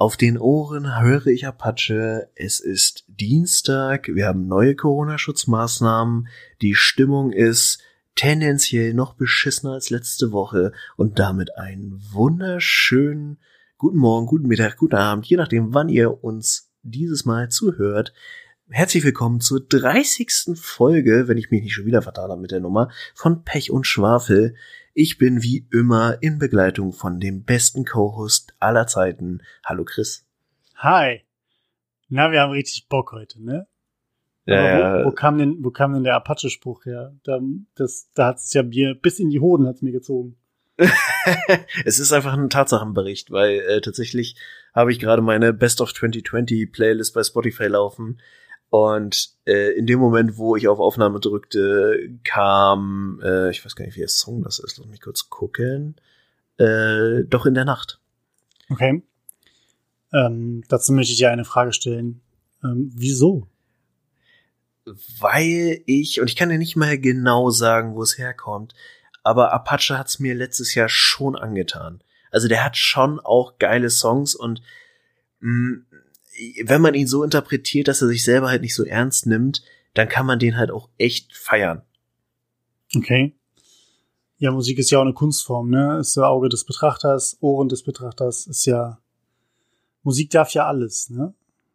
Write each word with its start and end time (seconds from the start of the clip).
Auf 0.00 0.16
den 0.16 0.38
Ohren 0.38 0.98
höre 0.98 1.26
ich 1.26 1.46
Apache. 1.46 2.30
Es 2.34 2.58
ist 2.58 3.04
Dienstag. 3.06 4.08
Wir 4.08 4.28
haben 4.28 4.46
neue 4.46 4.74
Corona-Schutzmaßnahmen. 4.74 6.26
Die 6.62 6.74
Stimmung 6.74 7.32
ist 7.32 7.82
tendenziell 8.14 8.94
noch 8.94 9.12
beschissener 9.12 9.74
als 9.74 9.90
letzte 9.90 10.32
Woche 10.32 10.72
und 10.96 11.18
damit 11.18 11.54
einen 11.58 12.00
wunderschönen 12.12 13.40
guten 13.76 13.98
Morgen, 13.98 14.24
guten 14.24 14.48
Mittag, 14.48 14.78
guten 14.78 14.96
Abend, 14.96 15.26
je 15.26 15.36
nachdem, 15.36 15.74
wann 15.74 15.90
ihr 15.90 16.24
uns 16.24 16.72
dieses 16.82 17.26
Mal 17.26 17.50
zuhört. 17.50 18.14
Herzlich 18.70 19.04
willkommen 19.04 19.42
zur 19.42 19.60
30. 19.60 20.52
Folge, 20.54 21.28
wenn 21.28 21.36
ich 21.36 21.50
mich 21.50 21.62
nicht 21.62 21.74
schon 21.74 21.84
wieder 21.84 22.00
vertan 22.00 22.30
habe 22.30 22.40
mit 22.40 22.52
der 22.52 22.60
Nummer, 22.60 22.88
von 23.14 23.44
Pech 23.44 23.70
und 23.70 23.86
Schwafel. 23.86 24.54
Ich 24.92 25.18
bin 25.18 25.42
wie 25.42 25.68
immer 25.72 26.18
in 26.20 26.38
Begleitung 26.38 26.92
von 26.92 27.20
dem 27.20 27.44
besten 27.44 27.84
Co-Host 27.84 28.54
aller 28.58 28.88
Zeiten. 28.88 29.40
Hallo 29.64 29.84
Chris. 29.84 30.26
Hi. 30.76 31.20
Na, 32.08 32.32
wir 32.32 32.40
haben 32.40 32.50
richtig 32.50 32.88
Bock 32.88 33.12
heute, 33.12 33.42
ne? 33.42 33.68
Ja, 34.46 35.04
wo, 35.04 35.10
wo, 35.10 35.12
kam 35.12 35.38
denn, 35.38 35.58
wo 35.60 35.70
kam 35.70 35.92
denn 35.92 36.02
der 36.02 36.16
Apache-Spruch 36.16 36.86
her? 36.86 37.14
Da, 37.22 37.38
das, 37.76 38.10
da 38.14 38.28
hat 38.28 38.38
es 38.38 38.52
ja 38.52 38.64
mir 38.64 38.96
bis 38.96 39.20
in 39.20 39.30
die 39.30 39.38
Hoden 39.38 39.68
hat's 39.68 39.82
mir 39.82 39.92
gezogen. 39.92 40.36
es 41.84 42.00
ist 42.00 42.12
einfach 42.12 42.32
ein 42.32 42.50
Tatsachenbericht, 42.50 43.30
weil 43.30 43.60
äh, 43.60 43.80
tatsächlich 43.80 44.34
habe 44.74 44.90
ich 44.90 44.98
gerade 44.98 45.22
meine 45.22 45.52
Best 45.52 45.80
of 45.80 45.94
2020 45.94 46.72
Playlist 46.72 47.14
bei 47.14 47.22
Spotify 47.22 47.66
laufen 47.66 48.20
und 48.70 49.30
äh, 49.46 49.72
in 49.76 49.86
dem 49.86 49.98
Moment, 49.98 50.36
wo 50.36 50.54
ich 50.54 50.68
auf 50.68 50.78
Aufnahme 50.78 51.18
drückte, 51.18 52.08
kam, 52.22 53.20
äh, 53.22 53.50
ich 53.50 53.64
weiß 53.64 53.74
gar 53.74 53.84
nicht, 53.84 53.96
wie 53.96 54.00
der 54.00 54.08
Song 54.08 54.42
das 54.42 54.60
ist, 54.60 54.78
lass 54.78 54.86
mich 54.86 55.00
kurz 55.00 55.28
gucken, 55.28 55.96
äh, 56.56 57.24
doch 57.24 57.46
in 57.46 57.54
der 57.54 57.64
Nacht. 57.64 58.00
Okay. 58.68 59.02
Ähm, 60.12 60.62
dazu 60.68 60.92
möchte 60.92 61.12
ich 61.12 61.18
dir 61.18 61.32
eine 61.32 61.44
Frage 61.44 61.72
stellen. 61.72 62.20
Ähm, 62.62 62.92
wieso? 62.94 63.48
Weil 65.18 65.82
ich, 65.86 66.20
und 66.20 66.28
ich 66.28 66.36
kann 66.36 66.48
dir 66.48 66.58
nicht 66.58 66.76
mal 66.76 66.96
genau 66.96 67.50
sagen, 67.50 67.96
wo 67.96 68.02
es 68.02 68.18
herkommt, 68.18 68.74
aber 69.24 69.52
Apache 69.52 69.98
hat's 69.98 70.20
mir 70.20 70.34
letztes 70.34 70.74
Jahr 70.74 70.88
schon 70.88 71.34
angetan. 71.34 72.02
Also 72.30 72.46
der 72.46 72.64
hat 72.64 72.76
schon 72.76 73.18
auch 73.18 73.58
geile 73.58 73.90
Songs 73.90 74.36
und 74.36 74.62
mh, 75.40 75.50
mm, 75.50 75.86
wenn 76.64 76.80
man 76.80 76.94
ihn 76.94 77.06
so 77.06 77.22
interpretiert, 77.22 77.88
dass 77.88 78.02
er 78.02 78.08
sich 78.08 78.24
selber 78.24 78.48
halt 78.48 78.62
nicht 78.62 78.74
so 78.74 78.84
ernst 78.84 79.26
nimmt, 79.26 79.62
dann 79.94 80.08
kann 80.08 80.26
man 80.26 80.38
den 80.38 80.56
halt 80.56 80.70
auch 80.70 80.88
echt 80.98 81.36
feiern. 81.36 81.82
Okay. 82.96 83.36
Ja, 84.38 84.50
Musik 84.52 84.78
ist 84.78 84.90
ja 84.90 84.98
auch 84.98 85.02
eine 85.02 85.12
Kunstform, 85.12 85.68
ne? 85.68 85.98
Ist 86.00 86.14
so 86.14 86.24
Auge 86.24 86.48
des 86.48 86.64
Betrachters, 86.64 87.36
Ohren 87.40 87.68
des 87.68 87.82
Betrachters, 87.82 88.46
ist 88.46 88.64
ja. 88.64 88.98
Musik 90.02 90.30
darf 90.30 90.52
ja 90.54 90.66
alles, 90.66 91.10
ne? 91.10 91.34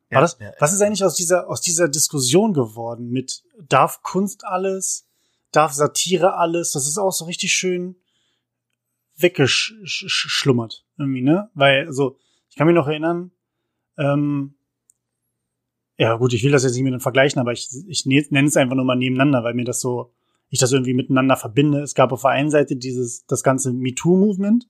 Ja, 0.10 0.22
das, 0.22 0.38
ja, 0.40 0.52
was 0.60 0.74
ist 0.74 0.82
eigentlich 0.82 1.04
aus 1.04 1.16
dieser, 1.16 1.48
aus 1.50 1.62
dieser 1.62 1.88
Diskussion 1.88 2.54
geworden 2.54 3.10
mit 3.10 3.44
darf 3.68 4.02
Kunst 4.02 4.46
alles, 4.46 5.08
darf 5.52 5.74
Satire 5.74 6.38
alles? 6.38 6.72
Das 6.72 6.88
ist 6.88 6.98
auch 6.98 7.12
so 7.12 7.26
richtig 7.26 7.54
schön 7.54 7.98
weggeschlummert, 9.18 10.86
irgendwie, 10.98 11.22
ne? 11.22 11.50
Weil, 11.54 11.86
also, 11.86 12.18
ich 12.50 12.56
kann 12.56 12.68
mich 12.68 12.76
noch 12.76 12.88
erinnern, 12.88 13.32
ähm, 13.98 14.55
ja, 15.98 16.16
gut, 16.18 16.34
ich 16.34 16.44
will 16.44 16.52
das 16.52 16.64
jetzt 16.64 16.74
nicht 16.74 16.84
mit 16.84 16.94
dem 16.94 17.00
vergleichen, 17.00 17.40
aber 17.40 17.54
ich, 17.54 17.70
ich 17.88 18.06
nenne 18.06 18.48
es 18.48 18.58
einfach 18.58 18.76
nur 18.76 18.86
mal 18.86 18.96
nebeneinander, 18.96 19.44
weil 19.44 19.54
mir 19.54 19.64
das 19.64 19.80
so, 19.80 20.12
ich 20.50 20.60
das 20.60 20.72
irgendwie 20.72 20.94
miteinander 20.94 21.38
verbinde. 21.38 21.82
Es 21.82 21.96
gab 21.96 22.12
auf 22.12 22.22
der 22.22 22.32
einen 22.32 22.50
Seite 22.50 22.76
dieses, 22.76 23.26
das 23.26 23.44
ganze 23.44 23.72
MeToo-Movement, 23.72 24.68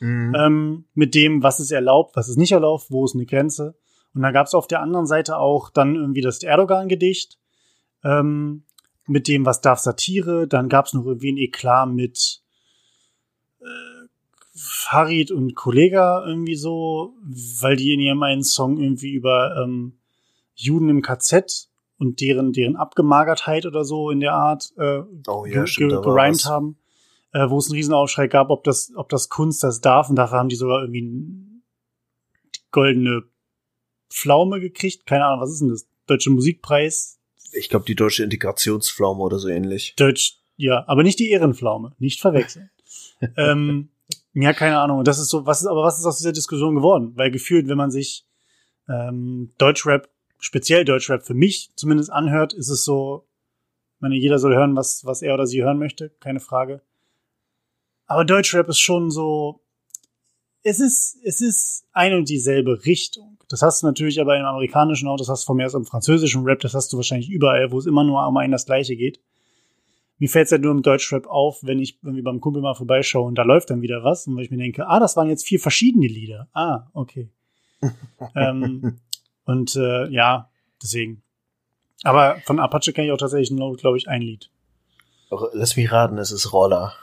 mhm. 0.00 0.34
ähm, 0.36 0.84
mit 0.94 1.14
dem, 1.14 1.42
was 1.42 1.60
ist 1.60 1.72
erlaubt, 1.72 2.16
was 2.16 2.28
ist 2.28 2.38
nicht 2.38 2.52
erlaubt, 2.52 2.86
wo 2.88 3.04
ist 3.04 3.14
eine 3.14 3.26
Grenze. 3.26 3.74
Und 4.14 4.22
dann 4.22 4.32
gab 4.32 4.46
es 4.46 4.54
auf 4.54 4.66
der 4.66 4.80
anderen 4.80 5.06
Seite 5.06 5.38
auch 5.38 5.70
dann 5.70 5.94
irgendwie 5.94 6.20
das 6.20 6.42
Erdogan-Gedicht, 6.42 7.38
ähm, 8.04 8.64
mit 9.06 9.28
dem, 9.28 9.44
was 9.44 9.60
darf 9.60 9.78
Satire. 9.78 10.46
Dann 10.46 10.68
gab 10.68 10.86
es 10.86 10.94
noch 10.94 11.04
irgendwie 11.04 11.32
ein 11.32 11.38
Eklat 11.38 11.88
mit 11.88 12.42
äh, 13.60 14.08
Farid 14.54 15.30
und 15.30 15.54
Kollega 15.54 16.24
irgendwie 16.26 16.56
so, 16.56 17.14
weil 17.60 17.76
die 17.76 17.94
in 17.94 18.00
ihrem 18.00 18.22
einen 18.22 18.44
Song 18.44 18.78
irgendwie 18.78 19.12
über 19.12 19.56
ähm, 19.62 19.98
Juden 20.62 20.88
im 20.88 21.02
KZ 21.02 21.68
und 21.98 22.20
deren, 22.20 22.52
deren 22.52 22.76
Abgemagertheit 22.76 23.66
oder 23.66 23.84
so 23.84 24.10
in 24.10 24.20
der 24.20 24.34
Art 24.34 24.72
äh, 24.76 25.02
oh, 25.28 25.46
ja, 25.46 25.64
gerimt 25.64 26.44
haben, 26.46 26.76
äh, 27.32 27.48
wo 27.48 27.58
es 27.58 27.68
einen 27.68 27.76
Riesenaufschrei 27.76 28.26
gab, 28.28 28.50
ob 28.50 28.64
das, 28.64 28.92
ob 28.96 29.08
das 29.08 29.28
Kunst 29.28 29.62
das 29.62 29.80
darf 29.80 30.10
und 30.10 30.16
dafür 30.16 30.38
haben 30.38 30.48
die 30.48 30.56
sogar 30.56 30.82
irgendwie 30.82 31.02
die 31.02 32.60
goldene 32.70 33.22
Pflaume 34.10 34.60
gekriegt. 34.60 35.06
Keine 35.06 35.24
Ahnung, 35.26 35.40
was 35.40 35.50
ist 35.50 35.60
denn 35.60 35.70
das? 35.70 35.86
Deutsche 36.06 36.30
Musikpreis? 36.30 37.18
Ich 37.52 37.68
glaube, 37.68 37.84
die 37.84 37.94
deutsche 37.94 38.24
Integrationspflaume 38.24 39.20
oder 39.20 39.38
so 39.38 39.48
ähnlich. 39.48 39.94
Deutsch, 39.96 40.38
ja, 40.56 40.84
aber 40.86 41.02
nicht 41.02 41.18
die 41.18 41.30
Ehrenpflaume, 41.30 41.94
nicht 41.98 42.20
verwechseln. 42.20 42.70
ähm, 43.36 43.90
ja, 44.34 44.52
keine 44.52 44.78
Ahnung. 44.78 45.04
Das 45.04 45.18
ist 45.18 45.28
so, 45.28 45.46
was 45.46 45.60
ist, 45.60 45.66
aber 45.66 45.82
was 45.82 45.98
ist 45.98 46.06
aus 46.06 46.18
dieser 46.18 46.32
Diskussion 46.32 46.74
geworden? 46.74 47.12
Weil 47.16 47.30
gefühlt, 47.30 47.68
wenn 47.68 47.76
man 47.76 47.90
sich 47.90 48.26
ähm, 48.88 49.52
Deutschrap 49.58 50.08
speziell 50.42 50.84
Deutschrap 50.84 51.22
für 51.24 51.34
mich 51.34 51.70
zumindest 51.76 52.10
anhört, 52.10 52.52
ist 52.52 52.68
es 52.68 52.84
so, 52.84 53.26
ich 53.94 54.00
meine, 54.00 54.16
jeder 54.16 54.38
soll 54.38 54.54
hören, 54.54 54.74
was, 54.74 55.04
was 55.04 55.22
er 55.22 55.34
oder 55.34 55.46
sie 55.46 55.62
hören 55.62 55.78
möchte, 55.78 56.10
keine 56.20 56.40
Frage. 56.40 56.82
Aber 58.06 58.24
Deutschrap 58.24 58.68
ist 58.68 58.80
schon 58.80 59.10
so, 59.10 59.60
es 60.64 60.80
ist, 60.80 61.16
es 61.24 61.40
ist 61.40 61.84
ein 61.92 62.14
und 62.14 62.28
dieselbe 62.28 62.84
Richtung. 62.84 63.38
Das 63.48 63.62
hast 63.62 63.82
du 63.82 63.86
natürlich 63.86 64.20
aber 64.20 64.36
im 64.36 64.44
amerikanischen 64.44 65.08
auch, 65.08 65.16
das 65.16 65.28
hast 65.28 65.44
du 65.44 65.46
von 65.46 65.56
mir 65.56 65.66
aus 65.66 65.74
im 65.74 65.84
französischen 65.84 66.42
Rap, 66.42 66.60
das 66.60 66.74
hast 66.74 66.92
du 66.92 66.96
wahrscheinlich 66.96 67.30
überall, 67.30 67.70
wo 67.70 67.78
es 67.78 67.86
immer 67.86 68.02
nur 68.02 68.26
um 68.26 68.36
ein 68.36 68.50
das 68.50 68.66
Gleiche 68.66 68.96
geht. 68.96 69.20
Mir 70.18 70.28
fällt 70.28 70.46
es 70.46 70.50
ja 70.50 70.58
nur 70.58 70.72
im 70.72 70.82
Deutschrap 70.82 71.26
auf, 71.28 71.60
wenn 71.62 71.78
ich 71.78 71.98
irgendwie 72.02 72.22
beim 72.22 72.40
Kumpel 72.40 72.62
mal 72.62 72.74
vorbeischaue 72.74 73.26
und 73.26 73.36
da 73.36 73.44
läuft 73.44 73.70
dann 73.70 73.82
wieder 73.82 74.02
was 74.02 74.26
und 74.26 74.36
weil 74.36 74.44
ich 74.44 74.50
mir 74.50 74.56
denke, 74.56 74.88
ah, 74.88 74.98
das 74.98 75.16
waren 75.16 75.28
jetzt 75.28 75.46
vier 75.46 75.60
verschiedene 75.60 76.08
Lieder. 76.08 76.48
Ah, 76.52 76.88
okay. 76.92 77.30
ähm, 78.34 78.98
und 79.44 79.76
äh, 79.76 80.08
ja, 80.08 80.50
deswegen. 80.82 81.22
Aber 82.04 82.36
von 82.44 82.58
Apache 82.58 82.92
kenne 82.92 83.06
ich 83.06 83.12
auch 83.12 83.18
tatsächlich 83.18 83.50
nur, 83.50 83.76
glaube 83.76 83.96
ich, 83.96 84.08
ein 84.08 84.22
Lied. 84.22 84.50
Lass 85.52 85.76
mich 85.76 85.90
raten, 85.90 86.18
es 86.18 86.30
ist 86.30 86.52
Roller. 86.52 86.94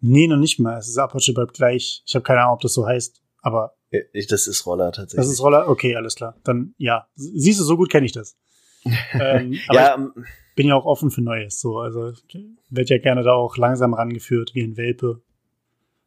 Nee, 0.00 0.26
noch 0.26 0.36
nicht 0.36 0.58
mal. 0.58 0.76
Es 0.78 0.88
ist 0.88 0.98
Apache 0.98 1.32
bleibt 1.32 1.54
gleich. 1.54 2.02
Ich 2.04 2.14
habe 2.14 2.22
keine 2.22 2.40
Ahnung, 2.40 2.54
ob 2.54 2.60
das 2.60 2.74
so 2.74 2.86
heißt, 2.86 3.22
aber. 3.40 3.74
Ich, 4.12 4.26
das 4.26 4.46
ist 4.48 4.66
Roller 4.66 4.92
tatsächlich. 4.92 5.24
Das 5.24 5.32
ist 5.32 5.40
Roller? 5.40 5.68
Okay, 5.68 5.94
alles 5.96 6.16
klar. 6.16 6.36
Dann 6.44 6.74
ja. 6.78 7.06
Siehst 7.14 7.60
du, 7.60 7.64
so 7.64 7.76
gut 7.76 7.90
kenne 7.90 8.04
ich 8.04 8.12
das. 8.12 8.36
ähm, 8.84 9.58
aber 9.68 9.78
ja, 9.78 9.94
ich 9.94 10.00
ähm, 10.00 10.26
bin 10.56 10.66
ja 10.66 10.74
auch 10.74 10.84
offen 10.84 11.10
für 11.10 11.22
Neues. 11.22 11.60
So, 11.60 11.78
also 11.78 12.12
wird 12.68 12.90
ja 12.90 12.98
gerne 12.98 13.22
da 13.22 13.32
auch 13.32 13.56
langsam 13.56 13.94
rangeführt, 13.94 14.54
wie 14.54 14.62
ein 14.62 14.76
Welpe. 14.76 15.22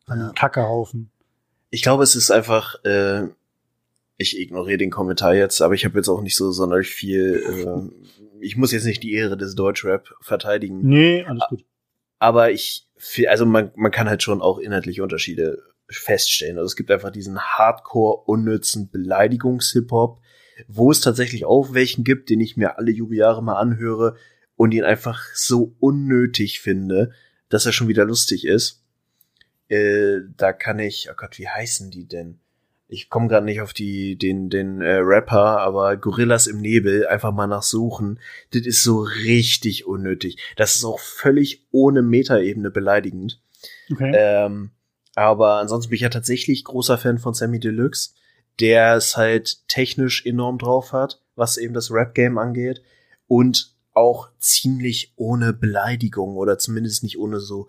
An 0.05 0.19
ja. 0.19 0.31
Kackehaufen. 0.33 1.11
Ich 1.69 1.81
glaube, 1.81 2.03
es 2.03 2.15
ist 2.15 2.29
einfach, 2.29 2.83
äh, 2.85 3.27
ich 4.17 4.39
ignoriere 4.39 4.79
den 4.79 4.89
Kommentar 4.89 5.35
jetzt, 5.35 5.61
aber 5.61 5.75
ich 5.75 5.85
habe 5.85 5.97
jetzt 5.97 6.09
auch 6.09 6.21
nicht 6.21 6.35
so 6.35 6.51
sonderlich 6.51 6.89
viel. 6.89 7.43
Äh, 7.45 8.41
ich 8.41 8.57
muss 8.57 8.71
jetzt 8.71 8.85
nicht 8.85 9.03
die 9.03 9.13
Ehre 9.13 9.37
des 9.37 9.55
Deutschrap 9.55 10.09
verteidigen. 10.21 10.81
Nee, 10.81 11.23
alles 11.23 11.43
gut. 11.49 11.63
Aber 12.19 12.51
ich, 12.51 12.89
also 13.27 13.45
man, 13.45 13.71
man 13.75 13.91
kann 13.91 14.09
halt 14.09 14.23
schon 14.23 14.41
auch 14.41 14.57
inhaltliche 14.57 15.03
Unterschiede 15.03 15.61
feststellen. 15.87 16.57
Also 16.57 16.65
es 16.65 16.75
gibt 16.75 16.89
einfach 16.89 17.11
diesen 17.11 17.39
Hardcore 17.39 18.23
unnützen 18.25 18.89
Beleidigungs-Hip-Hop, 18.89 20.19
wo 20.67 20.91
es 20.91 21.01
tatsächlich 21.01 21.45
auch 21.45 21.73
welchen 21.73 22.03
gibt, 22.03 22.29
den 22.29 22.41
ich 22.41 22.57
mir 22.57 22.77
alle 22.79 22.91
Jubeljahre 22.91 23.43
mal 23.43 23.59
anhöre 23.59 24.15
und 24.55 24.73
ihn 24.73 24.83
einfach 24.83 25.23
so 25.35 25.75
unnötig 25.79 26.59
finde, 26.59 27.11
dass 27.49 27.67
er 27.67 27.71
schon 27.71 27.87
wieder 27.87 28.03
lustig 28.03 28.45
ist. 28.45 28.83
Äh, 29.69 30.21
da 30.35 30.53
kann 30.53 30.79
ich, 30.79 31.09
oh 31.11 31.15
Gott, 31.15 31.37
wie 31.37 31.47
heißen 31.47 31.91
die 31.91 32.07
denn? 32.07 32.39
Ich 32.89 33.09
komme 33.09 33.27
gerade 33.27 33.45
nicht 33.45 33.61
auf 33.61 33.73
die 33.73 34.17
den 34.17 34.49
den 34.49 34.81
äh, 34.81 34.97
Rapper, 34.97 35.59
aber 35.59 35.97
Gorillas 35.97 36.47
im 36.47 36.61
Nebel 36.61 37.05
einfach 37.07 37.33
mal 37.33 37.47
nachsuchen. 37.47 38.19
Das 38.51 38.65
ist 38.65 38.83
so 38.83 39.01
richtig 39.01 39.85
unnötig. 39.85 40.37
Das 40.55 40.75
ist 40.75 40.85
auch 40.85 40.99
völlig 40.99 41.65
ohne 41.71 42.01
Metaebene 42.01 42.71
beleidigend. 42.71 43.41
Okay. 43.91 44.13
Ähm, 44.15 44.71
aber 45.15 45.55
ansonsten 45.55 45.89
bin 45.89 45.95
ich 45.95 46.01
ja 46.01 46.09
tatsächlich 46.09 46.63
großer 46.63 46.97
Fan 46.97 47.17
von 47.17 47.33
Sammy 47.33 47.59
Deluxe, 47.59 48.11
der 48.59 48.95
es 48.95 49.17
halt 49.17 49.67
technisch 49.67 50.25
enorm 50.25 50.57
drauf 50.57 50.93
hat, 50.93 51.21
was 51.35 51.57
eben 51.57 51.73
das 51.73 51.91
Rap-Game 51.91 52.37
angeht 52.37 52.81
und 53.27 53.75
auch 53.93 54.29
ziemlich 54.37 55.13
ohne 55.15 55.53
Beleidigung 55.53 56.37
oder 56.37 56.57
zumindest 56.57 57.03
nicht 57.03 57.17
ohne 57.17 57.39
so 57.39 57.67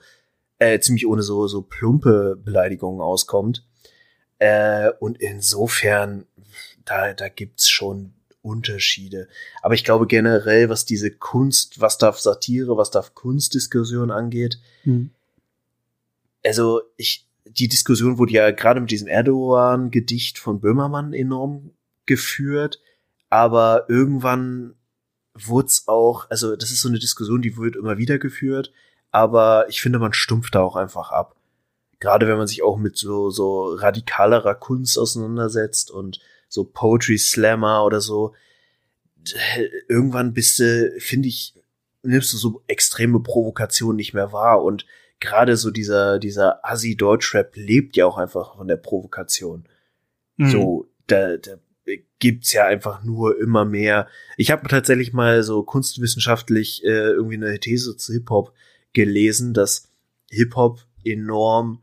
äh, 0.59 0.79
ziemlich 0.79 1.07
ohne 1.07 1.23
so 1.23 1.49
so 1.49 1.63
plumpe 1.63 2.37
Beleidigungen 2.37 3.01
auskommt. 3.01 3.68
Äh, 4.39 4.91
und 5.01 5.21
insofern, 5.21 6.27
da, 6.85 7.13
da 7.13 7.29
gibt's 7.29 7.69
schon 7.69 8.15
Unterschiede. 8.43 9.29
Aber 9.63 9.75
ich 9.75 9.85
glaube 9.85 10.07
generell, 10.07 10.69
was 10.69 10.85
diese 10.85 11.11
Kunst, 11.11 11.81
was 11.81 11.99
darf 11.99 12.19
Satire, 12.19 12.77
was 12.77 12.91
darf 12.91 13.15
Kunstdiskussion 13.15 14.11
angeht, 14.11 14.59
mhm. 14.85 15.11
also 16.45 16.83
ich, 16.97 17.27
die 17.45 17.69
Diskussion 17.69 18.19
wurde 18.19 18.33
ja 18.33 18.51
gerade 18.51 18.81
mit 18.81 18.91
diesem 18.91 19.09
Erdogan-Gedicht 19.09 20.39
von 20.39 20.61
Böhmermann 20.61 21.13
enorm 21.13 21.73
geführt, 22.07 22.81
aber 23.29 23.87
irgendwann 23.89 24.75
wurde 25.35 25.67
es 25.67 25.89
auch, 25.89 26.31
also 26.31 26.57
das 26.57 26.71
ist 26.71 26.81
so 26.81 26.89
eine 26.89 26.99
Diskussion, 26.99 27.43
die 27.43 27.57
wird 27.57 27.77
immer 27.77 27.99
wieder 27.99 28.19
geführt, 28.19 28.73
aber 29.11 29.67
ich 29.69 29.81
finde, 29.81 29.99
man 29.99 30.13
stumpft 30.13 30.55
da 30.55 30.61
auch 30.61 30.77
einfach 30.77 31.11
ab. 31.11 31.37
Gerade 32.01 32.29
wenn 32.29 32.37
man 32.37 32.47
sich 32.47 32.63
auch 32.63 32.77
mit 32.77 32.97
so, 32.97 33.31
so 33.31 33.75
radikalerer 33.75 34.55
Kunst 34.55 34.99
auseinandersetzt 34.99 35.91
und 35.91 36.21
so 36.49 36.65
Poetry 36.65 37.19
Slammer 37.19 37.85
oder 37.85 38.01
so, 38.01 38.35
irgendwann 39.89 40.33
bist 40.33 40.59
du, 40.59 40.95
finde 40.99 41.29
ich, 41.29 41.55
nimmst 42.03 42.33
du 42.33 42.37
so 42.37 42.63
extreme 42.67 43.21
Provokationen 43.21 43.97
nicht 43.97 44.15
mehr 44.15 44.33
wahr 44.33 44.63
und 44.63 44.87
gerade 45.21 45.57
so 45.57 45.71
dieser, 45.71 46.19
dieser 46.19 46.65
Assi-Deutschrap 46.65 47.57
lebt 47.57 47.97
ja 47.97 48.07
auch 48.07 48.19
einfach 48.19 48.57
von 48.57 48.69
der 48.69 48.77
Provokation. 48.77 49.69
Mhm. 50.37 50.51
So, 50.51 50.89
da, 51.07 51.37
da 51.37 51.57
gibt's 52.19 52.53
ja 52.53 52.67
einfach 52.67 53.03
nur 53.03 53.41
immer 53.41 53.65
mehr. 53.65 54.09
Ich 54.37 54.51
habe 54.51 54.69
tatsächlich 54.69 55.13
mal 55.13 55.43
so 55.43 55.63
kunstwissenschaftlich 55.63 56.85
äh, 56.85 57.11
irgendwie 57.11 57.37
eine 57.37 57.59
These 57.59 57.97
zu 57.97 58.13
Hip-Hop 58.13 58.53
gelesen, 58.93 59.55
dass 59.55 59.89
Hip-Hop 60.31 60.81
enorm 61.05 61.83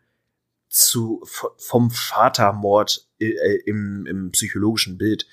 zu 0.75 1.22
vom 1.57 1.89
Vatermord 1.89 3.07
äh, 3.19 3.56
im, 3.66 4.06
im 4.06 4.31
psychologischen 4.31 4.98
Bild 4.98 5.25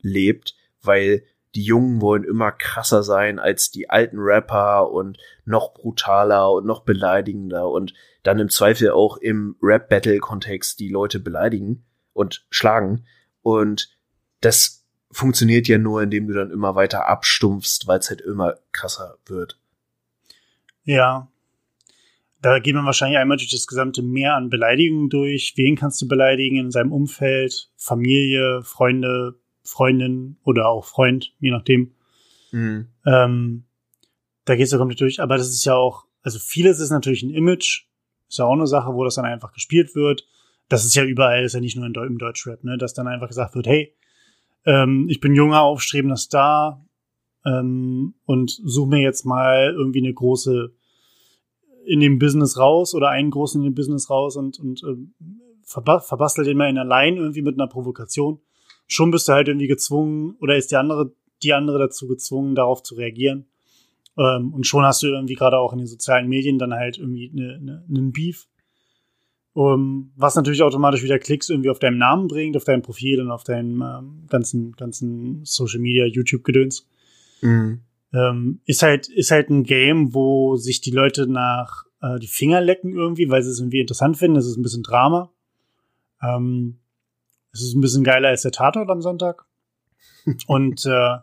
lebt, 0.00 0.54
weil 0.82 1.24
die 1.56 1.64
Jungen 1.64 2.00
wollen 2.00 2.22
immer 2.22 2.52
krasser 2.52 3.02
sein 3.02 3.40
als 3.40 3.72
die 3.72 3.90
alten 3.90 4.18
Rapper 4.20 4.90
und 4.90 5.18
noch 5.44 5.74
brutaler 5.74 6.52
und 6.52 6.64
noch 6.64 6.84
beleidigender 6.84 7.68
und 7.68 7.92
dann 8.22 8.38
im 8.38 8.48
Zweifel 8.48 8.90
auch 8.90 9.16
im 9.16 9.56
Rap-Battle-Kontext 9.60 10.78
die 10.78 10.88
Leute 10.88 11.18
beleidigen 11.18 11.84
und 12.12 12.46
schlagen. 12.50 13.04
Und 13.42 13.96
das 14.40 14.84
funktioniert 15.10 15.66
ja 15.66 15.78
nur, 15.78 16.02
indem 16.02 16.28
du 16.28 16.34
dann 16.34 16.50
immer 16.52 16.76
weiter 16.76 17.08
abstumpfst, 17.08 17.86
weil 17.86 17.98
es 17.98 18.10
halt 18.10 18.20
immer 18.20 18.58
krasser 18.70 19.18
wird. 19.26 19.58
Ja. 20.84 21.28
Da 22.44 22.58
geht 22.58 22.74
man 22.74 22.84
wahrscheinlich 22.84 23.16
einmal 23.16 23.38
durch 23.38 23.50
das 23.50 23.66
gesamte 23.66 24.02
Meer 24.02 24.34
an 24.34 24.50
Beleidigungen 24.50 25.08
durch. 25.08 25.54
Wen 25.56 25.76
kannst 25.76 26.02
du 26.02 26.06
beleidigen 26.06 26.58
in 26.58 26.70
seinem 26.70 26.92
Umfeld? 26.92 27.70
Familie, 27.74 28.60
Freunde, 28.62 29.36
Freundin 29.62 30.36
oder 30.44 30.68
auch 30.68 30.84
Freund, 30.84 31.32
je 31.40 31.50
nachdem. 31.50 31.94
Mhm. 32.52 32.88
Ähm, 33.06 33.64
da 34.44 34.56
gehst 34.56 34.74
du 34.74 34.76
komplett 34.76 35.00
durch. 35.00 35.22
Aber 35.22 35.38
das 35.38 35.48
ist 35.48 35.64
ja 35.64 35.74
auch, 35.74 36.04
also 36.20 36.38
vieles 36.38 36.80
ist 36.80 36.90
natürlich 36.90 37.22
ein 37.22 37.30
Image. 37.30 37.86
Ist 38.28 38.38
ja 38.38 38.44
auch 38.44 38.52
eine 38.52 38.66
Sache, 38.66 38.92
wo 38.92 39.04
das 39.04 39.14
dann 39.14 39.24
einfach 39.24 39.54
gespielt 39.54 39.94
wird. 39.94 40.28
Das 40.68 40.84
ist 40.84 40.94
ja 40.94 41.04
überall, 41.04 41.44
ist 41.44 41.54
ja 41.54 41.60
nicht 41.60 41.78
nur 41.78 41.86
im 41.86 42.18
Deutschrap, 42.18 42.62
ne, 42.62 42.76
dass 42.76 42.92
dann 42.92 43.08
einfach 43.08 43.28
gesagt 43.28 43.54
wird, 43.54 43.66
hey, 43.66 43.96
ähm, 44.66 45.06
ich 45.08 45.20
bin 45.20 45.34
junger, 45.34 45.62
aufstrebender 45.62 46.18
Star 46.18 46.84
ähm, 47.46 48.12
und 48.26 48.50
suche 48.50 48.90
mir 48.90 49.00
jetzt 49.00 49.24
mal 49.24 49.72
irgendwie 49.74 50.00
eine 50.00 50.12
große 50.12 50.74
in 51.86 52.00
dem 52.00 52.18
Business 52.18 52.58
raus 52.58 52.94
oder 52.94 53.10
einen 53.10 53.30
großen 53.30 53.60
in 53.60 53.70
dem 53.70 53.74
Business 53.74 54.10
raus 54.10 54.36
und, 54.36 54.58
und 54.58 54.82
ähm, 54.84 55.14
verbastelt 55.64 56.46
den 56.46 56.56
mal 56.56 56.68
in 56.68 56.78
allein 56.78 57.16
irgendwie 57.16 57.42
mit 57.42 57.54
einer 57.54 57.68
Provokation 57.68 58.40
schon 58.86 59.10
bist 59.10 59.28
du 59.28 59.32
halt 59.32 59.48
irgendwie 59.48 59.66
gezwungen 59.66 60.36
oder 60.40 60.56
ist 60.56 60.70
die 60.70 60.76
andere, 60.76 61.12
die 61.42 61.52
andere 61.52 61.78
dazu 61.78 62.06
gezwungen, 62.06 62.54
darauf 62.54 62.82
zu 62.82 62.94
reagieren. 62.94 63.46
Ähm, 64.16 64.52
und 64.52 64.66
schon 64.66 64.84
hast 64.84 65.02
du 65.02 65.08
irgendwie 65.08 65.34
gerade 65.34 65.58
auch 65.58 65.72
in 65.72 65.78
den 65.78 65.86
sozialen 65.86 66.28
Medien 66.28 66.58
dann 66.58 66.72
halt 66.72 66.98
irgendwie 66.98 67.30
eine, 67.32 67.54
eine, 67.54 67.84
einen 67.88 68.12
Beef. 68.12 68.46
Um, 69.56 70.10
was 70.16 70.34
natürlich 70.34 70.62
automatisch 70.62 71.04
wieder 71.04 71.20
Klicks 71.20 71.48
irgendwie 71.48 71.70
auf 71.70 71.78
deinem 71.78 71.96
Namen 71.96 72.26
bringt, 72.26 72.56
auf 72.56 72.64
dein 72.64 72.82
Profil 72.82 73.20
und 73.20 73.30
auf 73.30 73.44
deinem 73.44 73.82
ähm, 73.82 74.26
ganzen, 74.28 74.72
ganzen 74.72 75.44
Social 75.44 75.78
Media, 75.78 76.06
YouTube-Gedöns. 76.06 76.88
Mhm. 77.40 77.80
Ähm, 78.14 78.60
ist 78.64 78.82
halt, 78.82 79.08
ist 79.08 79.32
halt 79.32 79.50
ein 79.50 79.64
Game, 79.64 80.14
wo 80.14 80.56
sich 80.56 80.80
die 80.80 80.92
Leute 80.92 81.26
nach 81.26 81.84
äh, 82.00 82.18
die 82.20 82.28
Finger 82.28 82.60
lecken 82.60 82.94
irgendwie, 82.94 83.28
weil 83.28 83.42
sie 83.42 83.50
es 83.50 83.58
irgendwie 83.58 83.80
interessant 83.80 84.16
finden. 84.16 84.36
Das 84.36 84.46
ist 84.46 84.56
ein 84.56 84.62
bisschen 84.62 84.84
Drama. 84.84 85.32
Ähm, 86.22 86.78
es 87.52 87.62
ist 87.62 87.74
ein 87.74 87.80
bisschen 87.80 88.04
geiler 88.04 88.28
als 88.28 88.42
der 88.42 88.52
Tatort 88.52 88.88
am 88.88 89.02
Sonntag. 89.02 89.46
Und 90.46 90.86
äh, 90.86 91.18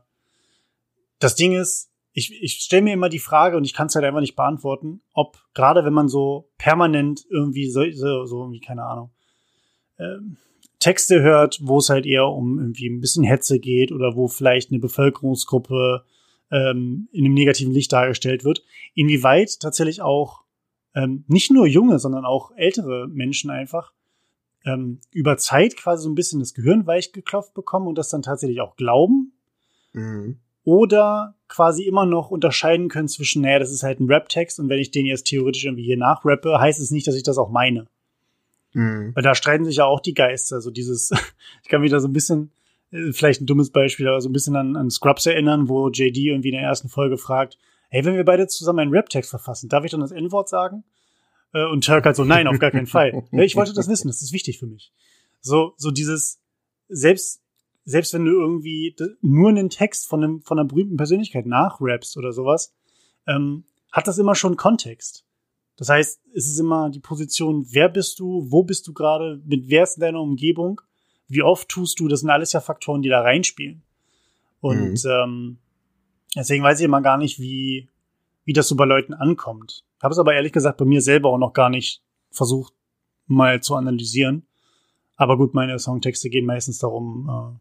das 1.20 1.36
Ding 1.36 1.54
ist, 1.54 1.90
ich, 2.14 2.42
ich 2.44 2.56
stelle 2.56 2.82
mir 2.82 2.94
immer 2.94 3.10
die 3.10 3.20
Frage 3.20 3.56
und 3.56 3.64
ich 3.64 3.74
kann 3.74 3.88
es 3.88 3.96
halt 3.96 4.04
einfach 4.04 4.20
nicht 4.20 4.36
beantworten, 4.36 5.02
ob 5.14 5.38
gerade 5.54 5.86
wenn 5.86 5.94
man 5.94 6.10
so 6.10 6.50
permanent 6.58 7.26
irgendwie 7.30 7.70
so, 7.70 7.90
so, 7.92 8.26
so 8.26 8.42
irgendwie, 8.42 8.60
keine 8.60 8.84
Ahnung, 8.84 9.12
ähm, 9.98 10.36
Texte 10.80 11.22
hört, 11.22 11.60
wo 11.62 11.78
es 11.78 11.90
halt 11.90 12.06
eher 12.06 12.28
um 12.28 12.60
irgendwie 12.60 12.90
ein 12.90 13.00
bisschen 13.00 13.24
Hetze 13.24 13.60
geht 13.60 13.92
oder 13.94 14.16
wo 14.16 14.28
vielleicht 14.28 14.72
eine 14.72 14.80
Bevölkerungsgruppe 14.80 16.04
ähm, 16.52 17.08
in 17.12 17.26
einem 17.26 17.34
negativen 17.34 17.74
Licht 17.74 17.92
dargestellt 17.92 18.44
wird, 18.44 18.64
inwieweit 18.94 19.60
tatsächlich 19.60 20.02
auch 20.02 20.44
ähm, 20.94 21.24
nicht 21.28 21.52
nur 21.52 21.68
junge, 21.68 22.00
sondern 22.00 22.26
auch 22.26 22.52
ältere 22.56 23.08
Menschen 23.08 23.50
einfach 23.50 23.94
ähm, 24.66 25.00
über 25.12 25.38
Zeit 25.38 25.76
quasi 25.78 26.04
so 26.04 26.10
ein 26.10 26.16
bisschen 26.16 26.40
das 26.40 26.54
Gehirn 26.54 26.86
weich 26.86 27.14
geklopft 27.14 27.54
bekommen 27.54 27.88
und 27.88 27.98
das 27.98 28.10
dann 28.10 28.22
tatsächlich 28.22 28.62
auch 28.62 28.76
glauben. 28.76 29.34
Mhm. 29.94 30.40
Oder 30.64 31.36
quasi 31.48 31.84
immer 31.84 32.06
noch 32.06 32.30
unterscheiden 32.30 32.88
können 32.88 33.08
zwischen, 33.08 33.42
naja, 33.42 33.58
das 33.58 33.72
ist 33.72 33.84
halt 33.84 34.00
ein 34.00 34.08
Rap-Text 34.08 34.60
und 34.60 34.70
wenn 34.70 34.80
ich 34.80 34.92
den 34.92 35.06
jetzt 35.06 35.24
theoretisch 35.24 35.66
irgendwie 35.66 35.84
hier 35.84 35.98
nachrappe, 35.98 36.60
heißt 36.60 36.80
es 36.80 36.92
nicht, 36.92 37.08
dass 37.08 37.16
ich 37.16 37.24
das 37.24 37.38
auch 37.38 37.50
meine. 37.50 37.88
Mhm. 38.74 39.12
Weil 39.16 39.24
da 39.24 39.34
streiten 39.34 39.66
sich 39.66 39.78
ja 39.78 39.86
auch 39.86 40.00
die 40.00 40.14
Geister. 40.14 40.62
So 40.62 40.70
dieses, 40.70 41.12
ich 41.64 41.70
kann 41.70 41.82
mich 41.82 41.92
da 41.92 42.00
so 42.00 42.08
ein 42.08 42.14
bisschen, 42.14 42.52
vielleicht 43.12 43.42
ein 43.42 43.46
dummes 43.46 43.72
Beispiel, 43.72 44.08
aber 44.08 44.22
so 44.22 44.30
ein 44.30 44.34
bisschen 44.34 44.56
an, 44.56 44.76
an 44.76 44.90
Scrubs 44.90 45.26
erinnern, 45.26 45.70
wo 45.70 45.90
JD 45.90 46.18
irgendwie 46.18 46.50
in 46.50 46.56
der 46.56 46.64
ersten 46.64 46.90
Folge 46.90 47.18
fragt, 47.18 47.58
hey, 47.90 48.04
wenn 48.06 48.16
wir 48.16 48.26
beide 48.26 48.48
zusammen 48.48 48.80
einen 48.80 48.92
Rap-Text 48.92 49.30
verfassen, 49.30 49.70
darf 49.70 49.86
ich 49.86 49.92
dann 49.92 50.02
das 50.02 50.12
N-Wort 50.12 50.50
sagen? 50.50 50.84
Äh, 51.54 51.66
und 51.66 51.86
Turk 51.86 52.06
halt 52.06 52.16
so, 52.16 52.24
nein, 52.24 52.48
auf 52.48 52.60
gar 52.60 52.72
keinen 52.72 52.88
Fall. 52.88 53.24
Ich 53.32 53.56
wollte 53.56 53.74
das 53.74 53.88
wissen, 53.88 54.08
das 54.08 54.22
ist 54.22 54.34
wichtig 54.34 54.60
für 54.60 54.68
mich. 54.68 54.92
So, 55.40 55.74
so 55.78 55.92
dieses, 55.92 56.40
selbst, 56.88 57.42
selbst 57.84 58.14
wenn 58.14 58.26
du 58.26 58.32
irgendwie 58.32 58.96
nur 59.22 59.50
einen 59.50 59.70
Text 59.70 60.08
von 60.08 60.24
einem, 60.24 60.42
von 60.42 60.60
einer 60.60 60.68
berühmten 60.68 60.98
Persönlichkeit 60.98 61.46
nachrappst 61.46 62.18
oder 62.18 62.32
sowas, 62.32 62.74
ähm, 63.28 63.66
hat 63.92 64.08
das 64.08 64.18
immer 64.18 64.36
schon 64.36 64.58
Kontext. 64.58 65.26
Das 65.78 65.90
heißt, 65.90 66.22
es 66.36 66.48
ist 66.48 66.60
immer 66.60 66.90
die 66.90 67.00
Position, 67.00 67.66
wer 67.70 67.90
bist 67.90 68.20
du, 68.20 68.46
wo 68.50 68.64
bist 68.64 68.88
du 68.88 68.94
gerade, 68.94 69.42
mit 69.46 69.70
wer 69.70 69.84
ist 69.84 69.98
in 69.98 70.02
deiner 70.02 70.22
Umgebung, 70.22 70.82
wie 71.32 71.44
oft 71.44 71.70
tust 71.70 72.00
du, 72.00 72.10
das 72.10 72.20
sind 72.20 72.30
alles 72.30 72.52
ja 72.52 72.60
Faktoren, 72.60 73.02
die 73.02 73.10
da 73.10 73.22
reinspielen. 73.22 73.82
Und 74.60 75.04
mhm. 75.04 75.10
ähm, 75.10 75.58
deswegen 76.36 76.64
weiß 76.64 76.80
ich 76.80 76.86
immer 76.86 77.02
gar 77.02 77.18
nicht, 77.18 77.40
wie, 77.40 77.88
wie 78.44 78.54
das 78.54 78.68
so 78.68 78.76
bei 78.76 78.84
Leuten 78.84 79.14
ankommt. 79.14 79.86
Habe 80.04 80.12
es 80.12 80.20
aber 80.20 80.34
ehrlich 80.34 80.52
gesagt 80.52 80.78
bei 80.78 80.86
mir 80.86 81.02
selber 81.02 81.30
auch 81.30 81.38
noch 81.38 81.54
gar 81.54 81.70
nicht 81.70 82.02
versucht, 82.32 82.74
mal 83.28 83.62
zu 83.62 83.76
analysieren. 83.76 84.46
Aber 85.16 85.38
gut, 85.38 85.54
meine 85.54 85.80
Songtexte 85.80 86.30
gehen 86.30 86.46
meistens 86.46 86.80
darum, 86.80 87.30
äh, 87.30 87.60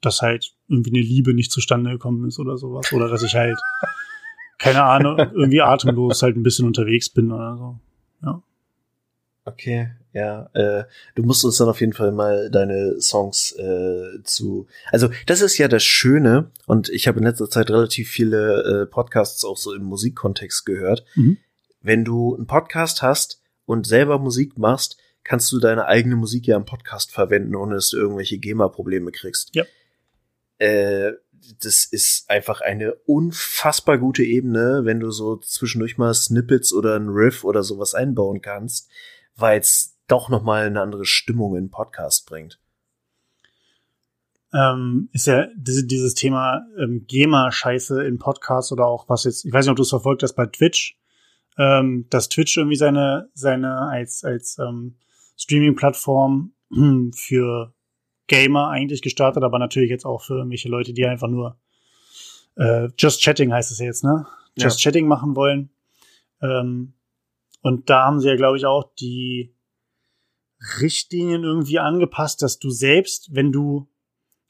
dass 0.00 0.22
halt 0.22 0.54
irgendwie 0.68 0.90
eine 0.90 1.02
Liebe 1.02 1.34
nicht 1.34 1.52
zustande 1.52 1.90
gekommen 1.90 2.26
ist 2.26 2.38
oder 2.38 2.56
sowas. 2.56 2.90
Oder 2.94 3.08
dass 3.08 3.22
ich 3.22 3.34
halt, 3.34 3.58
keine 4.58 4.84
Ahnung, 4.84 5.18
irgendwie 5.18 5.60
atemlos 5.60 6.22
halt 6.22 6.34
ein 6.34 6.42
bisschen 6.42 6.66
unterwegs 6.66 7.10
bin 7.10 7.30
oder 7.30 7.58
so. 7.58 7.78
Ja. 8.22 8.42
Okay, 9.44 9.90
ja. 10.12 10.50
Äh, 10.54 10.84
du 11.14 11.22
musst 11.22 11.44
uns 11.44 11.56
dann 11.58 11.68
auf 11.68 11.80
jeden 11.80 11.92
Fall 11.92 12.12
mal 12.12 12.50
deine 12.50 13.00
Songs 13.00 13.52
äh, 13.52 14.22
zu. 14.24 14.66
Also 14.90 15.10
das 15.26 15.40
ist 15.40 15.58
ja 15.58 15.68
das 15.68 15.84
Schöne 15.84 16.50
und 16.66 16.88
ich 16.88 17.06
habe 17.06 17.18
in 17.18 17.24
letzter 17.24 17.48
Zeit 17.48 17.70
relativ 17.70 18.10
viele 18.10 18.82
äh, 18.82 18.86
Podcasts 18.86 19.44
auch 19.44 19.56
so 19.56 19.72
im 19.74 19.84
Musikkontext 19.84 20.66
gehört. 20.66 21.04
Mhm. 21.14 21.38
Wenn 21.80 22.04
du 22.04 22.34
einen 22.34 22.46
Podcast 22.46 23.02
hast 23.02 23.40
und 23.66 23.86
selber 23.86 24.18
Musik 24.18 24.58
machst, 24.58 24.98
kannst 25.22 25.50
du 25.52 25.58
deine 25.58 25.86
eigene 25.86 26.16
Musik 26.16 26.46
ja 26.46 26.56
im 26.56 26.64
Podcast 26.64 27.12
verwenden, 27.12 27.54
ohne 27.54 27.76
dass 27.76 27.90
du 27.90 27.96
irgendwelche 27.96 28.38
GEMA-Probleme 28.38 29.12
kriegst. 29.12 29.54
Ja. 29.54 29.64
Äh, 30.58 31.12
das 31.62 31.86
ist 31.86 32.28
einfach 32.28 32.60
eine 32.60 32.94
unfassbar 33.06 33.96
gute 33.96 34.22
Ebene, 34.22 34.82
wenn 34.84 35.00
du 35.00 35.10
so 35.10 35.36
zwischendurch 35.36 35.96
mal 35.96 36.12
Snippets 36.12 36.72
oder 36.72 36.96
ein 36.96 37.08
Riff 37.08 37.44
oder 37.44 37.62
sowas 37.62 37.94
einbauen 37.94 38.42
kannst 38.42 38.90
weil 39.40 39.60
es 39.60 39.96
doch 40.10 40.28
noch 40.28 40.42
mal 40.42 40.66
eine 40.66 40.80
andere 40.80 41.04
Stimmung 41.04 41.56
in 41.56 41.70
Podcast 41.70 42.26
bringt. 42.26 42.58
Ähm, 44.52 45.08
ist 45.12 45.26
ja 45.26 45.46
diese, 45.54 45.86
dieses 45.86 46.14
Thema 46.14 46.62
ähm, 46.76 47.04
GEMA-Scheiße 47.06 48.02
in 48.02 48.18
Podcasts 48.18 48.72
oder 48.72 48.86
auch 48.86 49.08
was 49.08 49.24
jetzt, 49.24 49.44
ich 49.44 49.52
weiß 49.52 49.64
nicht, 49.64 49.70
ob 49.70 49.76
du 49.76 49.82
es 49.82 49.90
verfolgt 49.90 50.24
hast 50.24 50.34
bei 50.34 50.46
Twitch, 50.46 50.98
ähm, 51.56 52.06
dass 52.10 52.28
Twitch 52.28 52.56
irgendwie 52.56 52.76
seine, 52.76 53.30
seine 53.34 53.88
als, 53.88 54.24
als 54.24 54.58
ähm, 54.58 54.96
Streaming-Plattform 55.36 56.52
für 57.14 57.74
Gamer 58.26 58.68
eigentlich 58.68 59.02
gestartet, 59.02 59.42
aber 59.42 59.58
natürlich 59.58 59.90
jetzt 59.90 60.04
auch 60.04 60.22
für 60.22 60.34
irgendwelche 60.34 60.68
Leute, 60.68 60.92
die 60.92 61.06
einfach 61.06 61.28
nur 61.28 61.58
äh, 62.56 62.88
Just 62.96 63.22
Chatting 63.22 63.52
heißt 63.52 63.72
es 63.72 63.78
jetzt, 63.78 64.04
ne? 64.04 64.26
Just 64.56 64.82
ja. 64.82 64.90
Chatting 64.90 65.08
machen 65.08 65.34
wollen. 65.34 65.70
Ähm, 66.40 66.94
und 67.62 67.90
da 67.90 68.04
haben 68.04 68.20
sie 68.20 68.28
ja, 68.28 68.36
glaube 68.36 68.56
ich, 68.56 68.66
auch 68.66 68.92
die, 69.00 69.54
Richtlinien 70.80 71.44
irgendwie 71.44 71.78
angepasst, 71.78 72.42
dass 72.42 72.58
du 72.58 72.70
selbst, 72.70 73.34
wenn 73.34 73.52
du 73.52 73.88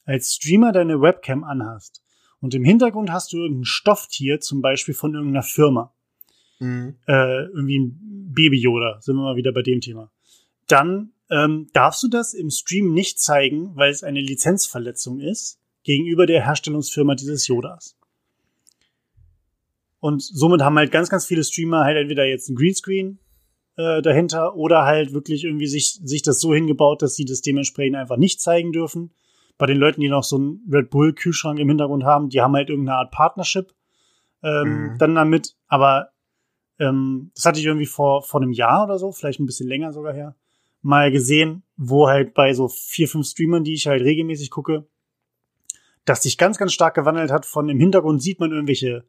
als 0.05 0.35
Streamer 0.35 0.73
deine 0.73 1.01
Webcam 1.01 1.45
anhast 1.45 2.03
und 2.41 2.55
im 2.55 2.65
Hintergrund 2.65 3.11
hast 3.11 3.33
du 3.33 3.39
irgendein 3.39 3.65
Stofftier, 3.65 4.41
zum 4.41 4.61
Beispiel 4.61 4.95
von 4.95 5.15
irgendeiner 5.15 5.43
Firma, 5.43 5.95
mhm. 6.59 6.97
äh, 7.07 7.45
irgendwie 7.45 7.79
ein 7.79 8.33
Baby-Yoda, 8.35 9.01
sind 9.01 9.17
wir 9.17 9.23
mal 9.23 9.37
wieder 9.37 9.53
bei 9.53 9.63
dem 9.63 9.81
Thema, 9.81 10.11
dann 10.67 11.13
ähm, 11.31 11.69
darfst 11.73 12.03
du 12.03 12.09
das 12.09 12.35
im 12.35 12.51
Stream 12.51 12.93
nicht 12.93 13.21
zeigen, 13.21 13.77
weil 13.77 13.91
es 13.91 14.03
eine 14.03 14.21
Lizenzverletzung 14.21 15.21
ist 15.21 15.61
gegenüber 15.85 16.27
der 16.27 16.45
Herstellungsfirma 16.45 17.15
dieses 17.15 17.47
Yodas. 17.47 17.97
Und 20.01 20.23
somit 20.23 20.63
haben 20.63 20.79
halt 20.79 20.91
ganz, 20.91 21.09
ganz 21.09 21.27
viele 21.27 21.45
Streamer 21.45 21.85
halt 21.85 21.99
entweder 21.99 22.27
jetzt 22.27 22.49
ein 22.49 22.57
Greenscreen 22.57 23.19
äh, 23.81 24.03
dahinter 24.03 24.57
oder 24.57 24.85
halt 24.85 25.15
wirklich 25.15 25.45
irgendwie 25.45 25.67
sich, 25.67 26.01
sich 26.03 26.23
das 26.23 26.41
so 26.41 26.53
hingebaut, 26.55 27.01
dass 27.03 27.15
sie 27.15 27.25
das 27.25 27.41
dementsprechend 27.41 27.97
einfach 27.97 28.19
nicht 28.19 28.41
zeigen 28.41 28.73
dürfen. 28.73 29.13
Bei 29.57 29.67
den 29.67 29.79
Leuten, 29.79 30.01
die 30.01 30.09
noch 30.09 30.25
so 30.25 30.37
einen 30.37 30.61
Red 30.71 30.91
Bull 30.91 31.15
Kühlschrank 31.15 31.59
im 31.59 31.69
Hintergrund 31.69 32.05
haben, 32.05 32.29
die 32.29 32.41
haben 32.41 32.55
halt 32.55 32.69
irgendeine 32.69 32.99
Art 32.99 33.11
Partnership 33.11 33.73
ähm, 34.43 34.93
mhm. 34.93 34.99
dann 34.99 35.15
damit. 35.15 35.57
Aber 35.67 36.11
ähm, 36.79 37.31
das 37.35 37.45
hatte 37.47 37.61
ich 37.61 37.67
irgendwie 37.67 37.87
vor, 37.87 38.23
vor 38.23 38.43
einem 38.43 38.53
Jahr 38.53 38.85
oder 38.85 38.99
so, 38.99 39.13
vielleicht 39.13 39.41
ein 39.41 39.47
bisschen 39.47 39.69
länger 39.69 39.93
sogar 39.93 40.13
her, 40.13 40.37
mal 40.83 41.11
gesehen, 41.11 41.63
wo 41.77 42.09
halt 42.09 42.35
bei 42.35 42.53
so 42.53 42.69
vier, 42.69 43.09
fünf 43.09 43.27
Streamern, 43.27 43.65
die 43.65 43.75
ich 43.75 43.87
halt 43.87 44.03
regelmäßig 44.03 44.51
gucke, 44.51 44.87
dass 46.05 46.23
sich 46.23 46.39
ganz, 46.39 46.59
ganz 46.59 46.73
stark 46.73 46.95
gewandelt 46.95 47.31
hat. 47.31 47.47
Von 47.47 47.69
im 47.69 47.79
Hintergrund 47.79 48.23
sieht 48.23 48.41
man 48.41 48.51
irgendwelche 48.51 49.05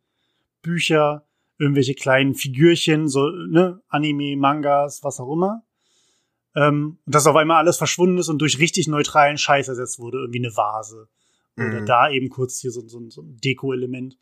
Bücher, 0.61 1.25
irgendwelche 1.61 1.93
kleinen 1.93 2.33
Figürchen, 2.33 3.07
so, 3.07 3.29
ne, 3.29 3.79
Anime, 3.87 4.35
Mangas, 4.35 5.03
was 5.03 5.19
auch 5.19 5.31
immer. 5.31 5.63
Ähm, 6.55 6.97
und 7.05 7.15
dass 7.15 7.27
auf 7.27 7.35
einmal 7.35 7.57
alles 7.57 7.77
verschwunden 7.77 8.17
ist 8.17 8.29
und 8.29 8.39
durch 8.39 8.57
richtig 8.57 8.87
neutralen 8.87 9.37
Scheiß 9.37 9.67
ersetzt 9.67 9.99
wurde, 9.99 10.17
irgendwie 10.17 10.39
eine 10.39 10.57
Vase. 10.57 11.07
Mhm. 11.55 11.65
Oder 11.67 11.85
da 11.85 12.09
eben 12.09 12.29
kurz 12.29 12.59
hier 12.59 12.71
so, 12.71 12.85
so, 12.87 13.07
so 13.11 13.21
ein 13.21 13.37
Deko-Element, 13.37 14.17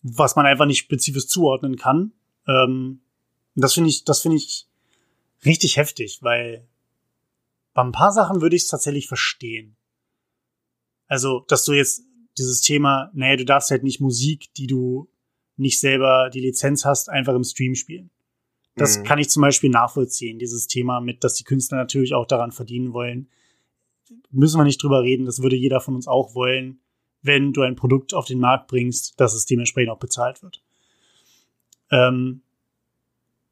was 0.00 0.34
man 0.34 0.46
einfach 0.46 0.64
nicht 0.64 0.78
spezifisch 0.78 1.26
zuordnen 1.26 1.76
kann. 1.76 2.12
Ähm, 2.46 3.02
das 3.54 3.74
finde 3.74 3.90
ich, 3.90 4.04
das 4.04 4.22
finde 4.22 4.38
ich 4.38 4.66
richtig 5.44 5.76
heftig, 5.76 6.20
weil 6.22 6.66
bei 7.74 7.82
ein 7.82 7.92
paar 7.92 8.12
Sachen 8.12 8.40
würde 8.40 8.56
ich 8.56 8.62
es 8.62 8.68
tatsächlich 8.68 9.08
verstehen. 9.08 9.76
Also, 11.06 11.44
dass 11.48 11.66
du 11.66 11.74
jetzt 11.74 12.02
dieses 12.38 12.62
Thema, 12.62 13.10
naja, 13.12 13.36
du 13.36 13.44
darfst 13.44 13.70
halt 13.70 13.82
nicht 13.82 14.00
Musik, 14.00 14.54
die 14.54 14.66
du 14.66 15.10
nicht 15.58 15.80
selber 15.80 16.30
die 16.32 16.40
Lizenz 16.40 16.84
hast, 16.84 17.08
einfach 17.08 17.34
im 17.34 17.44
Stream 17.44 17.74
spielen. 17.74 18.10
Das 18.78 18.98
mhm. 18.98 19.04
kann 19.04 19.18
ich 19.18 19.28
zum 19.28 19.42
Beispiel 19.42 19.70
nachvollziehen, 19.70 20.38
dieses 20.38 20.68
Thema 20.68 21.00
mit, 21.00 21.24
dass 21.24 21.34
die 21.34 21.44
Künstler 21.44 21.78
natürlich 21.78 22.14
auch 22.14 22.26
daran 22.26 22.52
verdienen 22.52 22.92
wollen. 22.92 23.28
Müssen 24.30 24.58
wir 24.58 24.64
nicht 24.64 24.82
drüber 24.82 25.02
reden, 25.02 25.26
das 25.26 25.42
würde 25.42 25.56
jeder 25.56 25.80
von 25.80 25.94
uns 25.94 26.06
auch 26.06 26.34
wollen, 26.34 26.80
wenn 27.22 27.52
du 27.52 27.62
ein 27.62 27.76
Produkt 27.76 28.14
auf 28.14 28.26
den 28.26 28.38
Markt 28.38 28.68
bringst, 28.68 29.20
dass 29.20 29.34
es 29.34 29.44
dementsprechend 29.44 29.90
auch 29.90 29.98
bezahlt 29.98 30.42
wird. 30.42 30.62
Ähm, 31.90 32.42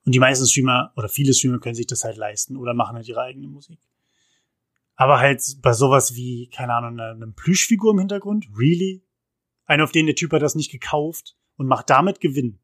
und 0.04 0.14
die 0.14 0.20
meisten 0.20 0.46
Streamer 0.46 0.92
oder 0.96 1.08
viele 1.08 1.34
Streamer 1.34 1.58
können 1.58 1.74
sich 1.74 1.88
das 1.88 2.04
halt 2.04 2.16
leisten 2.16 2.56
oder 2.56 2.74
machen 2.74 2.96
halt 2.96 3.08
ihre 3.08 3.22
eigene 3.22 3.48
Musik. 3.48 3.80
Aber 4.94 5.18
halt 5.18 5.42
bei 5.60 5.72
sowas 5.72 6.14
wie, 6.14 6.48
keine 6.48 6.74
Ahnung, 6.74 7.00
eine, 7.00 7.10
eine 7.10 7.32
Plüschfigur 7.32 7.92
im 7.92 7.98
Hintergrund, 7.98 8.46
really? 8.56 9.02
Einer, 9.66 9.84
auf 9.84 9.92
den 9.92 10.06
der 10.06 10.14
Typ 10.14 10.32
hat 10.32 10.42
das 10.42 10.54
nicht 10.54 10.70
gekauft 10.70 11.36
und 11.56 11.66
macht 11.66 11.90
damit 11.90 12.20
Gewinn. 12.20 12.58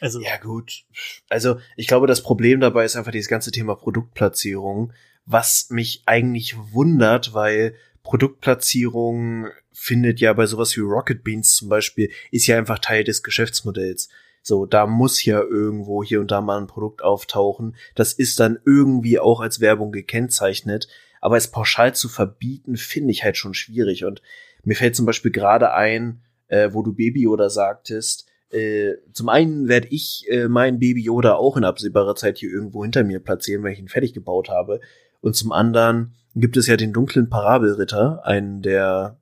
Also. 0.00 0.20
Ja, 0.20 0.36
gut. 0.36 0.84
Also, 1.28 1.58
ich 1.76 1.86
glaube, 1.86 2.06
das 2.06 2.22
Problem 2.22 2.60
dabei 2.60 2.84
ist 2.84 2.96
einfach 2.96 3.12
dieses 3.12 3.28
ganze 3.28 3.50
Thema 3.50 3.74
Produktplatzierung, 3.74 4.92
was 5.26 5.70
mich 5.70 6.02
eigentlich 6.06 6.56
wundert, 6.72 7.34
weil 7.34 7.74
Produktplatzierung 8.02 9.48
findet 9.72 10.20
ja 10.20 10.32
bei 10.32 10.46
sowas 10.46 10.76
wie 10.76 10.80
Rocket 10.80 11.24
Beans 11.24 11.54
zum 11.54 11.68
Beispiel, 11.68 12.10
ist 12.30 12.46
ja 12.46 12.56
einfach 12.56 12.78
Teil 12.78 13.02
des 13.02 13.22
Geschäftsmodells. 13.22 14.08
So, 14.42 14.66
da 14.66 14.86
muss 14.86 15.24
ja 15.24 15.40
irgendwo 15.40 16.04
hier 16.04 16.20
und 16.20 16.30
da 16.30 16.42
mal 16.42 16.60
ein 16.60 16.66
Produkt 16.66 17.02
auftauchen. 17.02 17.76
Das 17.94 18.12
ist 18.12 18.38
dann 18.38 18.58
irgendwie 18.66 19.18
auch 19.18 19.40
als 19.40 19.58
Werbung 19.60 19.90
gekennzeichnet. 19.90 20.86
Aber 21.22 21.38
es 21.38 21.50
pauschal 21.50 21.94
zu 21.94 22.10
verbieten, 22.10 22.76
finde 22.76 23.10
ich 23.10 23.24
halt 23.24 23.38
schon 23.38 23.54
schwierig. 23.54 24.04
Und 24.04 24.20
mir 24.62 24.76
fällt 24.76 24.94
zum 24.94 25.06
Beispiel 25.06 25.30
gerade 25.30 25.72
ein, 25.72 26.22
äh, 26.48 26.70
wo 26.72 26.82
du 26.82 26.92
Baby 26.94 27.26
oder 27.26 27.50
sagtest, 27.50 28.26
äh, 28.50 28.94
zum 29.12 29.28
einen 29.28 29.68
werde 29.68 29.88
ich 29.88 30.26
äh, 30.28 30.48
mein 30.48 30.78
Baby 30.78 31.02
Yoda 31.02 31.34
auch 31.34 31.56
in 31.56 31.64
absehbarer 31.64 32.14
Zeit 32.14 32.38
hier 32.38 32.50
irgendwo 32.50 32.84
hinter 32.84 33.02
mir 33.02 33.18
platzieren, 33.18 33.64
wenn 33.64 33.72
ich 33.72 33.80
ihn 33.80 33.88
fertig 33.88 34.14
gebaut 34.14 34.48
habe. 34.48 34.80
Und 35.20 35.34
zum 35.34 35.50
anderen 35.50 36.14
gibt 36.34 36.56
es 36.56 36.66
ja 36.66 36.76
den 36.76 36.92
dunklen 36.92 37.28
Parabelritter, 37.28 38.24
einen 38.24 38.62
der 38.62 39.18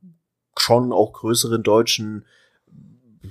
schon 0.59 0.93
auch 0.93 1.13
größeren 1.13 1.63
deutschen 1.63 2.27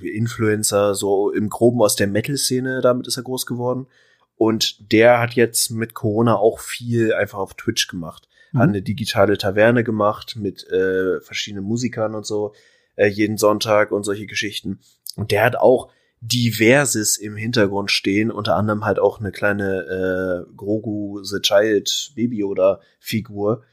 Influencer, 0.02 0.96
so 0.96 1.32
im 1.32 1.50
Groben 1.50 1.82
aus 1.82 1.96
der 1.96 2.08
Metal-Szene, 2.08 2.82
damit 2.82 3.08
ist 3.08 3.18
er 3.18 3.24
groß 3.24 3.46
geworden. 3.46 3.88
Und 4.36 4.92
der 4.92 5.20
hat 5.20 5.34
jetzt 5.34 5.70
mit 5.70 5.94
Corona 5.94 6.36
auch 6.36 6.60
viel 6.60 7.14
einfach 7.14 7.38
auf 7.38 7.54
Twitch 7.54 7.88
gemacht. 7.88 8.28
Mhm. 8.54 8.60
Hat 8.60 8.70
eine 8.70 8.82
digitale 8.82 9.38
Taverne 9.38 9.84
gemacht 9.84 10.36
mit 10.36 10.68
äh, 10.72 11.22
verschiedenen 11.22 11.66
Musikern 11.66 12.16
und 12.16 12.26
so 12.26 12.54
äh, 12.96 13.08
jeden 13.08 13.38
Sonntag 13.38 13.92
und 13.92 14.04
solche 14.04 14.26
Geschichten. 14.26 14.80
Und 15.16 15.32
der 15.32 15.44
hat 15.44 15.56
auch 15.56 15.92
diverses 16.22 17.18
im 17.18 17.36
Hintergrund 17.36 17.90
stehen, 17.90 18.32
unter 18.32 18.56
anderem 18.56 18.86
halt 18.86 19.00
auch 19.00 19.20
eine 19.20 19.32
kleine 19.32 20.46
äh, 20.48 20.54
Grogu 20.56 21.24
the 21.24 21.40
Child 21.40 22.14
Baby 22.16 22.44
oder 22.44 22.80
Figur. 23.00 23.64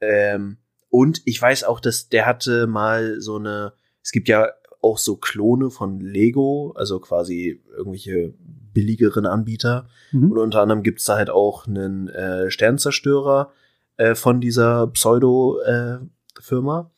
Ähm, 0.00 0.58
und 0.90 1.22
ich 1.24 1.42
weiß 1.42 1.64
auch, 1.64 1.80
dass 1.80 2.08
der 2.08 2.24
hatte 2.24 2.66
mal 2.66 3.20
so 3.20 3.36
eine, 3.36 3.72
es 4.02 4.12
gibt 4.12 4.28
ja 4.28 4.48
auch 4.80 4.98
so 4.98 5.16
Klone 5.16 5.70
von 5.70 6.00
Lego, 6.00 6.72
also 6.76 7.00
quasi 7.00 7.60
irgendwelche 7.76 8.32
billigeren 8.72 9.26
Anbieter. 9.26 9.88
Mhm. 10.12 10.30
Und 10.30 10.38
unter 10.38 10.62
anderem 10.62 10.84
gibt's 10.84 11.04
da 11.04 11.16
halt 11.16 11.30
auch 11.30 11.66
einen 11.66 12.08
äh, 12.08 12.50
Sternzerstörer 12.50 13.52
äh, 13.96 14.14
von 14.14 14.40
dieser 14.40 14.86
Pseudo-Firma. 14.86 16.92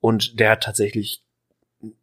Und 0.00 0.40
der 0.40 0.50
hat 0.52 0.62
tatsächlich 0.62 1.24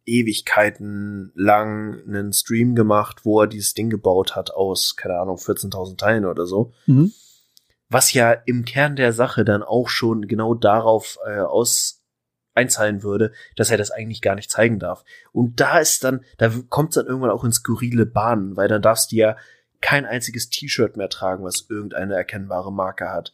Ewigkeiten 0.06 1.32
lang 1.34 2.02
einen 2.06 2.32
Stream 2.32 2.74
gemacht, 2.74 3.24
wo 3.24 3.40
er 3.40 3.46
dieses 3.46 3.74
Ding 3.74 3.90
gebaut 3.90 4.34
hat 4.34 4.50
aus, 4.50 4.96
keine 4.96 5.18
Ahnung, 5.18 5.36
14.000 5.36 5.96
Teilen 5.96 6.24
oder 6.24 6.46
so. 6.46 6.72
Mhm. 6.86 7.12
Was 7.88 8.12
ja 8.12 8.32
im 8.32 8.64
Kern 8.64 8.96
der 8.96 9.12
Sache 9.12 9.44
dann 9.44 9.62
auch 9.62 9.88
schon 9.88 10.26
genau 10.26 10.54
darauf 10.54 11.18
äh, 11.26 11.40
aus 11.40 12.02
einzahlen 12.54 13.02
würde, 13.04 13.32
dass 13.56 13.70
er 13.70 13.78
das 13.78 13.92
eigentlich 13.92 14.20
gar 14.20 14.34
nicht 14.34 14.50
zeigen 14.50 14.80
darf. 14.80 15.04
Und 15.32 15.60
da 15.60 15.78
ist 15.78 16.02
dann, 16.02 16.24
da 16.38 16.50
kommt 16.68 16.90
es 16.90 16.94
dann 16.96 17.06
irgendwann 17.06 17.30
auch 17.30 17.44
in 17.44 17.52
skurrile 17.52 18.04
Bahnen, 18.04 18.56
weil 18.56 18.68
dann 18.68 18.82
darfst 18.82 19.12
du 19.12 19.16
ja 19.16 19.36
kein 19.80 20.04
einziges 20.04 20.50
T-Shirt 20.50 20.96
mehr 20.96 21.08
tragen, 21.08 21.44
was 21.44 21.66
irgendeine 21.70 22.16
erkennbare 22.16 22.72
Marke 22.72 23.10
hat. 23.10 23.32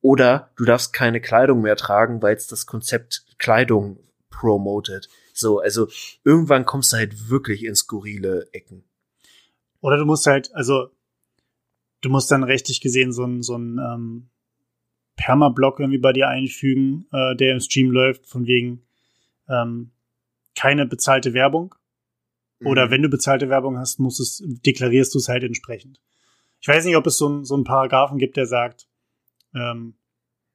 Oder 0.00 0.50
du 0.56 0.64
darfst 0.64 0.92
keine 0.92 1.20
Kleidung 1.20 1.62
mehr 1.62 1.76
tragen, 1.76 2.22
weil 2.22 2.36
es 2.36 2.46
das 2.46 2.66
Konzept 2.66 3.24
Kleidung 3.38 3.98
promotet. 4.30 5.08
So, 5.32 5.58
also 5.58 5.88
irgendwann 6.24 6.64
kommst 6.64 6.92
du 6.92 6.96
halt 6.96 7.28
wirklich 7.28 7.64
in 7.64 7.74
skurrile 7.74 8.48
Ecken. 8.52 8.84
Oder 9.80 9.96
du 9.96 10.04
musst 10.04 10.26
halt, 10.26 10.54
also 10.54 10.90
du 12.00 12.10
musst 12.10 12.30
dann 12.30 12.44
rechtlich 12.44 12.80
gesehen 12.80 13.12
so 13.12 13.24
ein, 13.24 13.42
so 13.42 13.56
ein 13.56 13.78
ähm, 13.78 14.30
Permablock 15.16 15.80
irgendwie 15.80 15.98
bei 15.98 16.12
dir 16.12 16.28
einfügen, 16.28 17.06
äh, 17.12 17.36
der 17.36 17.52
im 17.52 17.60
Stream 17.60 17.90
läuft, 17.90 18.26
von 18.26 18.46
wegen 18.46 18.82
ähm, 19.48 19.90
keine 20.56 20.86
bezahlte 20.86 21.34
Werbung. 21.34 21.74
Oder 22.64 22.86
mhm. 22.86 22.90
wenn 22.90 23.02
du 23.02 23.08
bezahlte 23.08 23.48
Werbung 23.48 23.78
hast, 23.78 24.00
musst 24.00 24.20
es, 24.20 24.42
deklarierst 24.44 25.14
du 25.14 25.18
es 25.18 25.28
halt 25.28 25.44
entsprechend. 25.44 26.00
Ich 26.60 26.66
weiß 26.66 26.84
nicht, 26.84 26.96
ob 26.96 27.06
es 27.06 27.16
so, 27.16 27.28
ein, 27.28 27.44
so 27.44 27.54
einen 27.54 27.64
Paragraphen 27.64 28.18
gibt, 28.18 28.36
der 28.36 28.46
sagt, 28.46 28.87
ähm, 29.54 29.98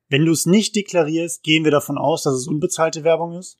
wenn 0.09 0.25
du 0.25 0.31
es 0.31 0.45
nicht 0.45 0.75
deklarierst, 0.75 1.43
gehen 1.43 1.63
wir 1.63 1.71
davon 1.71 1.97
aus, 1.97 2.23
dass 2.23 2.35
es 2.35 2.47
unbezahlte 2.47 3.03
Werbung 3.03 3.33
ist. 3.37 3.59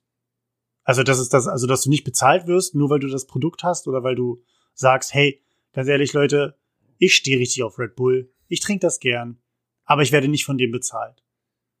Also, 0.84 1.02
das 1.02 1.18
ist 1.18 1.32
das, 1.32 1.48
also, 1.48 1.66
dass 1.66 1.82
du 1.82 1.90
nicht 1.90 2.04
bezahlt 2.04 2.46
wirst, 2.46 2.74
nur 2.74 2.90
weil 2.90 3.00
du 3.00 3.08
das 3.08 3.26
Produkt 3.26 3.64
hast 3.64 3.88
oder 3.88 4.02
weil 4.02 4.14
du 4.14 4.42
sagst, 4.74 5.14
hey, 5.14 5.42
ganz 5.72 5.88
ehrlich, 5.88 6.12
Leute, 6.12 6.58
ich 6.98 7.14
stehe 7.14 7.38
richtig 7.38 7.62
auf 7.62 7.78
Red 7.78 7.96
Bull, 7.96 8.30
ich 8.48 8.60
trinke 8.60 8.80
das 8.80 9.00
gern, 9.00 9.38
aber 9.84 10.02
ich 10.02 10.12
werde 10.12 10.28
nicht 10.28 10.44
von 10.44 10.58
dem 10.58 10.70
bezahlt. 10.70 11.22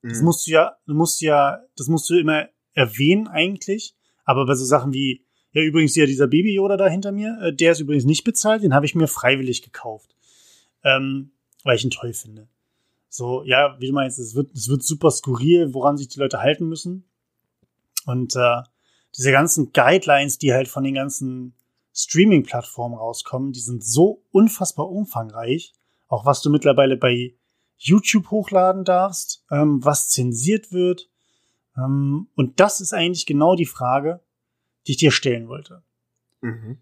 Mhm. 0.02 0.08
Das 0.08 0.22
musst 0.22 0.46
du 0.46 0.52
ja, 0.52 0.76
du 0.86 0.94
musst 0.94 1.20
ja, 1.20 1.62
das 1.76 1.88
musst 1.88 2.08
du 2.10 2.18
immer 2.18 2.48
erwähnen 2.72 3.28
eigentlich, 3.28 3.94
aber 4.24 4.46
bei 4.46 4.54
so 4.54 4.64
Sachen 4.64 4.92
wie, 4.92 5.24
ja, 5.52 5.62
übrigens 5.62 5.94
ja 5.94 6.06
dieser 6.06 6.26
Baby 6.26 6.54
Yoda 6.54 6.76
da 6.76 6.88
hinter 6.88 7.12
mir, 7.12 7.38
äh, 7.42 7.54
der 7.54 7.72
ist 7.72 7.80
übrigens 7.80 8.04
nicht 8.04 8.24
bezahlt, 8.24 8.62
den 8.62 8.74
habe 8.74 8.86
ich 8.86 8.94
mir 8.94 9.06
freiwillig 9.06 9.62
gekauft, 9.62 10.16
ähm, 10.82 11.32
weil 11.62 11.76
ich 11.76 11.84
ihn 11.84 11.90
toll 11.90 12.12
finde. 12.12 12.48
So, 13.16 13.44
ja, 13.44 13.76
wie 13.78 13.86
du 13.86 13.92
meinst, 13.92 14.18
es 14.18 14.34
wird, 14.34 14.52
es 14.56 14.68
wird 14.68 14.82
super 14.82 15.08
skurril, 15.12 15.72
woran 15.72 15.96
sich 15.96 16.08
die 16.08 16.18
Leute 16.18 16.40
halten 16.40 16.68
müssen. 16.68 17.08
Und 18.06 18.34
äh, 18.34 18.62
diese 19.16 19.30
ganzen 19.30 19.72
Guidelines, 19.72 20.38
die 20.38 20.52
halt 20.52 20.66
von 20.66 20.82
den 20.82 20.94
ganzen 20.94 21.54
Streaming-Plattformen 21.92 22.98
rauskommen, 22.98 23.52
die 23.52 23.60
sind 23.60 23.84
so 23.84 24.24
unfassbar 24.32 24.90
umfangreich. 24.90 25.74
Auch 26.08 26.26
was 26.26 26.42
du 26.42 26.50
mittlerweile 26.50 26.96
bei 26.96 27.36
YouTube 27.76 28.32
hochladen 28.32 28.84
darfst, 28.84 29.44
ähm, 29.48 29.84
was 29.84 30.08
zensiert 30.08 30.72
wird. 30.72 31.08
Ähm, 31.76 32.26
und 32.34 32.58
das 32.58 32.80
ist 32.80 32.92
eigentlich 32.92 33.26
genau 33.26 33.54
die 33.54 33.64
Frage, 33.64 34.24
die 34.88 34.92
ich 34.92 34.98
dir 34.98 35.12
stellen 35.12 35.46
wollte. 35.46 35.84
Mhm. 36.40 36.78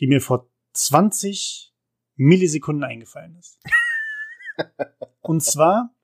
Die 0.00 0.06
mir 0.06 0.22
vor 0.22 0.48
20 0.72 1.74
Millisekunden 2.16 2.84
eingefallen 2.84 3.36
ist. 3.36 3.58
und 5.20 5.42
zwar 5.42 5.94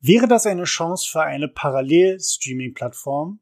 wäre 0.00 0.28
das 0.28 0.46
eine 0.46 0.64
Chance 0.64 1.08
für 1.10 1.22
eine 1.22 1.48
Parallel-Streaming-Plattform, 1.48 3.40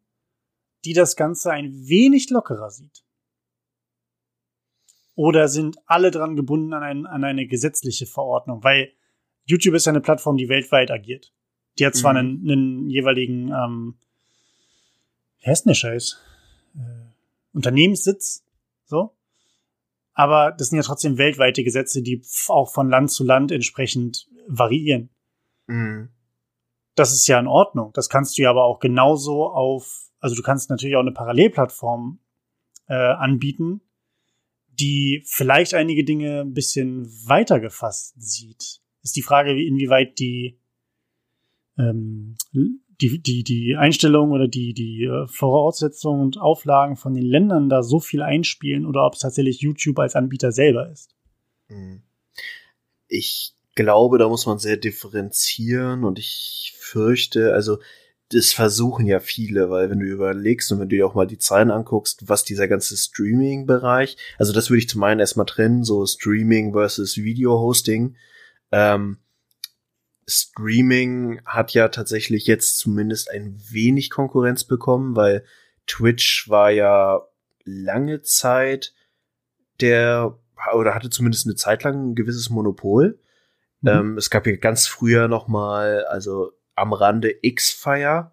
die 0.85 0.93
das 0.93 1.17
Ganze 1.17 1.51
ein 1.53 1.89
wenig 1.89 2.31
lockerer 2.31 2.71
sieht. 2.71 3.05
Oder 5.15 5.49
sind 5.49 5.79
alle 5.87 6.11
dran 6.11 6.37
gebunden 6.37 6.75
an, 6.75 6.83
ein, 6.83 7.07
an 7.07 7.25
eine 7.25 7.47
gesetzliche 7.47 8.07
Verordnung? 8.07 8.63
Weil 8.63 8.93
YouTube 9.45 9.75
ist 9.75 9.87
ja 9.87 9.93
eine 9.93 10.01
Plattform, 10.01 10.37
die 10.37 10.49
weltweit 10.49 10.91
agiert. 10.91 11.33
Die 11.79 11.87
hat 11.87 11.95
zwar 11.95 12.13
mhm. 12.13 12.19
einen, 12.19 12.51
einen 12.51 12.91
jeweiligen, 12.91 13.49
ähm, 13.49 13.99
wie 15.41 15.47
heißt 15.47 15.65
denn 15.65 15.71
der 15.71 15.75
Scheiß? 15.75 16.19
Äh, 16.75 17.07
Unternehmenssitz, 17.53 18.45
so. 18.85 19.15
Aber 20.19 20.51
das 20.51 20.69
sind 20.69 20.79
ja 20.79 20.83
trotzdem 20.83 21.19
weltweite 21.19 21.63
Gesetze, 21.63 22.01
die 22.03 22.23
auch 22.49 22.73
von 22.73 22.89
Land 22.89 23.11
zu 23.11 23.23
Land 23.23 23.53
entsprechend 23.53 24.29
variieren. 24.49 25.11
Mhm. 25.67 26.09
Das 26.95 27.13
ist 27.13 27.27
ja 27.27 27.39
in 27.39 27.47
Ordnung. 27.47 27.93
Das 27.93 28.09
kannst 28.09 28.39
du 28.39 28.43
ja 28.43 28.49
aber 28.49 28.65
auch 28.65 28.81
genauso 28.81 29.47
auf, 29.47 30.11
also 30.19 30.35
du 30.35 30.41
kannst 30.41 30.71
natürlich 30.71 30.97
auch 30.97 31.01
eine 31.01 31.13
Parallelplattform 31.13 32.19
äh, 32.89 32.95
anbieten, 32.95 33.83
die 34.69 35.23
vielleicht 35.27 35.75
einige 35.75 36.03
Dinge 36.03 36.41
ein 36.41 36.55
bisschen 36.55 37.07
weiter 37.27 37.61
gefasst 37.61 38.15
sieht. 38.17 38.81
Ist 39.03 39.17
die 39.17 39.23
Frage, 39.23 39.53
inwieweit 39.53 40.19
die, 40.19 40.59
ähm, 41.77 42.37
die, 43.01 43.21
die, 43.21 43.45
die 43.45 43.77
Einstellungen 43.77 44.33
oder 44.33 44.49
die, 44.49 44.73
die 44.73 45.05
äh, 45.05 45.27
Voraussetzungen 45.29 46.21
und 46.21 46.39
Auflagen 46.39 46.97
von 46.97 47.15
den 47.15 47.25
Ländern 47.25 47.69
da 47.69 47.83
so 47.83 48.01
viel 48.01 48.23
einspielen 48.23 48.87
oder 48.87 49.07
ob 49.07 49.15
es 49.15 49.21
tatsächlich 49.21 49.61
YouTube 49.61 49.99
als 49.99 50.15
Anbieter 50.15 50.53
selber 50.53 50.91
ist. 50.91 51.15
Hm. 51.69 52.03
Ich 53.09 53.55
glaube, 53.75 54.19
da 54.19 54.29
muss 54.29 54.47
man 54.47 54.59
sehr 54.59 54.77
differenzieren 54.77 56.05
und 56.05 56.19
ich 56.19 56.75
fürchte, 56.79 57.53
also 57.53 57.79
das 58.31 58.53
versuchen 58.53 59.07
ja 59.07 59.21
viele, 59.21 59.71
weil 59.71 59.89
wenn 59.91 60.01
du 60.01 60.07
überlegst 60.07 60.73
und 60.73 60.81
wenn 60.81 60.89
du 60.89 60.97
dir 60.97 61.07
auch 61.07 61.15
mal 61.15 61.27
die 61.27 61.39
Zahlen 61.39 61.71
anguckst, 61.71 62.29
was 62.29 62.43
dieser 62.43 62.67
ganze 62.67 62.97
Streaming-Bereich, 62.97 64.17
also 64.39 64.53
das 64.53 64.69
würde 64.69 64.79
ich 64.79 64.89
zum 64.89 65.05
einen 65.05 65.21
erstmal 65.21 65.47
trennen, 65.47 65.85
so 65.85 66.05
Streaming 66.07 66.73
versus 66.73 67.17
Video-Hosting. 67.19 68.17
Ähm, 68.73 69.19
Streaming 70.29 71.41
hat 71.45 71.73
ja 71.73 71.89
tatsächlich 71.89 72.47
jetzt 72.47 72.79
zumindest 72.79 73.31
ein 73.31 73.59
wenig 73.71 74.11
Konkurrenz 74.11 74.65
bekommen, 74.65 75.15
weil 75.15 75.45
Twitch 75.87 76.49
war 76.49 76.71
ja 76.71 77.21
lange 77.65 78.23
Zeit 78.23 78.93
der, 79.81 80.39
oder 80.75 80.95
hatte 80.95 81.11
zumindest 81.11 81.47
eine 81.47 81.55
Zeit 81.55 81.85
lang 81.85 82.11
ein 82.11 82.15
gewisses 82.15 82.51
Monopol. 82.51 83.21
Mhm. 83.83 83.89
Ähm, 83.89 84.19
es 84.19 84.31
gab 84.31 84.47
ja 84.47 84.57
ganz 84.57 84.87
früher 84.87 85.29
noch 85.29 85.47
mal, 85.47 86.05
also 86.07 86.53
am 86.75 86.93
Rande 86.93 87.35
X-Fire. 87.43 88.33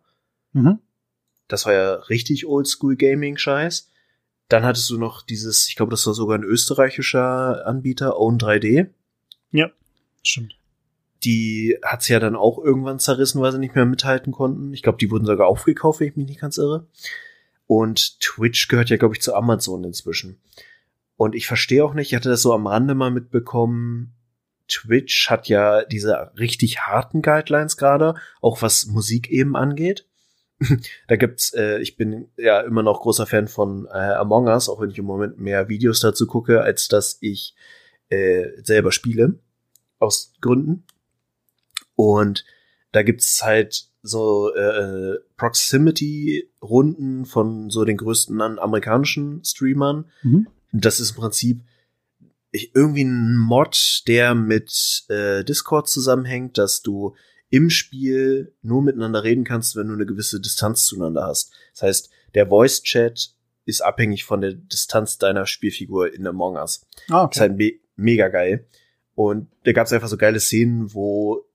Mhm. 0.54 0.80
Das 1.48 1.66
war 1.66 1.74
ja 1.74 1.94
richtig 1.94 2.48
Oldschool-Gaming-Scheiß. 2.48 3.92
Dann 4.50 4.64
hattest 4.64 4.90
du 4.90 4.98
noch 4.98 5.22
dieses, 5.22 5.68
ich 5.68 5.76
glaube, 5.76 5.92
das 5.92 6.06
war 6.08 6.14
sogar 6.14 6.38
ein 6.38 6.44
österreichischer 6.44 7.66
Anbieter, 7.66 8.18
Own 8.20 8.38
3D. 8.38 8.90
Ja, 9.52 9.70
stimmt. 10.24 10.56
Die 11.24 11.78
hat's 11.84 12.08
ja 12.08 12.20
dann 12.20 12.36
auch 12.36 12.58
irgendwann 12.58 13.00
zerrissen, 13.00 13.42
weil 13.42 13.52
sie 13.52 13.60
nicht 13.60 13.76
mehr 13.76 13.86
mithalten 13.86 14.34
konnten. 14.34 14.74
Ich 14.74 14.84
glaube, 14.84 14.98
die 14.98 15.10
wurden 15.10 15.26
sogar 15.26 15.48
aufgekauft, 15.48 16.00
wenn 16.00 16.08
ich 16.08 16.16
mich 16.16 16.28
nicht 16.28 16.42
ganz 16.42 16.58
irre. 16.58 16.88
Und 17.68 18.20
Twitch 18.20 18.68
gehört 18.68 18.90
ja, 18.90 18.98
glaube 18.98 19.16
ich, 19.16 19.22
zu 19.22 19.34
Amazon 19.34 19.84
inzwischen. 19.84 20.42
Und 21.16 21.36
ich 21.36 21.48
verstehe 21.48 21.86
auch 21.86 21.94
nicht, 21.94 22.12
ich 22.12 22.16
hatte 22.16 22.30
das 22.30 22.42
so 22.42 22.54
am 22.54 22.68
Rande 22.68 22.96
mal 22.96 23.12
mitbekommen, 23.12 24.14
Twitch 24.68 25.30
hat 25.30 25.48
ja 25.48 25.84
diese 25.84 26.32
richtig 26.38 26.82
harten 26.82 27.22
Guidelines 27.22 27.78
gerade, 27.78 28.16
auch 28.42 28.62
was 28.62 28.86
Musik 28.88 29.30
eben 29.30 29.56
angeht. 29.56 30.08
da 31.08 31.16
gibt's, 31.16 31.54
äh, 31.54 31.80
ich 31.80 31.98
bin 31.98 32.30
ja 32.38 32.62
immer 32.62 32.84
noch 32.84 33.02
großer 33.02 33.26
Fan 33.26 33.48
von 33.48 33.88
äh, 33.88 34.14
Among 34.14 34.48
Us, 34.48 34.70
auch 34.70 34.80
wenn 34.80 34.90
ich 34.90 34.98
im 34.98 35.06
Moment 35.06 35.38
mehr 35.40 35.70
Videos 35.70 36.00
dazu 36.00 36.28
gucke, 36.28 36.62
als 36.62 36.88
dass 36.88 37.18
ich 37.22 37.56
äh, 38.10 38.48
selber 38.64 38.92
spiele. 38.92 39.40
Aus 40.00 40.34
Gründen. 40.42 40.86
Und 41.96 42.46
da 42.92 43.04
gibt's 43.04 43.44
halt 43.44 43.88
so 44.02 44.54
äh, 44.54 45.16
Proximity-Runden 45.38 47.26
von 47.26 47.70
so 47.70 47.86
den 47.86 47.98
größten 47.98 48.42
amerikanischen 48.42 49.44
Streamern. 49.44 50.06
Mhm. 50.22 50.48
Das 50.72 51.00
ist 51.00 51.12
im 51.12 51.18
Prinzip 51.18 51.62
ich, 52.52 52.76
irgendwie 52.76 53.04
ein 53.04 53.38
Mod, 53.38 54.04
der 54.08 54.36
mit 54.36 55.06
äh, 55.10 55.44
Discord 55.44 55.90
zusammenhängt, 55.90 56.58
dass 56.58 56.82
du 56.82 57.16
im 57.50 57.70
Spiel 57.70 58.56
nur 58.62 58.82
miteinander 58.82 59.24
reden 59.24 59.44
kannst, 59.44 59.76
wenn 59.76 59.88
du 59.88 59.94
eine 59.94 60.06
gewisse 60.06 60.40
Distanz 60.40 60.86
zueinander 60.86 61.26
hast. 61.26 61.52
Das 61.74 61.84
heißt, 61.84 62.10
der 62.36 62.48
Voice 62.48 62.84
Chat 62.84 63.36
ist 63.66 63.82
abhängig 63.82 64.24
von 64.24 64.42
der 64.42 64.54
Distanz 64.54 65.18
deiner 65.18 65.46
Spielfigur 65.46 66.14
in 66.14 66.28
Among 66.28 66.56
Us. 66.56 66.86
Ah, 67.10 67.24
okay. 67.24 67.30
Das 67.30 67.38
ist 67.38 67.42
halt 67.42 67.58
me 67.58 67.72
mega 67.96 68.28
geil. 68.28 68.68
Und 69.16 69.50
da 69.64 69.72
gab 69.72 69.86
es 69.86 69.94
einfach 69.94 70.08
so 70.08 70.18
geile 70.18 70.40
Szenen, 70.40 70.94
wo 70.94 71.46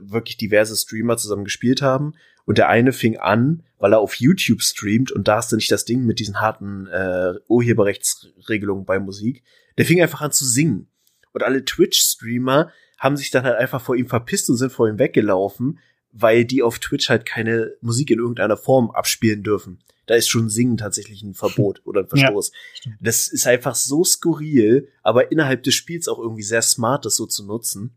wirklich 0.00 0.36
diverse 0.36 0.76
Streamer 0.76 1.16
zusammen 1.16 1.44
gespielt 1.44 1.82
haben. 1.82 2.14
Und 2.44 2.56
der 2.56 2.68
eine 2.68 2.92
fing 2.92 3.18
an, 3.18 3.62
weil 3.78 3.92
er 3.92 4.00
auf 4.00 4.14
YouTube 4.14 4.62
streamt 4.62 5.12
und 5.12 5.28
da 5.28 5.36
hast 5.36 5.52
du 5.52 5.56
nicht 5.56 5.70
das 5.70 5.84
Ding 5.84 6.04
mit 6.04 6.18
diesen 6.18 6.40
harten 6.40 6.86
äh, 6.86 7.34
Urheberrechtsregelungen 7.46 8.86
bei 8.86 8.98
Musik. 8.98 9.42
Der 9.76 9.84
fing 9.84 10.00
einfach 10.00 10.22
an 10.22 10.32
zu 10.32 10.46
singen. 10.46 10.88
Und 11.32 11.42
alle 11.42 11.64
Twitch-Streamer 11.64 12.72
haben 12.98 13.16
sich 13.16 13.30
dann 13.30 13.44
halt 13.44 13.56
einfach 13.56 13.80
vor 13.80 13.96
ihm 13.96 14.06
verpisst 14.06 14.48
und 14.50 14.56
sind 14.56 14.72
vor 14.72 14.88
ihm 14.88 14.98
weggelaufen, 14.98 15.78
weil 16.10 16.44
die 16.44 16.62
auf 16.62 16.78
Twitch 16.78 17.08
halt 17.10 17.26
keine 17.26 17.74
Musik 17.80 18.10
in 18.10 18.18
irgendeiner 18.18 18.56
Form 18.56 18.90
abspielen 18.90 19.42
dürfen. 19.42 19.80
Da 20.06 20.14
ist 20.14 20.28
schon 20.28 20.48
Singen 20.48 20.78
tatsächlich 20.78 21.22
ein 21.22 21.34
Verbot 21.34 21.82
oder 21.84 22.00
ein 22.00 22.08
Verstoß. 22.08 22.50
Ja, 22.84 22.92
das 23.00 23.28
ist 23.28 23.46
einfach 23.46 23.74
so 23.74 24.04
skurril, 24.04 24.88
aber 25.02 25.30
innerhalb 25.30 25.62
des 25.62 25.74
Spiels 25.74 26.08
auch 26.08 26.18
irgendwie 26.18 26.42
sehr 26.42 26.62
smart, 26.62 27.04
das 27.04 27.16
so 27.16 27.26
zu 27.26 27.44
nutzen. 27.44 27.94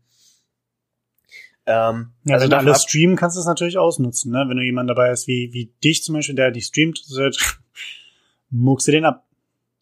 Ähm, 1.64 2.12
ja, 2.24 2.34
also 2.34 2.46
wenn 2.46 2.52
alles 2.54 2.82
streamen, 2.82 3.16
kannst 3.16 3.36
du 3.36 3.40
es 3.40 3.46
natürlich 3.46 3.78
ausnutzen, 3.78 4.32
ne? 4.32 4.44
Wenn 4.48 4.56
du 4.56 4.64
jemanden 4.64 4.88
dabei 4.88 5.10
hast, 5.10 5.28
wie, 5.28 5.52
wie 5.52 5.72
dich 5.84 6.02
zum 6.02 6.14
Beispiel, 6.14 6.34
der 6.34 6.50
dich 6.50 6.66
streamt, 6.66 7.04
muckst 8.50 8.88
du 8.88 8.92
den 8.92 9.04
ab. 9.04 9.26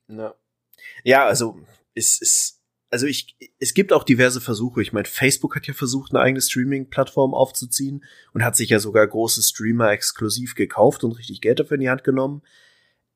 Ja. 0.08 0.34
ja, 1.04 1.26
also 1.26 1.58
es 1.94 2.20
ist, 2.20 2.60
also 2.90 3.06
ich, 3.06 3.36
es 3.58 3.74
gibt 3.74 3.92
auch 3.92 4.04
diverse 4.04 4.40
Versuche. 4.40 4.82
Ich 4.82 4.92
meine, 4.92 5.06
Facebook 5.06 5.56
hat 5.56 5.66
ja 5.66 5.74
versucht, 5.74 6.12
eine 6.12 6.20
eigene 6.20 6.42
Streaming-Plattform 6.42 7.32
aufzuziehen 7.32 8.04
und 8.32 8.44
hat 8.44 8.56
sich 8.56 8.70
ja 8.70 8.80
sogar 8.80 9.06
große 9.06 9.42
Streamer 9.42 9.90
exklusiv 9.92 10.54
gekauft 10.54 11.04
und 11.04 11.12
richtig 11.12 11.40
Geld 11.40 11.60
dafür 11.60 11.76
in 11.76 11.82
die 11.82 11.90
Hand 11.90 12.04
genommen. 12.04 12.42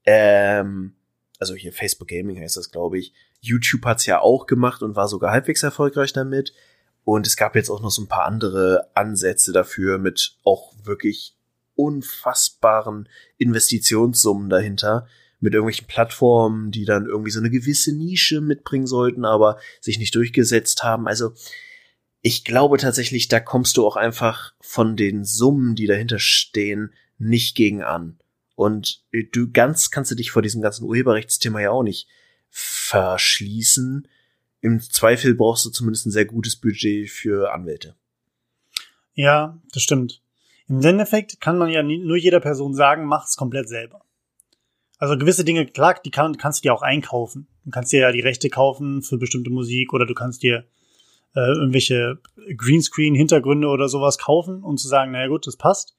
Ähm, 0.07 0.95
also 1.39 1.55
hier 1.55 1.73
Facebook 1.73 2.09
Gaming 2.09 2.41
heißt 2.41 2.57
das, 2.57 2.71
glaube 2.71 2.99
ich. 2.99 3.13
YouTube 3.41 3.85
hat's 3.85 4.07
ja 4.07 4.21
auch 4.21 4.47
gemacht 4.47 4.83
und 4.83 4.97
war 4.97 5.09
sogar 5.09 5.33
halbwegs 5.33 5.63
erfolgreich 5.63 6.13
damit. 6.13 6.55
Und 7.05 7.27
es 7.27 7.37
gab 7.37 7.55
jetzt 7.55 7.71
auch 7.71 7.83
noch 7.83 7.91
so 7.91 8.03
ein 8.03 8.09
paar 8.09 8.25
andere 8.25 8.91
Ansätze 8.95 9.53
dafür 9.53 9.99
mit 9.99 10.39
auch 10.43 10.73
wirklich 10.83 11.37
unfassbaren 11.75 13.09
Investitionssummen 13.37 14.49
dahinter, 14.49 15.07
mit 15.41 15.53
irgendwelchen 15.53 15.87
Plattformen, 15.87 16.71
die 16.71 16.87
dann 16.87 17.07
irgendwie 17.07 17.31
so 17.31 17.41
eine 17.41 17.51
gewisse 17.51 17.95
Nische 17.95 18.41
mitbringen 18.41 18.87
sollten, 18.87 19.27
aber 19.27 19.59
sich 19.81 19.99
nicht 19.99 20.15
durchgesetzt 20.15 20.83
haben. 20.83 21.07
Also 21.07 21.35
ich 22.23 22.45
glaube 22.45 22.79
tatsächlich, 22.79 23.29
da 23.29 23.41
kommst 23.41 23.77
du 23.77 23.87
auch 23.87 23.97
einfach 23.97 24.55
von 24.61 24.97
den 24.97 25.25
Summen, 25.25 25.75
die 25.75 25.87
dahinter 25.87 26.19
stehen, 26.19 26.95
nicht 27.19 27.55
gegen 27.55 27.83
an. 27.83 28.19
Und 28.55 29.05
du 29.33 29.51
ganz 29.51 29.91
kannst 29.91 30.11
du 30.11 30.15
dich 30.15 30.31
vor 30.31 30.41
diesem 30.41 30.63
ganzen 30.63 30.85
Urheberrechtsthema 30.85 31.61
ja 31.61 31.71
auch 31.71 31.83
nicht 31.83 32.09
verschließen. 32.49 34.09
Im 34.65 34.81
Zweifel 34.81 35.35
brauchst 35.35 35.67
du 35.67 35.71
zumindest 35.71 36.07
ein 36.07 36.11
sehr 36.11 36.25
gutes 36.25 36.57
Budget 36.57 37.11
für 37.11 37.53
Anwälte. 37.53 37.97
Ja, 39.13 39.61
das 39.75 39.83
stimmt. 39.83 40.23
Im 40.69 40.81
Endeffekt 40.81 41.39
kann 41.39 41.59
man 41.59 41.69
ja 41.69 41.83
nur 41.83 42.17
jeder 42.17 42.41
Person 42.41 42.75
sagen, 42.75 43.05
mach's 43.05 43.37
komplett 43.37 43.69
selber. 43.69 44.07
Also 44.97 45.19
gewisse 45.19 45.45
Dinge, 45.45 45.67
klar, 45.67 46.01
die 46.03 46.11
kann, 46.11 46.39
kannst 46.39 46.61
du 46.61 46.63
dir 46.63 46.73
auch 46.73 46.81
einkaufen. 46.81 47.47
Du 47.67 47.73
kannst 47.73 47.93
dir 47.93 48.01
ja 48.01 48.11
die 48.11 48.23
Rechte 48.23 48.49
kaufen 48.49 49.03
für 49.03 49.19
bestimmte 49.19 49.51
Musik 49.51 49.93
oder 49.93 50.07
du 50.07 50.15
kannst 50.15 50.43
dir 50.43 50.65
äh, 51.35 51.41
irgendwelche 51.41 52.21
Greenscreen-Hintergründe 52.57 53.69
oder 53.69 53.91
sowas 53.91 54.17
kaufen 54.17 54.63
und 54.63 54.79
zu 54.79 54.89
sagen, 54.89 55.13
naja 55.13 55.27
gut, 55.27 55.47
das 55.47 55.59
passt. 55.59 55.95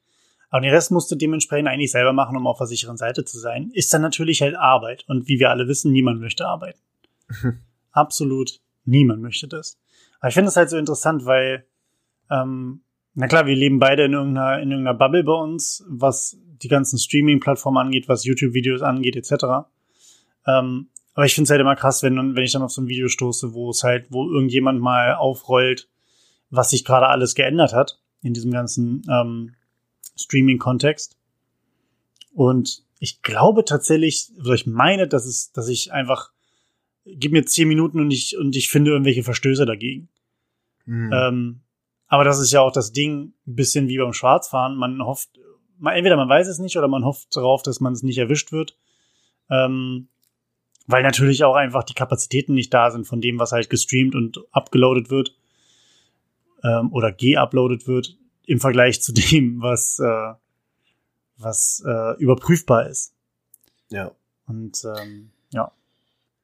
Aber 0.50 0.62
den 0.62 0.74
Rest 0.74 0.90
musst 0.90 1.08
du 1.12 1.14
dementsprechend 1.14 1.68
eigentlich 1.68 1.92
selber 1.92 2.12
machen, 2.12 2.36
um 2.36 2.48
auf 2.48 2.58
der 2.58 2.66
sicheren 2.66 2.96
Seite 2.96 3.24
zu 3.24 3.38
sein. 3.38 3.70
Ist 3.74 3.94
dann 3.94 4.02
natürlich 4.02 4.42
halt 4.42 4.56
Arbeit. 4.56 5.04
Und 5.06 5.28
wie 5.28 5.38
wir 5.38 5.50
alle 5.50 5.68
wissen, 5.68 5.92
niemand 5.92 6.20
möchte 6.20 6.48
arbeiten. 6.48 6.80
Absolut 7.96 8.60
niemand 8.84 9.22
möchte 9.22 9.48
das. 9.48 9.78
Aber 10.20 10.28
ich 10.28 10.34
finde 10.34 10.48
das 10.48 10.56
halt 10.56 10.70
so 10.70 10.76
interessant, 10.76 11.24
weil 11.24 11.66
Ähm, 12.28 12.82
na 13.14 13.28
klar, 13.28 13.46
wir 13.46 13.54
leben 13.54 13.78
beide 13.78 14.04
in 14.04 14.12
irgendeiner, 14.12 14.60
in 14.60 14.70
irgendeiner 14.70 14.98
Bubble 14.98 15.24
bei 15.24 15.32
uns, 15.32 15.84
was 15.88 16.36
die 16.62 16.68
ganzen 16.68 16.98
Streaming-Plattformen 16.98 17.78
angeht, 17.78 18.08
was 18.08 18.24
YouTube-Videos 18.24 18.82
angeht, 18.82 19.14
etc. 19.14 19.68
Ähm, 20.44 20.88
aber 21.14 21.24
ich 21.24 21.34
finde 21.34 21.44
es 21.44 21.50
halt 21.50 21.60
immer 21.60 21.76
krass, 21.76 22.02
wenn, 22.02 22.34
wenn 22.34 22.42
ich 22.42 22.52
dann 22.52 22.62
auf 22.62 22.72
so 22.72 22.82
ein 22.82 22.88
Video 22.88 23.08
stoße, 23.08 23.54
wo 23.54 23.70
es 23.70 23.84
halt, 23.84 24.10
wo 24.10 24.28
irgendjemand 24.28 24.80
mal 24.80 25.14
aufrollt, 25.14 25.88
was 26.50 26.70
sich 26.70 26.84
gerade 26.84 27.06
alles 27.08 27.34
geändert 27.36 27.72
hat 27.72 28.00
in 28.22 28.34
diesem 28.34 28.50
ganzen 28.50 29.02
ähm, 29.08 29.54
Streaming-Kontext. 30.16 31.16
Und 32.34 32.82
ich 32.98 33.22
glaube 33.22 33.64
tatsächlich, 33.64 34.32
oder 34.40 34.54
ich 34.54 34.66
meine, 34.66 35.06
dass 35.06 35.26
es, 35.26 35.52
dass 35.52 35.68
ich 35.68 35.92
einfach, 35.92 36.32
gib 37.06 37.32
mir 37.32 37.44
zehn 37.46 37.68
Minuten 37.68 38.00
und 38.00 38.10
ich, 38.10 38.36
und 38.36 38.56
ich 38.56 38.68
finde 38.68 38.90
irgendwelche 38.90 39.22
Verstöße 39.22 39.66
dagegen. 39.66 40.08
Hm. 40.84 41.10
Ähm, 41.12 41.60
aber 42.08 42.24
das 42.24 42.38
ist 42.38 42.52
ja 42.52 42.60
auch 42.60 42.72
das 42.72 42.92
Ding, 42.92 43.32
ein 43.46 43.54
bisschen 43.54 43.88
wie 43.88 43.98
beim 43.98 44.12
Schwarzfahren. 44.12 44.76
Man 44.76 45.02
hofft, 45.02 45.30
man, 45.78 45.94
entweder 45.94 46.16
man 46.16 46.28
weiß 46.28 46.46
es 46.48 46.58
nicht 46.58 46.76
oder 46.76 46.88
man 46.88 47.04
hofft 47.04 47.34
darauf, 47.34 47.62
dass 47.62 47.80
man 47.80 47.92
es 47.92 48.02
nicht 48.02 48.18
erwischt 48.18 48.52
wird. 48.52 48.76
Ähm, 49.50 50.08
weil 50.86 51.02
natürlich 51.02 51.42
auch 51.42 51.56
einfach 51.56 51.82
die 51.82 51.94
Kapazitäten 51.94 52.54
nicht 52.54 52.72
da 52.72 52.90
sind 52.90 53.06
von 53.06 53.20
dem, 53.20 53.38
was 53.38 53.52
halt 53.52 53.70
gestreamt 53.70 54.14
und 54.14 54.40
abgeloadet 54.52 55.10
wird 55.10 55.36
ähm, 56.62 56.92
oder 56.92 57.12
geuploadet 57.12 57.88
wird 57.88 58.16
im 58.44 58.60
Vergleich 58.60 59.02
zu 59.02 59.12
dem, 59.32 59.60
was 59.60 59.98
äh, 59.98 60.34
was 61.38 61.82
äh, 61.86 62.16
überprüfbar 62.18 62.88
ist. 62.88 63.14
Ja. 63.90 64.12
Und 64.46 64.84
ähm. 64.84 65.30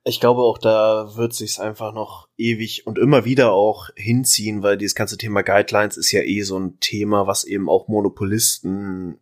Ich 0.05 0.19
glaube 0.19 0.43
auch, 0.43 0.59
da 0.59 1.17
wird 1.17 1.33
sich's 1.33 1.61
einfach 1.61 1.95
noch 1.95 2.29
ewig 2.37 2.87
und 2.87 2.99
immer 2.99 3.25
wieder 3.25 3.53
auch 3.53 3.91
hinziehen, 3.95 4.63
weil 4.63 4.77
dieses 4.77 4.97
ganze 4.97 5.17
Thema 5.17 5.43
Guidelines 5.43 5.97
ist 5.97 6.11
ja 6.11 6.23
eh 6.23 6.43
so 6.43 6.59
ein 6.59 6.81
Thema, 6.81 7.29
was 7.29 7.45
eben 7.45 7.69
auch 7.69 7.87
Monopolisten 7.87 9.21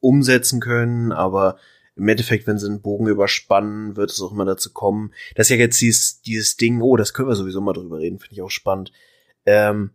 umsetzen 0.00 0.60
können, 0.60 1.10
aber 1.10 1.56
im 1.96 2.08
Endeffekt, 2.08 2.46
wenn 2.46 2.58
sie 2.58 2.66
einen 2.66 2.82
Bogen 2.82 3.08
überspannen, 3.08 3.96
wird 3.96 4.10
es 4.10 4.20
auch 4.20 4.30
immer 4.30 4.44
dazu 4.44 4.72
kommen. 4.72 5.12
Das 5.34 5.46
ist 5.46 5.50
ja 5.50 5.56
jetzt 5.56 5.80
dieses, 5.80 6.20
dieses 6.20 6.56
Ding, 6.56 6.82
oh, 6.82 6.96
das 6.96 7.14
können 7.14 7.28
wir 7.28 7.34
sowieso 7.34 7.60
mal 7.60 7.72
drüber 7.72 7.98
reden, 7.98 8.18
finde 8.18 8.34
ich 8.34 8.42
auch 8.42 8.50
spannend. 8.50 8.92
Ähm, 9.46 9.90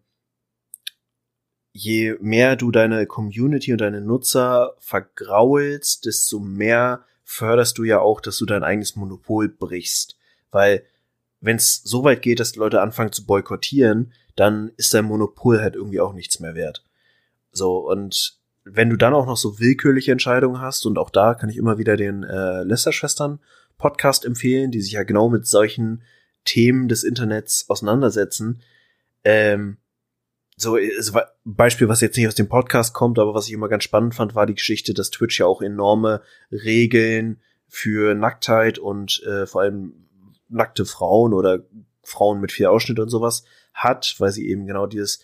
je 1.74 2.16
mehr 2.20 2.56
du 2.56 2.72
deine 2.72 3.06
Community 3.06 3.72
und 3.72 3.82
deine 3.82 4.02
Nutzer 4.02 4.76
vergraulst, 4.80 6.06
desto 6.06 6.40
mehr 6.40 7.06
förderst 7.32 7.78
du 7.78 7.86
ja 7.86 8.02
auch, 8.02 8.20
dass 8.20 8.38
du 8.38 8.46
dein 8.46 8.64
eigenes 8.64 8.98
Monopol 8.98 9.48
brichst. 9.48 10.18
Weil 10.52 10.84
wenn 11.40 11.56
es 11.56 11.82
so 11.82 12.04
weit 12.04 12.22
geht, 12.22 12.42
dass 12.42 12.52
die 12.52 12.60
Leute 12.60 12.82
anfangen 12.82 13.14
zu 13.14 13.26
boykottieren, 13.26 14.12
dann 14.36 14.74
ist 14.76 14.94
dein 14.94 15.06
Monopol 15.06 15.62
halt 15.62 15.76
irgendwie 15.76 16.02
auch 16.02 16.12
nichts 16.12 16.42
mehr 16.42 16.56
wert. 16.56 16.84
So, 17.54 17.90
und 17.90 18.38
wenn 18.66 18.90
du 18.90 18.98
dann 18.98 19.14
auch 19.14 19.26
noch 19.26 19.38
so 19.38 19.60
willkürliche 19.60 20.12
Entscheidungen 20.12 20.60
hast, 20.60 20.86
und 20.86 20.98
auch 20.98 21.10
da 21.10 21.34
kann 21.34 21.50
ich 21.50 21.56
immer 21.56 21.78
wieder 21.78 21.96
den 21.96 22.24
äh, 22.24 22.64
Lester-Schwestern 22.64 23.40
Podcast 23.78 24.26
empfehlen, 24.26 24.72
die 24.72 24.82
sich 24.82 24.92
ja 24.92 25.04
genau 25.04 25.30
mit 25.30 25.48
solchen 25.48 26.04
Themen 26.44 26.90
des 26.90 27.04
Internets 27.04 27.66
auseinandersetzen, 27.70 28.62
ähm, 29.24 29.78
so 30.62 30.74
war 30.74 31.32
Beispiel, 31.44 31.88
was 31.88 32.02
jetzt 32.02 32.18
nicht 32.18 32.28
aus 32.28 32.36
dem 32.36 32.50
Podcast 32.50 32.94
kommt, 32.94 33.20
aber 33.20 33.34
was 33.34 33.48
ich 33.48 33.54
immer 33.54 33.70
ganz 33.70 33.84
spannend 33.84 34.16
fand, 34.16 34.36
war 34.36 34.46
die 34.46 34.56
Geschichte, 34.56 34.94
dass 34.94 35.10
Twitch 35.10 35.40
ja 35.40 35.46
auch 35.46 35.62
enorme 35.62 36.22
Regeln 36.52 37.42
für 37.68 38.14
Nacktheit 38.16 38.80
und 38.80 39.24
äh, 39.24 39.46
vor 39.46 39.62
allem 39.62 40.08
nackte 40.50 40.86
Frauen 40.86 41.34
oder 41.34 41.64
Frauen 42.04 42.42
mit 42.42 42.52
viel 42.52 42.68
Ausschnitt 42.68 43.00
und 43.00 43.10
sowas 43.10 43.44
hat, 43.74 44.16
weil 44.20 44.32
sie 44.32 44.50
eben 44.50 44.68
genau 44.68 44.88
dieses 44.88 45.24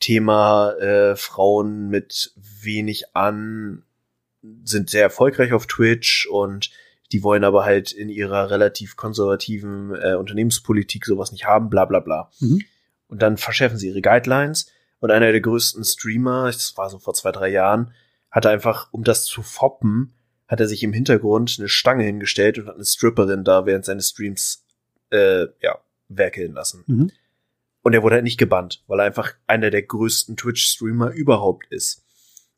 Thema 0.00 0.72
äh, 0.72 1.16
Frauen 1.16 1.88
mit 1.88 2.32
wenig 2.36 3.14
an 3.14 3.84
sind 4.64 4.90
sehr 4.90 5.02
erfolgreich 5.02 5.52
auf 5.52 5.66
Twitch 5.66 6.26
und 6.26 6.70
die 7.12 7.22
wollen 7.22 7.44
aber 7.44 7.64
halt 7.64 7.92
in 7.92 8.08
ihrer 8.08 8.50
relativ 8.50 8.96
konservativen 8.96 9.94
äh, 9.94 10.14
Unternehmenspolitik 10.14 11.06
sowas 11.06 11.32
nicht 11.32 11.46
haben, 11.46 11.70
bla 11.70 11.84
bla 11.84 12.00
bla. 12.00 12.30
Mhm. 12.40 12.62
Und 13.08 13.22
dann 13.22 13.36
verschärfen 13.36 13.78
sie 13.78 13.88
ihre 13.88 14.02
Guidelines. 14.02 14.70
Und 15.00 15.10
einer 15.10 15.30
der 15.30 15.40
größten 15.40 15.84
Streamer, 15.84 16.46
das 16.46 16.76
war 16.76 16.88
so 16.88 16.98
vor 16.98 17.14
zwei, 17.14 17.32
drei 17.32 17.48
Jahren, 17.48 17.92
hatte 18.30 18.50
einfach, 18.50 18.88
um 18.92 19.04
das 19.04 19.24
zu 19.24 19.42
foppen, 19.42 20.14
hat 20.48 20.60
er 20.60 20.68
sich 20.68 20.82
im 20.82 20.92
Hintergrund 20.92 21.56
eine 21.58 21.68
Stange 21.68 22.04
hingestellt 22.04 22.58
und 22.58 22.66
hat 22.66 22.74
eine 22.74 22.84
Stripperin 22.84 23.44
da 23.44 23.66
während 23.66 23.84
seines 23.84 24.10
Streams, 24.10 24.66
äh, 25.10 25.46
ja, 25.60 25.78
werkeln 26.08 26.52
lassen. 26.52 26.84
Mhm. 26.86 27.10
Und 27.82 27.92
er 27.92 28.02
wurde 28.02 28.16
halt 28.16 28.24
nicht 28.24 28.38
gebannt, 28.38 28.82
weil 28.86 29.00
er 29.00 29.06
einfach 29.06 29.34
einer 29.46 29.70
der 29.70 29.82
größten 29.82 30.36
Twitch-Streamer 30.36 31.10
überhaupt 31.10 31.66
ist. 31.70 32.02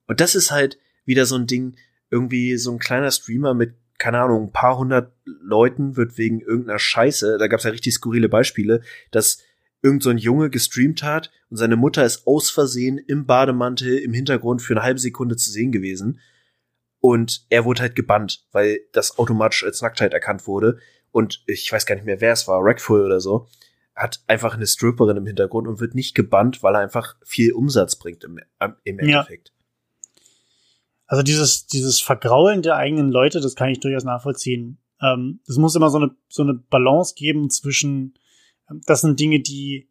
Und 0.06 0.20
das 0.20 0.34
ist 0.34 0.50
halt 0.50 0.78
wieder 1.04 1.26
so 1.26 1.34
ein 1.36 1.46
Ding, 1.46 1.76
irgendwie 2.10 2.56
so 2.56 2.72
ein 2.72 2.78
kleiner 2.78 3.10
Streamer 3.10 3.54
mit, 3.54 3.74
keine 3.98 4.20
Ahnung, 4.20 4.44
ein 4.44 4.52
paar 4.52 4.78
hundert 4.78 5.12
Leuten 5.24 5.96
wird 5.96 6.16
wegen 6.18 6.40
irgendeiner 6.40 6.78
Scheiße, 6.78 7.38
da 7.38 7.48
gab 7.48 7.58
es 7.58 7.64
ja 7.64 7.70
richtig 7.70 7.94
skurrile 7.94 8.28
Beispiele, 8.28 8.82
dass 9.10 9.38
irgend 9.82 10.02
so 10.02 10.10
ein 10.10 10.18
Junge 10.18 10.50
gestreamt 10.50 11.02
hat 11.02 11.30
und 11.50 11.56
seine 11.56 11.76
Mutter 11.76 12.04
ist 12.04 12.26
aus 12.26 12.50
Versehen 12.50 12.98
im 12.98 13.26
Bademantel 13.26 13.98
im 13.98 14.12
Hintergrund 14.12 14.62
für 14.62 14.74
eine 14.74 14.82
halbe 14.82 15.00
Sekunde 15.00 15.36
zu 15.36 15.50
sehen 15.50 15.72
gewesen. 15.72 16.20
Und 17.00 17.46
er 17.50 17.64
wurde 17.64 17.82
halt 17.82 17.94
gebannt, 17.94 18.46
weil 18.52 18.80
das 18.92 19.18
automatisch 19.18 19.64
als 19.64 19.82
Nacktheit 19.82 20.12
erkannt 20.12 20.46
wurde. 20.46 20.78
Und 21.12 21.42
ich 21.46 21.70
weiß 21.70 21.86
gar 21.86 21.94
nicht 21.94 22.04
mehr, 22.04 22.20
wer 22.20 22.32
es 22.32 22.48
war, 22.48 22.60
Rackful 22.62 23.04
oder 23.04 23.20
so, 23.20 23.48
hat 23.94 24.22
einfach 24.26 24.54
eine 24.54 24.66
Stripperin 24.66 25.16
im 25.16 25.26
Hintergrund 25.26 25.68
und 25.68 25.80
wird 25.80 25.94
nicht 25.94 26.14
gebannt, 26.14 26.62
weil 26.62 26.74
er 26.74 26.80
einfach 26.80 27.16
viel 27.24 27.52
Umsatz 27.52 27.96
bringt 27.96 28.24
im, 28.24 28.40
im 28.84 28.98
Endeffekt. 28.98 29.48
Ja. 29.48 30.22
Also 31.06 31.22
dieses, 31.22 31.66
dieses 31.66 32.00
Vergraulen 32.00 32.62
der 32.62 32.76
eigenen 32.76 33.10
Leute, 33.10 33.40
das 33.40 33.54
kann 33.54 33.70
ich 33.70 33.80
durchaus 33.80 34.04
nachvollziehen. 34.04 34.78
Ähm, 35.00 35.40
es 35.46 35.56
muss 35.56 35.76
immer 35.76 35.90
so 35.90 35.98
eine, 35.98 36.10
so 36.28 36.42
eine 36.42 36.54
Balance 36.54 37.14
geben 37.14 37.48
zwischen 37.50 38.14
das 38.68 39.00
sind 39.00 39.20
Dinge, 39.20 39.40
die, 39.40 39.88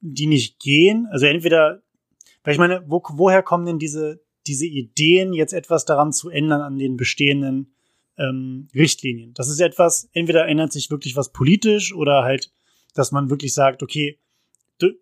die 0.00 0.26
nicht 0.26 0.58
gehen. 0.58 1.06
Also 1.10 1.26
entweder, 1.26 1.82
weil 2.44 2.52
ich 2.52 2.58
meine, 2.58 2.84
wo, 2.86 3.02
woher 3.12 3.42
kommen 3.42 3.66
denn 3.66 3.78
diese, 3.78 4.22
diese 4.46 4.66
Ideen, 4.66 5.32
jetzt 5.32 5.52
etwas 5.52 5.84
daran 5.84 6.12
zu 6.12 6.30
ändern 6.30 6.60
an 6.60 6.78
den 6.78 6.96
bestehenden 6.96 7.74
ähm, 8.18 8.68
Richtlinien? 8.74 9.32
Das 9.34 9.48
ist 9.48 9.60
etwas, 9.60 10.08
entweder 10.12 10.46
ändert 10.46 10.72
sich 10.72 10.90
wirklich 10.90 11.16
was 11.16 11.32
politisch 11.32 11.94
oder 11.94 12.22
halt, 12.22 12.52
dass 12.94 13.12
man 13.12 13.30
wirklich 13.30 13.54
sagt, 13.54 13.82
okay, 13.82 14.18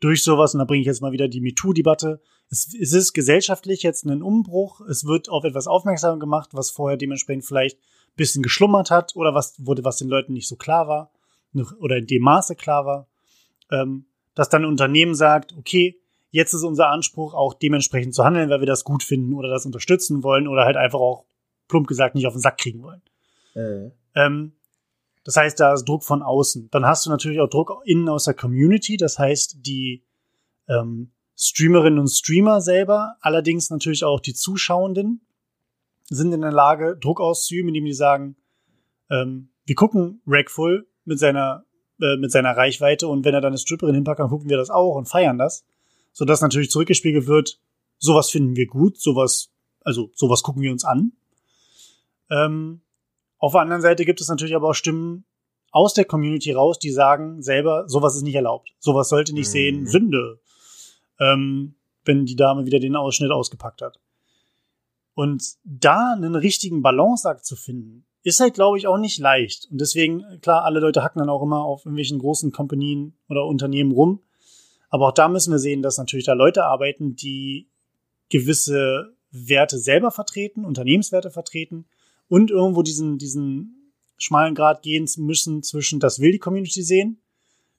durch 0.01 0.23
sowas, 0.23 0.55
und 0.55 0.61
da 0.61 0.65
bringe 0.65 0.83
ich 0.83 0.87
jetzt 0.87 1.03
mal 1.03 1.11
wieder 1.11 1.27
die 1.27 1.41
MeToo-Debatte, 1.41 2.21
es, 2.49 2.73
es 2.81 2.93
ist 2.93 3.13
gesellschaftlich 3.13 3.83
jetzt 3.83 4.05
ein 4.05 4.23
Umbruch, 4.23 4.81
es 4.83 5.05
wird 5.05 5.29
auf 5.29 5.43
etwas 5.43 5.67
aufmerksam 5.67 6.21
gemacht, 6.21 6.51
was 6.53 6.71
vorher 6.71 6.97
dementsprechend 6.97 7.45
vielleicht 7.45 7.79
bisschen 8.15 8.45
geschlummert 8.45 8.93
hat 8.93 9.17
oder 9.17 9.35
was 9.35 9.55
wurde, 9.59 9.83
was 9.83 9.97
den 9.97 10.09
Leuten 10.09 10.33
nicht 10.33 10.47
so 10.47 10.55
klar 10.55 10.87
war 10.87 11.11
oder 11.55 11.97
in 11.97 12.07
dem 12.07 12.23
Maße 12.23 12.57
klar 12.57 12.85
war, 12.85 13.09
ähm, 13.71 14.07
dass 14.35 14.49
dann 14.49 14.63
ein 14.63 14.69
Unternehmen 14.69 15.15
sagt, 15.15 15.55
okay, 15.57 16.01
jetzt 16.31 16.53
ist 16.53 16.65
unser 16.65 16.89
Anspruch 16.89 17.35
auch 17.35 17.55
dementsprechend 17.55 18.15
zu 18.15 18.25
handeln, 18.25 18.51
weil 18.51 18.61
wir 18.61 18.67
das 18.67 18.85
gut 18.85 19.03
finden 19.03 19.35
oder 19.35 19.49
das 19.49 19.67
unterstützen 19.67 20.23
wollen 20.23 20.49
oder 20.49 20.65
halt 20.65 20.77
einfach 20.77 20.99
auch 20.99 21.27
plump 21.69 21.87
gesagt 21.87 22.15
nicht 22.15 22.27
auf 22.27 22.35
den 22.35 22.41
Sack 22.41 22.59
kriegen 22.59 22.83
wollen. 22.83 23.03
Mhm. 23.55 23.93
Ähm, 24.15 24.53
das 25.25 25.37
heißt, 25.37 25.59
da 25.59 25.73
ist 25.73 25.85
Druck 25.85 26.05
von 26.05 26.23
außen. 26.23 26.69
Dann 26.71 26.85
hast 26.85 27.07
du 27.07 27.11
natürlich 27.11 27.41
auch 27.41 27.49
Druck 27.49 27.81
innen 27.85 28.09
aus 28.09 28.25
der 28.25 28.35
Community. 28.35 28.97
Das 28.97 29.19
heißt, 29.19 29.59
die 29.67 30.03
ähm, 30.69 31.13
Streamerinnen 31.37 31.99
und 31.99 32.09
Streamer 32.09 32.61
selber, 32.61 33.17
allerdings 33.21 33.71
natürlich 33.71 34.05
auch 34.05 34.21
die 34.21 34.35
Zuschauenden, 34.35 35.23
sind 36.11 36.33
in 36.33 36.43
der 36.43 36.53
Lage, 36.53 36.97
Druck 37.01 37.21
auszuüben, 37.21 37.69
indem 37.69 37.87
die 37.87 37.95
sagen, 37.95 38.37
ähm, 39.11 39.49
wir 39.65 39.75
gucken 39.75 40.21
Rackful, 40.27 40.87
mit 41.05 41.19
seiner, 41.19 41.65
äh, 42.01 42.17
mit 42.17 42.33
seiner 42.33 42.57
Reichweite 42.57 43.09
und 43.09 43.25
wenn 43.25 43.35
er 43.35 43.41
dann 43.41 43.53
eine 43.53 43.59
Stripperin 43.59 43.95
hinpackt, 43.95 44.21
dann 44.21 44.29
gucken 44.29 44.49
wir 44.49 44.57
das 44.57 44.71
auch 44.71 44.95
und 44.97 45.07
feiern 45.07 45.39
das. 45.39 45.65
Sodass 46.13 46.41
natürlich 46.41 46.71
zurückgespiegelt 46.71 47.27
wird, 47.27 47.59
sowas 47.99 48.31
finden 48.31 48.57
wir 48.57 48.67
gut, 48.67 49.01
sowas, 49.01 49.51
also 49.81 50.11
sowas 50.15 50.43
gucken 50.43 50.63
wir 50.63 50.71
uns 50.71 50.85
an. 50.85 51.13
Ähm, 52.31 52.81
auf 53.39 53.53
der 53.53 53.63
anderen 53.63 53.83
Seite 53.83 54.05
gibt 54.05 54.21
es 54.21 54.29
natürlich 54.29 54.55
aber 54.55 54.71
auch 54.71 54.75
Stimmen 54.75 55.25
aus 55.71 55.93
der 55.93 56.05
Community 56.05 56.53
raus, 56.53 56.79
die 56.79 56.91
sagen 56.91 57.43
selber, 57.43 57.89
sowas 57.89 58.15
ist 58.15 58.23
nicht 58.23 58.37
erlaubt. 58.37 58.73
Sowas 58.79 59.09
sollte 59.09 59.35
nicht 59.35 59.49
mhm. 59.49 59.53
sehen, 59.53 59.87
Sünde. 59.87 60.41
Ähm, 61.19 61.75
wenn 62.05 62.27
die 62.27 62.37
Dame 62.37 62.67
wieder 62.67 62.79
den 62.79 62.97
Ausschnitt 62.97 63.31
ausgepackt 63.31 63.83
hat. 63.83 63.99
Und 65.15 65.45
da 65.65 66.13
einen 66.13 66.35
richtigen 66.35 66.83
Balanceakt 66.83 67.45
zu 67.45 67.57
finden, 67.57 68.05
ist 68.25 68.41
halt, 68.41 68.55
glaube 68.55 68.79
ich, 68.79 68.87
auch 68.87 68.97
nicht 68.97 69.19
leicht. 69.19 69.69
Und 69.71 69.81
deswegen, 69.81 70.25
klar, 70.41 70.65
alle 70.65 70.81
Leute 70.81 71.05
hacken 71.05 71.21
dann 71.21 71.29
auch 71.29 71.43
immer 71.43 71.63
auf 71.63 71.85
irgendwelchen 71.85 72.19
großen 72.19 72.51
Kompanien 72.51 73.15
oder 73.29 73.45
Unternehmen 73.45 73.93
rum. 73.93 74.21
Aber 74.89 75.09
auch 75.09 75.13
da 75.13 75.29
müssen 75.29 75.53
wir 75.53 75.59
sehen, 75.59 75.83
dass 75.83 75.99
natürlich 75.99 76.25
da 76.25 76.33
Leute 76.33 76.65
arbeiten, 76.65 77.15
die 77.17 77.69
gewisse 78.31 79.15
Werte 79.31 79.79
selber 79.79 80.11
vertreten, 80.11 80.65
Unternehmenswerte 80.65 81.31
vertreten 81.31 81.85
und 82.29 82.51
irgendwo 82.51 82.83
diesen, 82.83 83.19
diesen 83.19 83.93
schmalen 84.17 84.55
Grad 84.55 84.83
gehen 84.83 85.07
müssen 85.19 85.63
zwischen, 85.63 86.01
das 86.01 86.19
will 86.19 86.33
die 86.33 86.39
Community 86.39 86.83
sehen, 86.83 87.21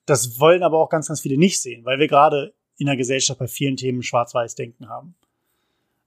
das 0.05 0.39
wollen 0.39 0.61
aber 0.61 0.77
auch 0.77 0.89
ganz, 0.89 1.07
ganz 1.07 1.21
viele 1.21 1.37
nicht 1.37 1.59
sehen, 1.59 1.85
weil 1.85 1.97
wir 1.97 2.07
gerade 2.07 2.53
in 2.77 2.85
der 2.85 2.97
Gesellschaft 2.97 3.39
bei 3.39 3.47
vielen 3.47 3.77
Themen 3.77 4.03
Schwarz-Weiß-Denken 4.03 4.89
haben. 4.89 5.15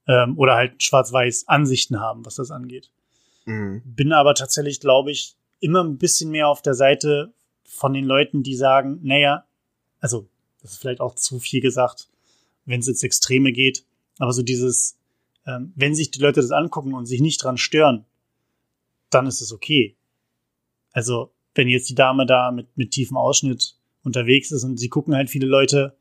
Ähm, 0.07 0.38
oder 0.38 0.55
halt 0.55 0.83
Schwarz-Weiß-Ansichten 0.83 1.98
haben, 1.98 2.24
was 2.24 2.37
das 2.37 2.51
angeht. 2.51 2.90
Mhm. 3.48 3.82
Bin 3.84 4.12
aber 4.12 4.34
tatsächlich, 4.34 4.80
glaube 4.80 5.11
ich, 5.11 5.34
immer 5.61 5.82
ein 5.82 5.96
bisschen 5.96 6.30
mehr 6.30 6.48
auf 6.48 6.61
der 6.62 6.74
Seite 6.74 7.32
von 7.64 7.94
den 7.94 8.04
Leuten, 8.04 8.42
die 8.42 8.54
sagen, 8.54 9.00
naja, 9.02 9.44
also, 10.00 10.28
das 10.61 10.72
ist 10.72 10.80
vielleicht 10.80 11.00
auch 11.00 11.14
zu 11.14 11.38
viel 11.38 11.61
gesagt, 11.61 12.08
wenn 12.66 12.80
es 12.80 12.88
ins 12.88 13.02
Extreme 13.02 13.52
geht, 13.52 13.84
aber 14.18 14.32
so 14.32 14.42
dieses, 14.42 14.98
ähm, 15.46 15.72
wenn 15.76 15.94
sich 15.94 16.11
die 16.11 16.20
Leute 16.20 16.40
das 16.40 16.50
angucken 16.50 16.94
und 16.94 17.06
sich 17.06 17.20
nicht 17.20 17.42
dran 17.42 17.56
stören, 17.56 18.04
dann 19.11 19.26
ist 19.26 19.40
es 19.40 19.52
okay. 19.52 19.96
Also, 20.92 21.32
wenn 21.54 21.68
jetzt 21.68 21.88
die 21.88 21.94
Dame 21.94 22.26
da 22.26 22.52
mit, 22.52 22.76
mit 22.76 22.90
tiefem 22.90 23.16
Ausschnitt 23.16 23.76
unterwegs 24.02 24.52
ist 24.52 24.64
und 24.64 24.76
sie 24.76 24.88
gucken 24.88 25.14
halt 25.14 25.30
viele 25.30 25.46
Leute, 25.46 25.96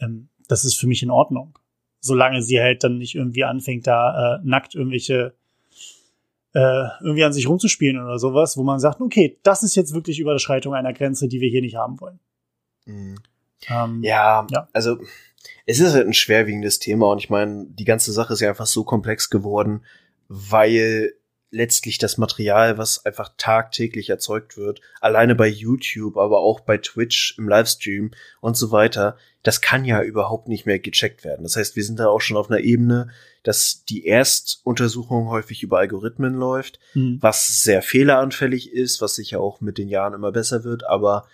ähm, 0.00 0.28
das 0.48 0.64
ist 0.64 0.74
für 0.74 0.86
mich 0.88 1.02
in 1.02 1.10
Ordnung. 1.10 1.58
Solange 2.00 2.42
sie 2.42 2.60
halt 2.60 2.82
dann 2.82 2.98
nicht 2.98 3.14
irgendwie 3.14 3.44
anfängt, 3.44 3.86
da 3.86 4.36
äh, 4.36 4.40
nackt 4.42 4.74
irgendwelche 4.74 5.34
äh, 6.54 6.84
irgendwie 7.00 7.24
an 7.24 7.32
sich 7.32 7.48
rumzuspielen 7.48 8.02
oder 8.02 8.18
sowas, 8.18 8.56
wo 8.56 8.62
man 8.62 8.80
sagt, 8.80 9.00
okay, 9.00 9.38
das 9.42 9.62
ist 9.62 9.74
jetzt 9.74 9.92
wirklich 9.94 10.18
Überschreitung 10.20 10.74
einer 10.74 10.92
Grenze, 10.92 11.28
die 11.28 11.40
wir 11.40 11.48
hier 11.50 11.60
nicht 11.60 11.76
haben 11.76 12.00
wollen. 12.00 12.20
Mhm. 12.86 13.18
Ähm, 13.68 14.02
Ja, 14.02 14.46
Ja. 14.50 14.68
also 14.72 14.98
es 15.66 15.80
ist 15.80 15.92
halt 15.94 16.06
ein 16.06 16.14
schwerwiegendes 16.14 16.78
Thema 16.78 17.10
und 17.10 17.18
ich 17.18 17.28
meine, 17.30 17.66
die 17.68 17.84
ganze 17.84 18.12
Sache 18.12 18.32
ist 18.34 18.40
ja 18.40 18.48
einfach 18.48 18.66
so 18.66 18.84
komplex 18.84 19.30
geworden, 19.30 19.84
weil 20.28 21.14
letztlich 21.54 21.98
das 21.98 22.18
Material, 22.18 22.76
was 22.76 23.06
einfach 23.06 23.32
tagtäglich 23.38 24.10
erzeugt 24.10 24.56
wird, 24.56 24.80
alleine 25.00 25.34
bei 25.34 25.46
YouTube, 25.46 26.16
aber 26.16 26.40
auch 26.40 26.60
bei 26.60 26.78
Twitch 26.78 27.36
im 27.38 27.48
Livestream 27.48 28.10
und 28.40 28.56
so 28.56 28.72
weiter, 28.72 29.16
das 29.42 29.60
kann 29.60 29.84
ja 29.84 30.02
überhaupt 30.02 30.48
nicht 30.48 30.66
mehr 30.66 30.78
gecheckt 30.78 31.24
werden. 31.24 31.44
Das 31.44 31.56
heißt, 31.56 31.76
wir 31.76 31.84
sind 31.84 31.98
da 32.00 32.08
auch 32.08 32.20
schon 32.20 32.36
auf 32.36 32.50
einer 32.50 32.60
Ebene, 32.60 33.10
dass 33.44 33.84
die 33.84 34.06
Erstuntersuchung 34.06 35.28
häufig 35.28 35.62
über 35.62 35.78
Algorithmen 35.78 36.34
läuft, 36.34 36.80
hm. 36.92 37.18
was 37.20 37.62
sehr 37.62 37.82
fehleranfällig 37.82 38.72
ist, 38.72 39.00
was 39.00 39.14
sicher 39.14 39.40
auch 39.40 39.60
mit 39.60 39.78
den 39.78 39.88
Jahren 39.88 40.14
immer 40.14 40.32
besser 40.32 40.64
wird, 40.64 40.84
aber 40.84 41.26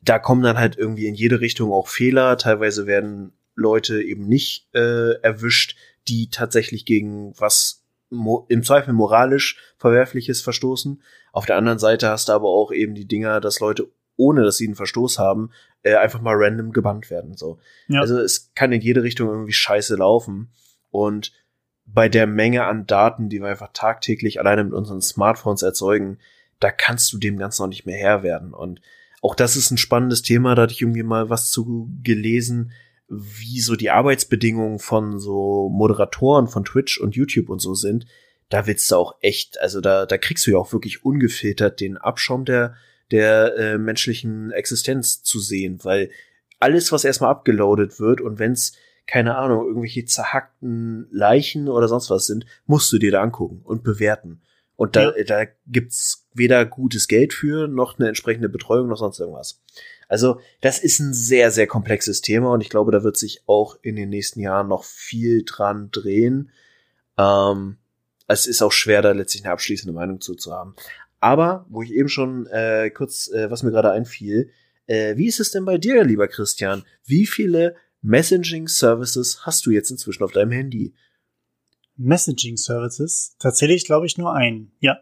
da 0.00 0.18
kommen 0.18 0.42
dann 0.42 0.58
halt 0.58 0.78
irgendwie 0.78 1.06
in 1.06 1.14
jede 1.14 1.40
Richtung 1.40 1.72
auch 1.72 1.88
Fehler. 1.88 2.38
Teilweise 2.38 2.86
werden 2.86 3.32
Leute 3.56 4.00
eben 4.00 4.26
nicht 4.26 4.72
äh, 4.72 5.20
erwischt, 5.20 5.76
die 6.06 6.30
tatsächlich 6.30 6.86
gegen 6.86 7.34
was 7.38 7.82
im 8.10 8.62
Zweifel 8.62 8.92
moralisch 8.94 9.58
Verwerfliches 9.76 10.40
verstoßen. 10.40 11.02
Auf 11.32 11.46
der 11.46 11.56
anderen 11.56 11.78
Seite 11.78 12.08
hast 12.08 12.28
du 12.28 12.32
aber 12.32 12.48
auch 12.48 12.72
eben 12.72 12.94
die 12.94 13.06
Dinger, 13.06 13.40
dass 13.40 13.60
Leute, 13.60 13.88
ohne 14.16 14.42
dass 14.42 14.56
sie 14.56 14.66
einen 14.66 14.74
Verstoß 14.74 15.18
haben, 15.18 15.50
äh, 15.82 15.94
einfach 15.94 16.20
mal 16.20 16.34
random 16.36 16.72
gebannt 16.72 17.10
werden. 17.10 17.36
So. 17.36 17.58
Ja. 17.88 18.00
Also 18.00 18.18
es 18.18 18.52
kann 18.54 18.72
in 18.72 18.80
jede 18.80 19.02
Richtung 19.02 19.28
irgendwie 19.28 19.52
scheiße 19.52 19.96
laufen. 19.96 20.50
Und 20.90 21.32
bei 21.84 22.08
der 22.08 22.26
Menge 22.26 22.64
an 22.64 22.86
Daten, 22.86 23.28
die 23.28 23.40
wir 23.40 23.48
einfach 23.48 23.70
tagtäglich 23.72 24.40
alleine 24.40 24.64
mit 24.64 24.74
unseren 24.74 25.00
Smartphones 25.00 25.62
erzeugen, 25.62 26.18
da 26.60 26.70
kannst 26.70 27.12
du 27.12 27.18
dem 27.18 27.38
Ganzen 27.38 27.62
noch 27.62 27.68
nicht 27.68 27.86
mehr 27.86 27.96
Herr 27.96 28.22
werden. 28.22 28.52
Und 28.52 28.80
auch 29.22 29.34
das 29.34 29.56
ist 29.56 29.70
ein 29.70 29.78
spannendes 29.78 30.22
Thema, 30.22 30.54
da 30.54 30.62
hatte 30.62 30.72
ich 30.72 30.82
irgendwie 30.82 31.02
mal 31.02 31.30
was 31.30 31.50
zu 31.50 31.90
gelesen, 32.02 32.72
wie 33.08 33.60
so 33.60 33.74
die 33.74 33.90
Arbeitsbedingungen 33.90 34.78
von 34.78 35.18
so 35.18 35.68
Moderatoren 35.70 36.46
von 36.46 36.64
Twitch 36.64 37.00
und 37.00 37.16
YouTube 37.16 37.48
und 37.48 37.60
so 37.60 37.74
sind. 37.74 38.06
Da 38.48 38.66
willst 38.66 38.90
du 38.90 38.96
auch 38.96 39.16
echt, 39.20 39.60
also 39.60 39.80
da, 39.80 40.06
da 40.06 40.18
kriegst 40.18 40.46
du 40.46 40.52
ja 40.52 40.58
auch 40.58 40.72
wirklich 40.72 41.04
ungefiltert 41.04 41.80
den 41.80 41.96
Abschaum 41.96 42.44
der, 42.44 42.74
der 43.10 43.56
äh, 43.56 43.78
menschlichen 43.78 44.50
Existenz 44.52 45.22
zu 45.22 45.40
sehen, 45.40 45.80
weil 45.82 46.10
alles, 46.60 46.92
was 46.92 47.04
erstmal 47.04 47.30
abgeloadet 47.30 48.00
wird 48.00 48.20
und 48.20 48.38
wenn's 48.38 48.72
keine 49.06 49.36
Ahnung, 49.36 49.66
irgendwelche 49.66 50.04
zerhackten 50.04 51.08
Leichen 51.10 51.68
oder 51.68 51.88
sonst 51.88 52.10
was 52.10 52.26
sind, 52.26 52.44
musst 52.66 52.92
du 52.92 52.98
dir 52.98 53.10
da 53.10 53.22
angucken 53.22 53.62
und 53.64 53.82
bewerten. 53.82 54.42
Und 54.76 54.96
da, 54.96 55.16
Ja. 55.16 55.24
da 55.24 55.50
gibt's 55.66 56.28
weder 56.34 56.64
gutes 56.66 57.08
Geld 57.08 57.32
für, 57.32 57.68
noch 57.68 57.98
eine 57.98 58.08
entsprechende 58.08 58.50
Betreuung, 58.50 58.86
noch 58.86 58.98
sonst 58.98 59.18
irgendwas. 59.18 59.62
Also, 60.08 60.40
das 60.62 60.78
ist 60.78 61.00
ein 61.00 61.12
sehr, 61.12 61.50
sehr 61.50 61.66
komplexes 61.66 62.22
Thema 62.22 62.52
und 62.52 62.62
ich 62.62 62.70
glaube, 62.70 62.92
da 62.92 63.04
wird 63.04 63.16
sich 63.16 63.42
auch 63.46 63.78
in 63.82 63.94
den 63.94 64.08
nächsten 64.08 64.40
Jahren 64.40 64.68
noch 64.68 64.84
viel 64.84 65.44
dran 65.44 65.90
drehen. 65.90 66.50
Ähm, 67.18 67.76
es 68.26 68.46
ist 68.46 68.62
auch 68.62 68.72
schwer, 68.72 69.02
da 69.02 69.12
letztlich 69.12 69.44
eine 69.44 69.52
abschließende 69.52 69.92
Meinung 69.92 70.20
zu, 70.20 70.34
zu 70.34 70.52
haben. 70.52 70.74
Aber, 71.20 71.66
wo 71.68 71.82
ich 71.82 71.92
eben 71.92 72.08
schon 72.08 72.46
äh, 72.46 72.90
kurz, 72.90 73.28
äh, 73.28 73.50
was 73.50 73.62
mir 73.62 73.70
gerade 73.70 73.90
einfiel, 73.90 74.50
äh, 74.86 75.16
wie 75.16 75.26
ist 75.28 75.40
es 75.40 75.50
denn 75.50 75.64
bei 75.64 75.76
dir, 75.76 76.04
lieber 76.04 76.28
Christian? 76.28 76.84
Wie 77.04 77.26
viele 77.26 77.76
Messaging-Services 78.02 79.44
hast 79.44 79.66
du 79.66 79.70
jetzt 79.70 79.90
inzwischen 79.90 80.22
auf 80.22 80.32
deinem 80.32 80.52
Handy? 80.52 80.94
Messaging 81.96 82.56
Services. 82.56 83.34
Tatsächlich 83.38 83.84
glaube 83.84 84.06
ich 84.06 84.16
nur 84.16 84.32
einen. 84.32 84.72
Ja, 84.78 85.00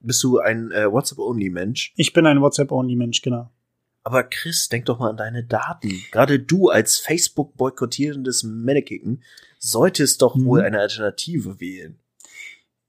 Bist 0.00 0.22
du 0.22 0.38
ein 0.38 0.70
äh, 0.70 0.90
WhatsApp-Only-Mensch? 0.90 1.94
ich 1.96 2.12
bin 2.12 2.26
ein 2.26 2.40
WhatsApp-Only-Mensch, 2.40 3.22
genau. 3.22 3.50
Aber 4.04 4.24
Chris, 4.24 4.68
denk 4.68 4.86
doch 4.86 4.98
mal 4.98 5.10
an 5.10 5.16
deine 5.16 5.44
Daten. 5.44 6.02
Gerade 6.10 6.40
du 6.40 6.68
als 6.68 6.98
Facebook-boykottierendes 6.98 8.42
Mannequin 8.42 9.22
solltest 9.58 10.22
doch 10.22 10.34
Mhm. 10.34 10.44
wohl 10.44 10.60
eine 10.62 10.80
Alternative 10.80 11.60
wählen. 11.60 11.98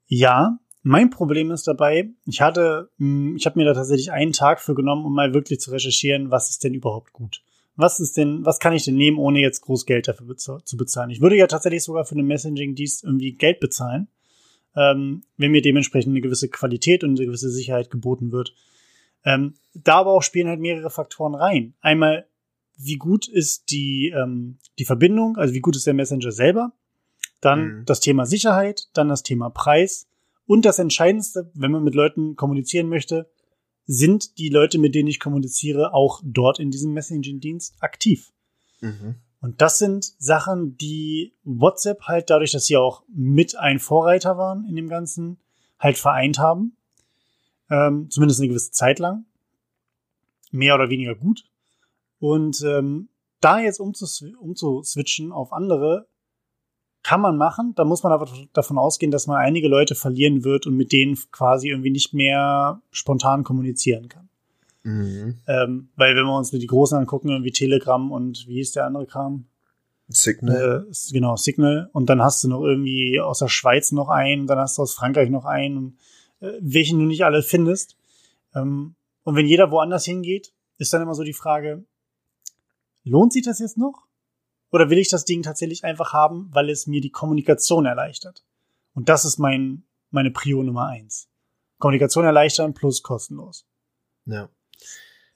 Ja, 0.06 0.58
mein 0.82 1.10
Problem 1.10 1.50
ist 1.50 1.66
dabei, 1.66 2.10
ich 2.26 2.40
hatte, 2.40 2.90
mh, 2.98 3.36
ich 3.36 3.46
habe 3.46 3.58
mir 3.58 3.64
da 3.64 3.74
tatsächlich 3.74 4.12
einen 4.12 4.32
Tag 4.32 4.60
für 4.60 4.74
genommen, 4.74 5.04
um 5.06 5.14
mal 5.14 5.32
wirklich 5.32 5.60
zu 5.60 5.70
recherchieren, 5.70 6.30
was 6.30 6.50
ist 6.50 6.62
denn 6.64 6.74
überhaupt 6.74 7.12
gut. 7.12 7.42
Was 7.76 7.98
ist 8.00 8.16
denn, 8.16 8.44
was 8.44 8.60
kann 8.60 8.72
ich 8.72 8.84
denn 8.84 8.94
nehmen, 8.94 9.18
ohne 9.18 9.40
jetzt 9.40 9.62
groß 9.62 9.86
Geld 9.86 10.06
dafür 10.06 10.36
zu 10.36 10.76
bezahlen? 10.76 11.10
Ich 11.10 11.20
würde 11.20 11.36
ja 11.36 11.46
tatsächlich 11.46 11.82
sogar 11.82 12.04
für 12.04 12.14
einen 12.14 12.26
Messaging-Dienst 12.26 13.02
irgendwie 13.02 13.32
Geld 13.32 13.58
bezahlen, 13.60 14.08
ähm, 14.76 15.22
wenn 15.38 15.50
mir 15.52 15.62
dementsprechend 15.62 16.10
eine 16.10 16.20
gewisse 16.20 16.48
Qualität 16.48 17.02
und 17.02 17.16
eine 17.18 17.26
gewisse 17.26 17.50
Sicherheit 17.50 17.90
geboten 17.90 18.30
wird. 18.30 18.54
Ähm, 19.24 19.54
da 19.74 19.96
aber 19.96 20.12
auch 20.12 20.22
spielen 20.22 20.48
halt 20.48 20.60
mehrere 20.60 20.90
Faktoren 20.90 21.34
rein. 21.34 21.74
Einmal, 21.80 22.26
wie 22.76 22.96
gut 22.96 23.28
ist 23.28 23.70
die, 23.70 24.12
ähm, 24.14 24.58
die 24.78 24.84
Verbindung, 24.84 25.36
also 25.36 25.54
wie 25.54 25.60
gut 25.60 25.76
ist 25.76 25.86
der 25.86 25.94
Messenger 25.94 26.32
selber? 26.32 26.72
Dann 27.40 27.78
Mhm. 27.78 27.84
das 27.84 28.00
Thema 28.00 28.26
Sicherheit, 28.26 28.88
dann 28.94 29.08
das 29.08 29.22
Thema 29.22 29.50
Preis 29.50 30.06
und 30.46 30.64
das 30.64 30.78
Entscheidendste, 30.78 31.50
wenn 31.54 31.70
man 31.70 31.84
mit 31.84 31.94
Leuten 31.94 32.36
kommunizieren 32.36 32.88
möchte, 32.88 33.30
sind 33.86 34.38
die 34.38 34.48
Leute, 34.48 34.78
mit 34.78 34.94
denen 34.94 35.08
ich 35.08 35.20
kommuniziere, 35.20 35.92
auch 35.92 36.20
dort 36.24 36.58
in 36.58 36.70
diesem 36.70 36.92
Messaging-Dienst 36.92 37.76
aktiv. 37.80 38.32
Mhm. 38.80 39.16
Und 39.40 39.60
das 39.60 39.78
sind 39.78 40.14
Sachen, 40.18 40.78
die 40.78 41.34
WhatsApp 41.44 42.02
halt 42.04 42.30
dadurch, 42.30 42.52
dass 42.52 42.64
sie 42.64 42.78
auch 42.78 43.02
mit 43.08 43.56
ein 43.56 43.78
Vorreiter 43.78 44.38
waren 44.38 44.66
in 44.66 44.74
dem 44.74 44.88
Ganzen, 44.88 45.38
halt 45.78 45.98
vereint 45.98 46.38
haben. 46.38 46.76
Ähm, 47.70 48.08
zumindest 48.10 48.40
eine 48.40 48.48
gewisse 48.48 48.70
Zeit 48.70 48.98
lang. 48.98 49.24
Mehr 50.50 50.74
oder 50.74 50.90
weniger 50.90 51.14
gut. 51.14 51.44
Und 52.18 52.62
ähm, 52.62 53.08
da 53.40 53.58
jetzt 53.58 53.80
umzus 53.80 54.24
umzuswitchen 54.40 55.32
auf 55.32 55.52
andere, 55.52 56.06
kann 57.02 57.20
man 57.20 57.36
machen. 57.36 57.74
Da 57.76 57.84
muss 57.84 58.02
man 58.02 58.12
aber 58.12 58.28
davon 58.54 58.78
ausgehen, 58.78 59.12
dass 59.12 59.26
man 59.26 59.36
einige 59.36 59.68
Leute 59.68 59.94
verlieren 59.94 60.42
wird 60.42 60.66
und 60.66 60.76
mit 60.76 60.92
denen 60.92 61.18
quasi 61.30 61.68
irgendwie 61.68 61.90
nicht 61.90 62.14
mehr 62.14 62.80
spontan 62.90 63.44
kommunizieren 63.44 64.08
kann. 64.08 64.28
Mhm. 64.84 65.38
Ähm, 65.46 65.88
weil 65.96 66.16
wenn 66.16 66.24
wir 66.24 66.36
uns 66.36 66.50
die 66.50 66.66
Großen 66.66 66.96
angucken, 66.96 67.28
irgendwie 67.28 67.52
Telegram 67.52 68.10
und 68.10 68.46
wie 68.46 68.54
hieß 68.54 68.72
der 68.72 68.86
andere 68.86 69.06
Kram? 69.06 69.46
Signal. 70.08 70.86
Äh, 70.90 71.12
genau, 71.12 71.36
Signal. 71.36 71.90
Und 71.92 72.08
dann 72.08 72.22
hast 72.22 72.42
du 72.44 72.48
noch 72.48 72.62
irgendwie 72.62 73.20
aus 73.20 73.38
der 73.38 73.48
Schweiz 73.48 73.92
noch 73.92 74.08
einen, 74.08 74.46
dann 74.46 74.58
hast 74.58 74.78
du 74.78 74.82
aus 74.82 74.94
Frankreich 74.94 75.30
noch 75.30 75.44
einen, 75.44 75.76
und, 75.76 75.98
welchen 76.60 76.98
du 76.98 77.04
nicht 77.04 77.24
alle 77.24 77.42
findest. 77.42 77.96
Ähm, 78.54 78.94
und 79.22 79.36
wenn 79.36 79.46
jeder 79.46 79.70
woanders 79.70 80.04
hingeht, 80.04 80.52
ist 80.78 80.92
dann 80.92 81.02
immer 81.02 81.14
so 81.14 81.22
die 81.22 81.32
Frage, 81.32 81.84
lohnt 83.04 83.32
sich 83.32 83.44
das 83.44 83.58
jetzt 83.58 83.78
noch? 83.78 84.06
Oder 84.70 84.90
will 84.90 84.98
ich 84.98 85.08
das 85.08 85.24
Ding 85.24 85.42
tatsächlich 85.42 85.84
einfach 85.84 86.12
haben, 86.12 86.48
weil 86.52 86.68
es 86.68 86.86
mir 86.86 87.00
die 87.00 87.10
Kommunikation 87.10 87.86
erleichtert? 87.86 88.44
Und 88.94 89.08
das 89.08 89.24
ist 89.24 89.38
mein, 89.38 89.84
meine 90.10 90.30
Prio 90.30 90.62
Nummer 90.62 90.86
eins. 90.88 91.28
Kommunikation 91.78 92.24
erleichtern 92.24 92.74
plus 92.74 93.02
kostenlos. 93.02 93.66
ja. 94.26 94.48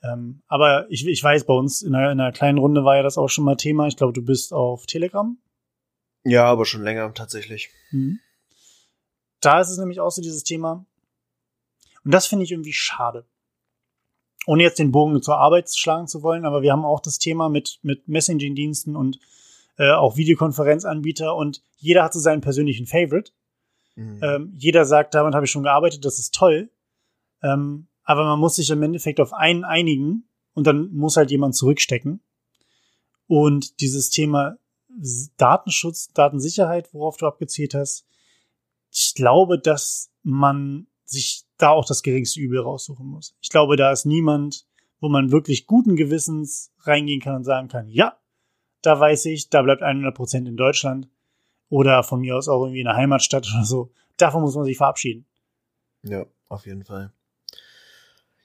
Ähm, 0.01 0.43
aber 0.47 0.87
ich, 0.91 1.05
ich 1.07 1.23
weiß, 1.23 1.45
bei 1.45 1.55
uns 1.55 1.83
in 1.83 1.95
einer, 1.95 2.13
in 2.13 2.21
einer 2.21 2.31
kleinen 2.31 2.59
Runde 2.59 2.85
war 2.85 2.97
ja 2.97 3.03
das 3.03 3.19
auch 3.19 3.29
schon 3.29 3.45
mal 3.45 3.57
Thema. 3.57 3.89
Ich 3.89 3.97
glaube, 3.97 4.13
du 4.13 4.23
bist 4.23 4.53
auf 4.53 4.87
Telegram. 4.87 5.37
ja, 6.25 6.45
aber 6.45 6.67
schon 6.67 6.85
länger 6.85 7.13
tatsächlich. 7.15 7.71
Mhm. 7.91 8.21
Da 9.41 9.61
ist 9.61 9.71
es 9.71 9.79
nämlich 9.79 9.99
auch 9.99 10.11
so 10.11 10.23
dieses 10.23 10.45
Thema. 10.45 10.87
Und 12.05 12.15
das 12.15 12.27
finde 12.27 12.45
ich 12.45 12.53
irgendwie 12.53 12.73
schade. 12.73 13.27
Ohne 14.47 14.63
jetzt 14.63 14.79
den 14.79 14.93
Bogen 14.93 15.21
zur 15.23 15.39
Arbeit 15.39 15.71
schlagen 15.75 16.07
zu 16.07 16.23
wollen, 16.23 16.45
aber 16.45 16.63
wir 16.63 16.73
haben 16.73 16.85
auch 16.85 17.01
das 17.01 17.19
Thema 17.19 17.49
mit, 17.49 17.81
mit 17.83 18.09
Messaging-Diensten 18.09 18.97
und 18.97 19.19
äh, 19.77 19.93
auch 19.93 20.17
Videokonferenzanbieter 20.17 21.35
und 21.35 21.63
jeder 21.77 22.03
hat 22.03 22.13
so 22.13 22.21
seinen 22.21 22.41
persönlichen 22.41 22.87
Favorite. 22.87 23.33
Mhm. 23.95 24.21
Ähm, 24.23 24.55
jeder 24.57 24.85
sagt, 24.85 25.15
damit 25.15 25.35
habe 25.35 25.45
ich 25.45 25.51
schon 25.51 25.63
gearbeitet, 25.65 26.05
das 26.05 26.19
ist 26.19 26.35
toll. 26.35 26.71
Ähm, 27.43 27.89
aber 28.05 28.25
man 28.25 28.41
muss 28.41 28.57
sich 28.57 28.71
im 28.71 28.83
Endeffekt 28.83 29.21
auf 29.21 29.33
einen 29.33 29.65
einigen 29.65 30.29
und 30.55 30.67
dann 30.67 30.91
muss 30.93 31.17
halt 31.17 31.31
jemand 31.31 31.55
zurückstecken. 31.55 32.23
Und 33.27 33.81
dieses 33.81 34.11
Thema 34.11 34.57
Datenschutz, 35.37 36.09
Datensicherheit, 36.15 36.93
worauf 36.95 37.19
du 37.19 37.27
abgezählt 37.27 37.75
hast, 37.75 38.07
ich 38.91 39.13
glaube, 39.15 39.59
dass 39.59 40.11
man 40.23 40.87
sich 41.05 41.45
da 41.59 41.71
auch 41.71 41.85
das 41.85 42.03
geringste 42.03 42.41
Übel 42.41 42.61
raussuchen 42.61 43.07
muss. 43.07 43.35
Ich 43.41 43.51
glaube, 43.51 43.77
da 43.77 43.93
ist 43.93 44.07
niemand, 44.07 44.67
wo 45.01 45.09
man 45.09 45.31
wirklich 45.31 45.67
guten 45.67 45.97
Gewissens 45.97 46.73
reingehen 46.81 47.21
kann 47.21 47.37
und 47.37 47.45
sagen 47.45 47.69
kann, 47.69 47.89
ja, 47.89 48.17
da 48.83 48.99
weiß 48.99 49.27
ich, 49.27 49.51
da 49.51 49.63
bleibt 49.63 49.83
100 49.83 50.15
Prozent 50.15 50.49
in 50.49 50.57
Deutschland 50.57 51.09
oder 51.69 52.03
von 52.03 52.21
mir 52.21 52.37
aus 52.37 52.49
auch 52.49 52.63
irgendwie 52.63 52.81
in 52.81 52.87
der 52.87 52.97
Heimatstadt 52.97 53.47
oder 53.53 53.65
so. 53.65 53.91
Davon 54.17 54.43
muss 54.43 54.55
man 54.55 54.65
sich 54.65 54.77
verabschieden. 54.77 55.27
Ja, 56.03 56.27
auf 56.49 56.67
jeden 56.67 56.85
Fall. 56.85 57.13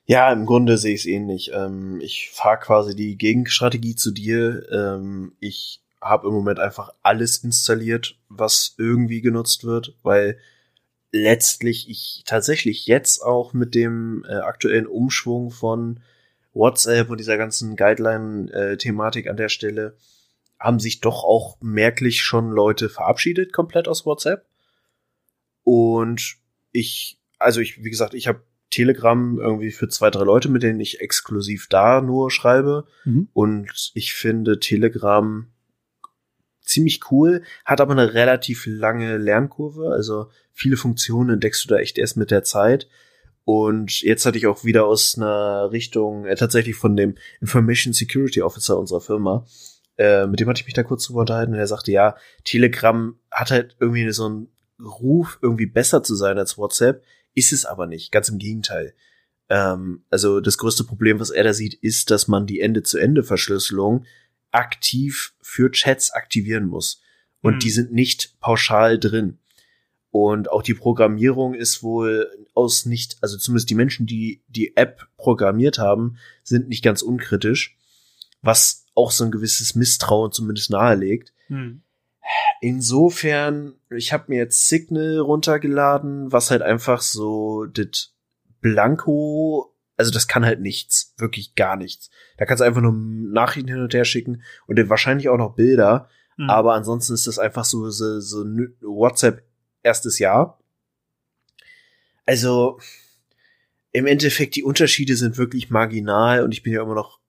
Ja, 0.06 0.32
im 0.34 0.46
Grunde 0.46 0.78
sehe 0.78 0.94
ich 0.94 1.02
es 1.02 1.06
ähnlich. 1.06 1.52
Ähm, 1.54 2.02
ich 2.02 2.32
fahre 2.32 2.60
quasi 2.60 2.96
die 2.96 3.18
Gegenstrategie 3.18 3.96
zu 3.96 4.12
dir. 4.12 4.70
Ähm, 4.72 5.34
ich 5.40 5.82
habe 6.02 6.28
im 6.28 6.34
Moment 6.34 6.60
einfach 6.60 6.94
alles 7.02 7.38
installiert, 7.38 8.18
was 8.28 8.76
irgendwie 8.78 9.22
genutzt 9.22 9.64
wird, 9.64 9.96
weil 10.04 10.38
letztlich 11.14 11.90
ich 11.90 12.24
tatsächlich 12.26 12.88
jetzt 12.88 13.22
auch 13.22 13.54
mit 13.54 13.76
dem 13.76 14.26
äh, 14.28 14.34
aktuellen 14.34 14.88
Umschwung 14.88 15.52
von 15.52 16.02
WhatsApp 16.54 17.10
und 17.10 17.20
dieser 17.20 17.38
ganzen 17.38 17.76
Guideline-Thematik 17.76 19.30
an 19.30 19.38
der 19.38 19.50
Stelle 19.50 19.96
haben 20.60 20.80
sich 20.80 21.02
doch 21.02 21.24
auch 21.24 21.58
merklich 21.62 22.22
schon 22.22 22.52
Leute 22.52 22.90
verabschiedet 22.90 23.54
komplett 23.54 23.88
aus 23.88 24.06
WhatsApp. 24.06 24.46
Und 25.64 26.36
ich, 26.72 27.20
also 27.38 27.62
ich, 27.62 27.84
wie 27.84 27.90
gesagt, 27.90 28.14
ich 28.14 28.28
habe 28.28 28.44
Telegram 28.70 29.40
irgendwie 29.40 29.72
für 29.72 29.88
zwei, 29.90 30.10
drei 30.10 30.24
Leute, 30.24 30.50
mit 30.50 30.64
denen 30.64 30.80
ich 30.80 31.00
exklusiv 31.00 31.68
da 31.70 32.02
nur 32.02 32.32
schreibe. 32.32 32.88
Mhm. 33.06 33.30
Und 33.34 33.92
ich 33.94 34.14
finde 34.14 34.60
Telegram 34.60 35.48
ziemlich 36.64 37.12
cool, 37.12 37.44
hat 37.66 37.82
aber 37.82 37.94
eine 37.94 38.14
relativ 38.14 38.66
lange 38.66 39.18
Lernkurve. 39.18 39.90
Also 39.92 40.28
viele 40.54 40.78
Funktionen 40.78 41.32
entdeckst 41.32 41.64
du 41.64 41.70
da 41.70 41.78
echt 41.78 41.98
erst 41.98 42.18
mit 42.18 42.32
der 42.32 42.44
Zeit. 42.44 42.88
Und 43.46 44.02
jetzt 44.02 44.26
hatte 44.26 44.38
ich 44.38 44.48
auch 44.48 44.64
wieder 44.64 44.86
aus 44.86 45.18
einer 45.18 45.72
Richtung, 45.72 46.26
äh, 46.26 46.36
tatsächlich 46.36 46.76
von 46.76 46.96
dem 46.96 47.16
Information 47.42 47.94
Security 47.94 48.42
Officer 48.42 48.80
unserer 48.80 49.02
Firma, 49.02 49.46
äh, 49.98 50.26
mit 50.28 50.40
dem 50.40 50.48
hatte 50.48 50.62
ich 50.62 50.66
mich 50.66 50.74
da 50.74 50.84
kurz 50.84 51.06
drüber 51.06 51.22
unterhalten 51.22 51.54
und 51.54 51.60
er 51.60 51.68
sagte, 51.68 51.92
ja, 51.92 52.16
Telegram 52.46 53.18
hat 53.30 53.52
halt 53.52 53.76
irgendwie 53.80 54.10
so 54.12 54.26
einen 54.26 54.48
Ruf, 54.80 55.40
irgendwie 55.42 55.66
besser 55.66 56.04
zu 56.04 56.16
sein 56.16 56.38
als 56.38 56.58
WhatsApp, 56.58 57.04
ist 57.36 57.54
es 57.54 57.66
aber 57.66 57.86
nicht, 57.86 58.12
ganz 58.12 58.30
im 58.30 58.40
Gegenteil. 58.40 58.94
Ähm, 59.50 60.04
also 60.10 60.40
das 60.40 60.58
größte 60.58 60.84
Problem, 60.84 61.20
was 61.20 61.30
er 61.30 61.44
da 61.44 61.54
sieht, 61.54 61.74
ist, 61.76 62.12
dass 62.12 62.28
man 62.28 62.48
die 62.48 62.60
Ende-zu-Ende-Verschlüsselung 62.60 64.06
aktiv 64.54 65.34
für 65.42 65.72
Chats 65.72 66.12
aktivieren 66.12 66.66
muss. 66.66 67.02
Und 67.42 67.56
mhm. 67.56 67.60
die 67.60 67.70
sind 67.72 67.92
nicht 67.92 68.40
pauschal 68.40 69.00
drin. 69.00 69.40
Und 70.12 70.52
auch 70.52 70.62
die 70.62 70.76
Programmierung 70.76 71.56
ist 71.56 71.82
wohl 71.82 72.30
aus 72.54 72.86
nicht, 72.86 73.18
also 73.22 73.36
zumindest 73.38 73.70
die 73.72 73.76
Menschen, 73.76 74.06
die 74.06 74.44
die 74.48 74.78
App 74.78 75.08
programmiert 75.18 75.80
haben, 75.80 76.18
sind 76.44 76.70
nicht 76.70 76.84
ganz 76.84 77.02
unkritisch, 77.02 77.76
was 78.42 78.86
auch 78.94 79.10
so 79.10 79.24
ein 79.24 79.32
gewisses 79.32 79.74
Misstrauen 79.74 80.32
zumindest 80.32 80.70
nahelegt. 80.70 81.34
Hm. 81.48 81.82
Insofern, 82.62 83.74
ich 83.90 84.14
habe 84.14 84.26
mir 84.28 84.38
jetzt 84.38 84.68
Signal 84.68 85.18
runtergeladen, 85.18 86.32
was 86.32 86.52
halt 86.52 86.62
einfach 86.62 87.02
so 87.02 87.66
das 87.66 88.14
Blanko, 88.62 89.73
also 89.98 90.12
das 90.12 90.28
kann 90.28 90.46
halt 90.46 90.62
nichts, 90.62 91.14
wirklich 91.18 91.56
gar 91.56 91.76
nichts. 91.76 92.10
Da 92.38 92.46
kannst 92.46 92.62
du 92.62 92.66
einfach 92.66 92.82
nur 92.82 92.94
Nachrichten 92.94 93.70
hin 93.70 93.82
und 93.82 93.94
her 93.94 94.06
schicken 94.06 94.44
und 94.68 94.90
wahrscheinlich 94.90 95.30
auch 95.30 95.38
noch 95.38 95.56
Bilder, 95.56 96.10
hm. 96.38 96.50
aber 96.50 96.74
ansonsten 96.74 97.14
ist 97.14 97.28
das 97.28 97.40
einfach 97.40 97.66
so, 97.66 97.90
so, 97.90 98.20
so 98.20 98.44
WhatsApp 98.82 99.44
erstes 99.84 100.20
Jahr. 100.20 100.60
Also 102.26 102.80
im 103.92 104.08
Endeffekt, 104.08 104.56
die 104.56 104.64
Unterschiede 104.64 105.16
sind 105.16 105.38
wirklich 105.38 105.70
marginal 105.70 106.44
und 106.44 106.52
ich 106.52 106.64
bin 106.64 106.74
ja 106.74 106.82
immer 106.82 106.96
noch 106.96 107.20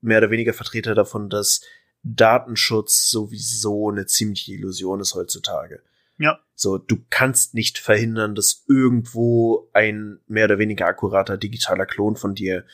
mehr 0.00 0.18
oder 0.18 0.30
weniger 0.30 0.54
Vertreter 0.54 0.94
davon, 0.94 1.28
dass 1.28 1.60
Datenschutz 2.02 3.10
sowieso 3.10 3.90
eine 3.90 4.06
ziemliche 4.06 4.52
Illusion 4.52 5.00
ist 5.00 5.14
heutzutage. 5.14 5.82
Ja. 6.18 6.38
So, 6.54 6.78
du 6.78 6.98
kannst 7.10 7.54
nicht 7.54 7.78
verhindern, 7.78 8.34
dass 8.34 8.64
irgendwo 8.68 9.68
ein 9.72 10.18
mehr 10.26 10.46
oder 10.46 10.58
weniger 10.58 10.86
akkurater 10.86 11.36
digitaler 11.36 11.86
Klon 11.86 12.16
von 12.16 12.34
dir 12.34 12.64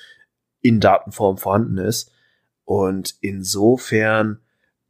in 0.60 0.80
Datenform 0.80 1.36
vorhanden 1.36 1.78
ist. 1.78 2.10
Und 2.64 3.16
insofern, 3.20 4.40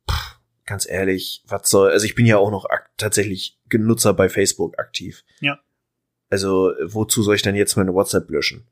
pff, 0.09 0.39
ganz 0.65 0.89
ehrlich, 0.89 1.43
was 1.47 1.69
soll, 1.69 1.91
also 1.91 2.07
ich 2.07 2.15
bin 2.15 2.27
ja 2.27 2.39
auch 2.39 2.51
noch 2.51 2.67
tatsächlich 2.97 3.61
Nutzer 3.73 4.15
bei 4.15 4.29
Facebook 4.29 4.79
aktiv. 4.79 5.25
Ja. 5.41 5.59
Also, 6.31 6.73
wozu 6.85 7.23
soll 7.23 7.35
ich 7.35 7.43
denn 7.43 7.57
jetzt 7.57 7.77
meine 7.77 7.93
WhatsApp 7.93 8.31
löschen? 8.31 8.67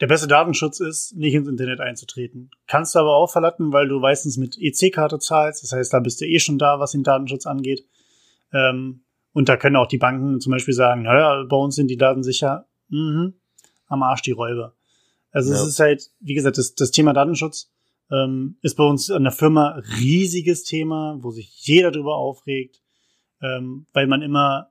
Der 0.00 0.06
beste 0.06 0.26
Datenschutz 0.26 0.80
ist, 0.80 1.14
nicht 1.14 1.34
ins 1.34 1.48
Internet 1.48 1.80
einzutreten. 1.80 2.50
Kannst 2.66 2.94
du 2.94 2.98
aber 2.98 3.14
auch 3.14 3.30
verlatten, 3.30 3.72
weil 3.72 3.88
du 3.88 4.00
meistens 4.00 4.36
mit 4.36 4.56
EC-Karte 4.58 5.18
zahlst. 5.18 5.62
Das 5.62 5.72
heißt, 5.72 5.92
da 5.92 6.00
bist 6.00 6.20
du 6.20 6.26
eh 6.26 6.40
schon 6.40 6.58
da, 6.58 6.80
was 6.80 6.92
den 6.92 7.04
Datenschutz 7.04 7.46
angeht. 7.46 7.86
Ähm, 8.52 9.04
und 9.32 9.48
da 9.48 9.56
können 9.56 9.76
auch 9.76 9.88
die 9.88 9.98
Banken 9.98 10.40
zum 10.40 10.52
Beispiel 10.52 10.74
sagen, 10.74 11.02
naja, 11.02 11.44
bei 11.48 11.56
uns 11.56 11.74
sind 11.74 11.88
die 11.88 11.96
Daten 11.96 12.22
sicher. 12.22 12.66
Mhm. 12.88 13.34
Am 13.86 14.02
Arsch 14.02 14.22
die 14.22 14.32
Räuber. 14.32 14.74
Also 15.32 15.52
ja. 15.52 15.60
es 15.60 15.66
ist 15.66 15.80
halt, 15.80 16.10
wie 16.20 16.34
gesagt, 16.34 16.58
das, 16.58 16.74
das 16.74 16.92
Thema 16.92 17.12
Datenschutz 17.12 17.72
ähm, 18.10 18.56
ist 18.62 18.76
bei 18.76 18.84
uns 18.84 19.10
an 19.10 19.24
der 19.24 19.32
Firma 19.32 19.82
riesiges 19.98 20.64
Thema, 20.64 21.18
wo 21.20 21.30
sich 21.30 21.66
jeder 21.66 21.90
drüber 21.90 22.16
aufregt, 22.16 22.80
ähm, 23.42 23.86
weil 23.92 24.06
man 24.06 24.22
immer 24.22 24.70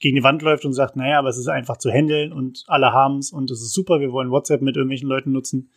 gegen 0.00 0.16
die 0.16 0.22
Wand 0.22 0.42
läuft 0.42 0.64
und 0.64 0.72
sagt, 0.74 0.96
naja, 0.96 1.18
aber 1.18 1.28
es 1.28 1.38
ist 1.38 1.48
einfach 1.48 1.76
zu 1.76 1.90
handeln 1.90 2.32
und 2.32 2.64
alle 2.66 2.92
haben 2.92 3.18
es 3.18 3.32
und 3.32 3.50
es 3.50 3.62
ist 3.62 3.72
super, 3.72 4.00
wir 4.00 4.12
wollen 4.12 4.30
WhatsApp 4.30 4.60
mit 4.60 4.76
irgendwelchen 4.76 5.08
Leuten 5.08 5.32
nutzen. 5.32 5.70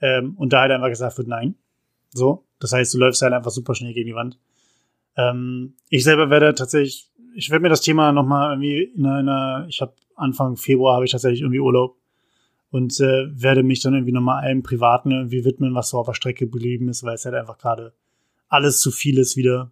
Ähm, 0.00 0.34
und 0.36 0.52
da 0.52 0.62
halt 0.62 0.72
einfach 0.72 0.88
gesagt 0.88 1.16
wird, 1.16 1.28
nein. 1.28 1.54
So. 2.12 2.44
Das 2.58 2.72
heißt, 2.72 2.92
du 2.92 2.98
läufst 2.98 3.22
halt 3.22 3.32
einfach 3.32 3.52
super 3.52 3.74
schnell 3.74 3.94
gegen 3.94 4.08
die 4.08 4.14
Wand. 4.14 4.38
Ähm, 5.16 5.74
ich 5.88 6.04
selber 6.04 6.30
werde 6.30 6.54
tatsächlich, 6.54 7.10
ich 7.34 7.50
werde 7.50 7.62
mir 7.62 7.68
das 7.68 7.80
Thema 7.80 8.12
nochmal 8.12 8.52
irgendwie 8.52 8.82
in 8.96 9.06
einer, 9.06 9.66
ich 9.68 9.80
habe 9.80 9.94
Anfang 10.16 10.56
Februar 10.56 10.96
habe 10.96 11.04
ich 11.04 11.12
tatsächlich 11.12 11.40
irgendwie 11.40 11.60
Urlaub 11.60 11.96
und 12.70 12.98
äh, 13.00 13.28
werde 13.32 13.62
mich 13.62 13.80
dann 13.80 13.94
irgendwie 13.94 14.12
nochmal 14.12 14.44
einem 14.44 14.62
Privaten 14.62 15.10
irgendwie 15.10 15.44
widmen, 15.44 15.74
was 15.74 15.90
so 15.90 15.98
auf 15.98 16.06
der 16.06 16.14
Strecke 16.14 16.46
geblieben 16.46 16.88
ist, 16.88 17.02
weil 17.02 17.14
es 17.14 17.24
halt 17.24 17.34
einfach 17.34 17.58
gerade 17.58 17.92
alles 18.48 18.80
zu 18.80 18.90
viel 18.90 19.18
ist 19.18 19.36
wieder. 19.36 19.70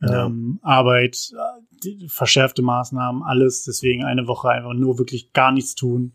Ja. 0.00 0.26
Ähm, 0.26 0.58
Arbeit, 0.62 1.32
verschärfte 2.08 2.62
Maßnahmen, 2.62 3.22
alles. 3.22 3.64
Deswegen 3.64 4.04
eine 4.04 4.26
Woche 4.26 4.48
einfach 4.48 4.74
nur 4.74 4.98
wirklich 4.98 5.32
gar 5.32 5.52
nichts 5.52 5.74
tun. 5.74 6.12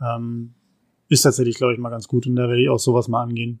Ähm, 0.00 0.54
ist 1.08 1.22
tatsächlich, 1.22 1.56
glaube 1.56 1.74
ich, 1.74 1.78
mal 1.78 1.90
ganz 1.90 2.08
gut. 2.08 2.26
Und 2.26 2.36
da 2.36 2.48
werde 2.48 2.62
ich 2.62 2.68
auch 2.68 2.78
sowas 2.78 3.08
mal 3.08 3.22
angehen. 3.22 3.60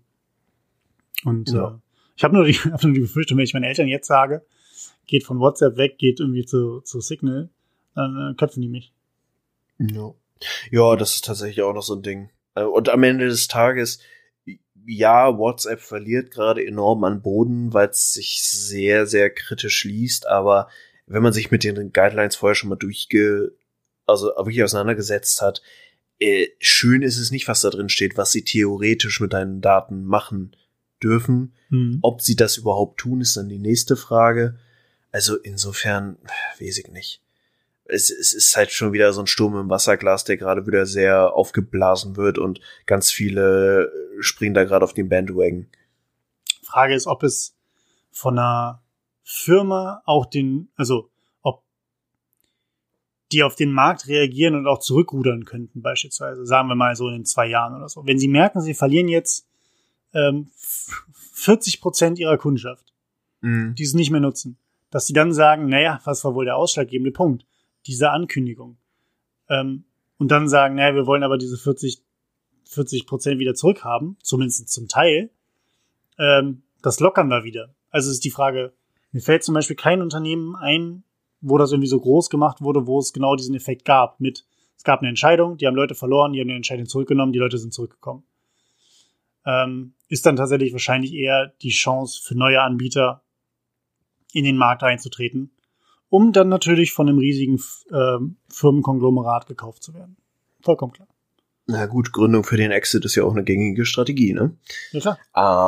Und 1.24 1.50
ja. 1.50 1.68
äh, 1.68 1.72
ich 2.20 2.24
habe 2.24 2.36
nur, 2.36 2.44
die, 2.44 2.52
hab 2.70 2.84
nur 2.84 2.92
die 2.92 3.00
Befürchtung, 3.00 3.38
wenn 3.38 3.44
ich 3.44 3.54
meinen 3.54 3.64
Eltern 3.64 3.88
jetzt 3.88 4.06
sage, 4.06 4.44
geht 5.06 5.24
von 5.24 5.40
WhatsApp 5.40 5.78
weg, 5.78 5.96
geht 5.96 6.20
irgendwie 6.20 6.44
zu, 6.44 6.82
zu 6.82 7.00
Signal, 7.00 7.48
dann 7.94 8.32
äh, 8.32 8.34
köpfen 8.36 8.60
die 8.60 8.68
mich. 8.68 8.92
Ja. 9.78 10.12
ja, 10.70 10.96
das 10.96 11.14
ist 11.14 11.24
tatsächlich 11.24 11.62
auch 11.62 11.72
noch 11.72 11.82
so 11.82 11.94
ein 11.94 12.02
Ding. 12.02 12.28
Äh, 12.54 12.64
und 12.64 12.90
am 12.90 13.04
Ende 13.04 13.26
des 13.26 13.48
Tages, 13.48 14.00
ja, 14.84 15.38
WhatsApp 15.38 15.80
verliert 15.80 16.30
gerade 16.30 16.66
enorm 16.66 17.04
an 17.04 17.22
Boden, 17.22 17.72
weil 17.72 17.88
es 17.88 18.12
sich 18.12 18.42
sehr, 18.42 19.06
sehr 19.06 19.30
kritisch 19.30 19.84
liest, 19.84 20.26
aber 20.26 20.68
wenn 21.06 21.22
man 21.22 21.32
sich 21.32 21.50
mit 21.50 21.64
den 21.64 21.90
Guidelines 21.90 22.36
vorher 22.36 22.54
schon 22.54 22.68
mal 22.68 22.76
durchge, 22.76 23.54
also 24.04 24.26
wirklich 24.36 24.62
auseinandergesetzt 24.62 25.40
hat, 25.40 25.62
äh, 26.18 26.48
schön 26.58 27.00
ist 27.00 27.16
es 27.16 27.30
nicht, 27.30 27.48
was 27.48 27.62
da 27.62 27.70
drin 27.70 27.88
steht, 27.88 28.18
was 28.18 28.30
sie 28.30 28.44
theoretisch 28.44 29.20
mit 29.20 29.32
deinen 29.32 29.62
Daten 29.62 30.04
machen 30.04 30.54
dürfen. 31.02 31.54
Hm. 31.68 31.98
Ob 32.02 32.22
sie 32.22 32.36
das 32.36 32.56
überhaupt 32.56 32.98
tun, 33.00 33.20
ist 33.20 33.36
dann 33.36 33.48
die 33.48 33.58
nächste 33.58 33.96
Frage. 33.96 34.58
Also 35.12 35.36
insofern, 35.36 36.18
weiß 36.60 36.78
ich 36.78 36.88
nicht. 36.88 37.20
Es, 37.84 38.10
es 38.10 38.32
ist 38.32 38.56
halt 38.56 38.70
schon 38.70 38.92
wieder 38.92 39.12
so 39.12 39.20
ein 39.20 39.26
Sturm 39.26 39.58
im 39.58 39.68
Wasserglas, 39.68 40.24
der 40.24 40.36
gerade 40.36 40.66
wieder 40.66 40.86
sehr 40.86 41.34
aufgeblasen 41.34 42.16
wird 42.16 42.38
und 42.38 42.60
ganz 42.86 43.10
viele 43.10 43.90
springen 44.20 44.54
da 44.54 44.64
gerade 44.64 44.84
auf 44.84 44.94
den 44.94 45.08
Bandwagon. 45.08 45.66
Frage 46.62 46.94
ist, 46.94 47.08
ob 47.08 47.24
es 47.24 47.56
von 48.12 48.38
einer 48.38 48.82
Firma 49.24 50.02
auch 50.04 50.26
den, 50.26 50.68
also 50.76 51.10
ob 51.42 51.64
die 53.32 53.42
auf 53.42 53.56
den 53.56 53.72
Markt 53.72 54.06
reagieren 54.06 54.54
und 54.54 54.68
auch 54.68 54.78
zurückrudern 54.78 55.44
könnten, 55.44 55.82
beispielsweise, 55.82 56.46
sagen 56.46 56.68
wir 56.68 56.76
mal 56.76 56.94
so 56.94 57.08
in 57.08 57.24
zwei 57.24 57.46
Jahren 57.46 57.74
oder 57.74 57.88
so. 57.88 58.06
Wenn 58.06 58.20
sie 58.20 58.28
merken, 58.28 58.60
sie 58.60 58.74
verlieren 58.74 59.08
jetzt 59.08 59.49
ähm, 60.14 60.50
40 61.32 61.80
Prozent 61.80 62.18
ihrer 62.18 62.38
Kundschaft, 62.38 62.92
mhm. 63.40 63.74
die 63.76 63.84
es 63.84 63.94
nicht 63.94 64.10
mehr 64.10 64.20
nutzen, 64.20 64.58
dass 64.90 65.06
sie 65.06 65.12
dann 65.12 65.32
sagen, 65.32 65.68
naja, 65.68 66.00
was 66.04 66.24
war 66.24 66.34
wohl 66.34 66.44
der 66.44 66.56
ausschlaggebende 66.56 67.12
Punkt? 67.12 67.46
Diese 67.86 68.10
Ankündigung. 68.10 68.76
Ähm, 69.48 69.84
und 70.18 70.30
dann 70.30 70.48
sagen, 70.48 70.74
naja, 70.74 70.94
wir 70.94 71.06
wollen 71.06 71.22
aber 71.22 71.38
diese 71.38 71.56
40 71.56 72.02
40 72.70 73.06
Prozent 73.06 73.40
wieder 73.40 73.54
zurückhaben, 73.54 74.16
zumindest 74.22 74.68
zum 74.68 74.86
Teil, 74.86 75.30
ähm, 76.18 76.62
das 76.82 77.00
lockern 77.00 77.28
wir 77.28 77.42
wieder. 77.42 77.74
Also 77.90 78.10
ist 78.10 78.24
die 78.24 78.30
Frage, 78.30 78.72
mir 79.10 79.20
fällt 79.20 79.42
zum 79.42 79.54
Beispiel 79.54 79.76
kein 79.76 80.02
Unternehmen 80.02 80.54
ein, 80.54 81.02
wo 81.40 81.58
das 81.58 81.72
irgendwie 81.72 81.88
so 81.88 81.98
groß 81.98 82.30
gemacht 82.30 82.60
wurde, 82.60 82.86
wo 82.86 83.00
es 83.00 83.12
genau 83.12 83.34
diesen 83.34 83.56
Effekt 83.56 83.84
gab. 83.84 84.20
Mit, 84.20 84.46
es 84.76 84.84
gab 84.84 85.00
eine 85.00 85.08
Entscheidung, 85.08 85.56
die 85.56 85.66
haben 85.66 85.74
Leute 85.74 85.96
verloren, 85.96 86.32
die 86.32 86.40
haben 86.40 86.48
eine 86.48 86.56
Entscheidung 86.56 86.86
zurückgenommen, 86.86 87.32
die 87.32 87.40
Leute 87.40 87.58
sind 87.58 87.74
zurückgekommen. 87.74 88.22
Ähm, 89.44 89.94
ist 90.10 90.26
dann 90.26 90.36
tatsächlich 90.36 90.72
wahrscheinlich 90.72 91.14
eher 91.14 91.54
die 91.62 91.70
Chance 91.70 92.20
für 92.22 92.36
neue 92.36 92.60
Anbieter 92.60 93.22
in 94.32 94.44
den 94.44 94.56
Markt 94.56 94.82
einzutreten, 94.82 95.52
um 96.08 96.32
dann 96.32 96.48
natürlich 96.48 96.92
von 96.92 97.08
einem 97.08 97.18
riesigen 97.18 97.62
äh, 97.90 98.18
Firmenkonglomerat 98.52 99.46
gekauft 99.46 99.82
zu 99.82 99.94
werden. 99.94 100.16
Vollkommen 100.60 100.92
klar. 100.92 101.08
Na 101.66 101.86
gut, 101.86 102.12
Gründung 102.12 102.42
für 102.42 102.56
den 102.56 102.72
Exit 102.72 103.04
ist 103.04 103.14
ja 103.14 103.22
auch 103.22 103.32
eine 103.32 103.44
gängige 103.44 103.86
Strategie, 103.86 104.34
ne? 104.34 104.56
Ja, 104.90 105.00
klar. 105.00 105.18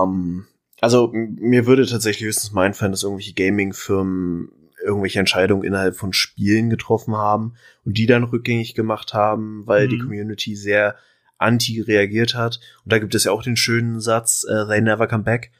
Ähm, 0.04 0.46
also 0.80 1.12
mir 1.12 1.66
würde 1.66 1.86
tatsächlich 1.86 2.26
höchstens 2.26 2.50
mein 2.50 2.74
Fan, 2.74 2.90
dass 2.90 3.04
irgendwelche 3.04 3.34
Gaming-Firmen 3.34 4.50
irgendwelche 4.84 5.20
Entscheidungen 5.20 5.62
innerhalb 5.62 5.94
von 5.94 6.12
Spielen 6.12 6.68
getroffen 6.68 7.14
haben 7.16 7.54
und 7.84 7.96
die 7.96 8.06
dann 8.06 8.24
rückgängig 8.24 8.74
gemacht 8.74 9.14
haben, 9.14 9.64
weil 9.66 9.86
mhm. 9.86 9.90
die 9.90 9.98
Community 9.98 10.56
sehr 10.56 10.96
anti 11.42 11.80
reagiert 11.80 12.34
hat. 12.34 12.60
Und 12.84 12.92
da 12.92 12.98
gibt 12.98 13.14
es 13.14 13.24
ja 13.24 13.32
auch 13.32 13.42
den 13.42 13.56
schönen 13.56 14.00
Satz, 14.00 14.44
uh, 14.48 14.66
they 14.66 14.80
never 14.80 15.06
come 15.06 15.24
back. 15.24 15.52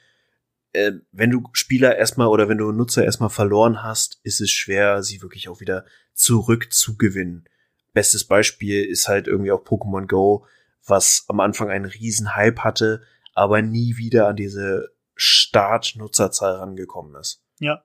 Äh, 0.73 0.93
wenn 1.11 1.31
du 1.31 1.43
Spieler 1.53 1.97
erstmal 1.97 2.29
oder 2.29 2.49
wenn 2.49 2.59
du 2.59 2.73
Nutzer 2.73 3.05
erstmal 3.05 3.31
verloren 3.31 3.83
hast, 3.83 4.21
ist 4.23 4.41
es 4.41 4.51
schwer, 4.51 5.03
sie 5.03 5.21
wirklich 5.21 5.49
auch 5.49 5.61
wieder 5.61 5.85
zurückzugewinnen. 6.15 7.45
Bestes 7.93 8.25
Beispiel 8.25 8.85
ist 8.85 9.07
halt 9.09 9.27
irgendwie 9.27 9.53
auch 9.53 9.65
Pokémon 9.65 10.07
Go, 10.07 10.47
was 10.87 11.27
am 11.29 11.41
Anfang 11.41 11.71
einen 11.71 11.85
riesen 11.85 12.35
Hype 12.35 12.61
hatte, 12.61 13.03
aber 13.35 13.61
nie 13.61 13.97
wieder 13.97 14.29
an 14.29 14.37
diese 14.37 14.91
Start-Nutzerzahl 15.15 16.57
rangekommen 16.57 17.15
ist. 17.17 17.43
Ja. 17.59 17.85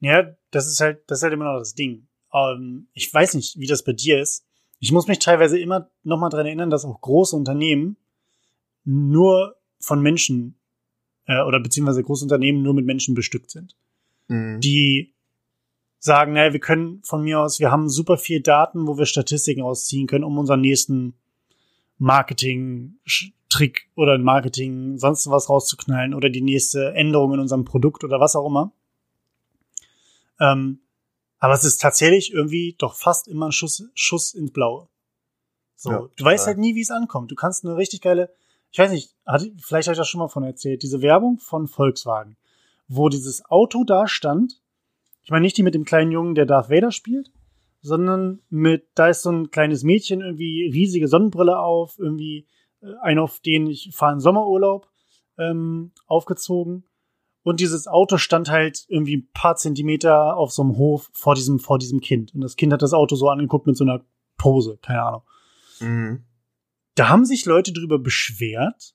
Ja, 0.00 0.36
das 0.50 0.66
ist 0.66 0.80
halt, 0.80 1.02
das 1.06 1.18
ist 1.18 1.22
halt 1.22 1.32
immer 1.32 1.52
noch 1.52 1.58
das 1.58 1.74
Ding. 1.74 2.08
Ähm, 2.32 2.88
ich 2.92 3.12
weiß 3.12 3.34
nicht, 3.34 3.58
wie 3.58 3.66
das 3.66 3.84
bei 3.84 3.92
dir 3.92 4.20
ist. 4.20 4.47
Ich 4.80 4.92
muss 4.92 5.08
mich 5.08 5.18
teilweise 5.18 5.58
immer 5.58 5.90
noch 6.04 6.18
mal 6.18 6.28
dran 6.28 6.46
erinnern, 6.46 6.70
dass 6.70 6.84
auch 6.84 7.00
große 7.00 7.34
Unternehmen 7.34 7.96
nur 8.84 9.56
von 9.80 10.00
Menschen 10.00 10.56
äh, 11.26 11.42
oder 11.42 11.60
beziehungsweise 11.60 12.02
große 12.02 12.24
Unternehmen 12.24 12.62
nur 12.62 12.74
mit 12.74 12.86
Menschen 12.86 13.14
bestückt 13.14 13.50
sind, 13.50 13.76
mhm. 14.28 14.60
die 14.60 15.14
sagen, 15.98 16.32
naja, 16.32 16.52
wir 16.52 16.60
können 16.60 17.02
von 17.02 17.22
mir 17.22 17.40
aus, 17.40 17.58
wir 17.60 17.70
haben 17.70 17.88
super 17.88 18.16
viel 18.16 18.40
Daten, 18.40 18.86
wo 18.86 18.98
wir 18.98 19.06
Statistiken 19.06 19.62
ausziehen 19.62 20.06
können, 20.06 20.24
um 20.24 20.38
unseren 20.38 20.60
nächsten 20.60 21.14
Marketing-Trick 21.98 23.88
oder 23.96 24.16
Marketing 24.18 24.98
sonst 24.98 25.28
was 25.28 25.48
rauszuknallen 25.48 26.14
oder 26.14 26.30
die 26.30 26.40
nächste 26.40 26.94
Änderung 26.94 27.34
in 27.34 27.40
unserem 27.40 27.64
Produkt 27.64 28.04
oder 28.04 28.20
was 28.20 28.36
auch 28.36 28.46
immer. 28.46 28.72
Ähm, 30.40 30.78
aber 31.38 31.54
es 31.54 31.64
ist 31.64 31.80
tatsächlich 31.80 32.32
irgendwie 32.32 32.74
doch 32.78 32.94
fast 32.94 33.28
immer 33.28 33.46
ein 33.46 33.52
Schuss, 33.52 33.84
Schuss 33.94 34.34
ins 34.34 34.52
Blaue. 34.52 34.88
So, 35.76 35.90
ja, 35.90 36.08
du 36.16 36.24
weißt 36.24 36.46
halt 36.46 36.58
nie, 36.58 36.74
wie 36.74 36.80
es 36.80 36.90
ankommt. 36.90 37.30
Du 37.30 37.36
kannst 37.36 37.64
eine 37.64 37.76
richtig 37.76 38.00
geile, 38.00 38.32
ich 38.70 38.78
weiß 38.78 38.90
nicht, 38.90 39.14
hat, 39.24 39.42
vielleicht 39.60 39.86
habe 39.86 39.92
ich 39.92 39.98
das 39.98 40.08
schon 40.08 40.18
mal 40.18 40.28
von 40.28 40.42
erzählt, 40.42 40.82
diese 40.82 41.02
Werbung 41.02 41.38
von 41.38 41.68
Volkswagen, 41.68 42.36
wo 42.88 43.08
dieses 43.08 43.44
Auto 43.44 43.84
da 43.84 44.08
stand. 44.08 44.60
Ich 45.22 45.30
meine 45.30 45.42
nicht 45.42 45.56
die 45.56 45.62
mit 45.62 45.74
dem 45.74 45.84
kleinen 45.84 46.10
Jungen, 46.10 46.34
der 46.34 46.46
Darth 46.46 46.70
Vader 46.70 46.90
spielt, 46.90 47.30
sondern 47.80 48.40
mit, 48.50 48.88
da 48.94 49.08
ist 49.08 49.22
so 49.22 49.30
ein 49.30 49.50
kleines 49.50 49.84
Mädchen, 49.84 50.20
irgendwie 50.20 50.68
riesige 50.72 51.06
Sonnenbrille 51.06 51.58
auf, 51.58 51.98
irgendwie 51.98 52.48
äh, 52.82 52.92
ein, 53.02 53.20
auf 53.20 53.38
den 53.38 53.68
ich 53.68 53.90
fahre 53.94 54.14
in 54.14 54.20
Sommerurlaub, 54.20 54.88
ähm, 55.38 55.92
aufgezogen 56.06 56.87
und 57.42 57.60
dieses 57.60 57.86
Auto 57.86 58.18
stand 58.18 58.50
halt 58.50 58.84
irgendwie 58.88 59.18
ein 59.18 59.30
paar 59.32 59.56
Zentimeter 59.56 60.36
auf 60.36 60.52
so 60.52 60.62
einem 60.62 60.76
Hof 60.76 61.10
vor 61.12 61.34
diesem, 61.34 61.58
vor 61.58 61.78
diesem 61.78 62.00
Kind. 62.00 62.34
Und 62.34 62.40
das 62.42 62.56
Kind 62.56 62.72
hat 62.72 62.82
das 62.82 62.92
Auto 62.92 63.16
so 63.16 63.28
angeguckt 63.28 63.66
mit 63.66 63.76
so 63.76 63.84
einer 63.84 64.04
Pose, 64.36 64.78
keine 64.82 65.02
Ahnung. 65.02 65.22
Mhm. 65.80 66.24
Da 66.94 67.08
haben 67.08 67.24
sich 67.24 67.44
Leute 67.44 67.72
drüber 67.72 67.98
beschwert 67.98 68.94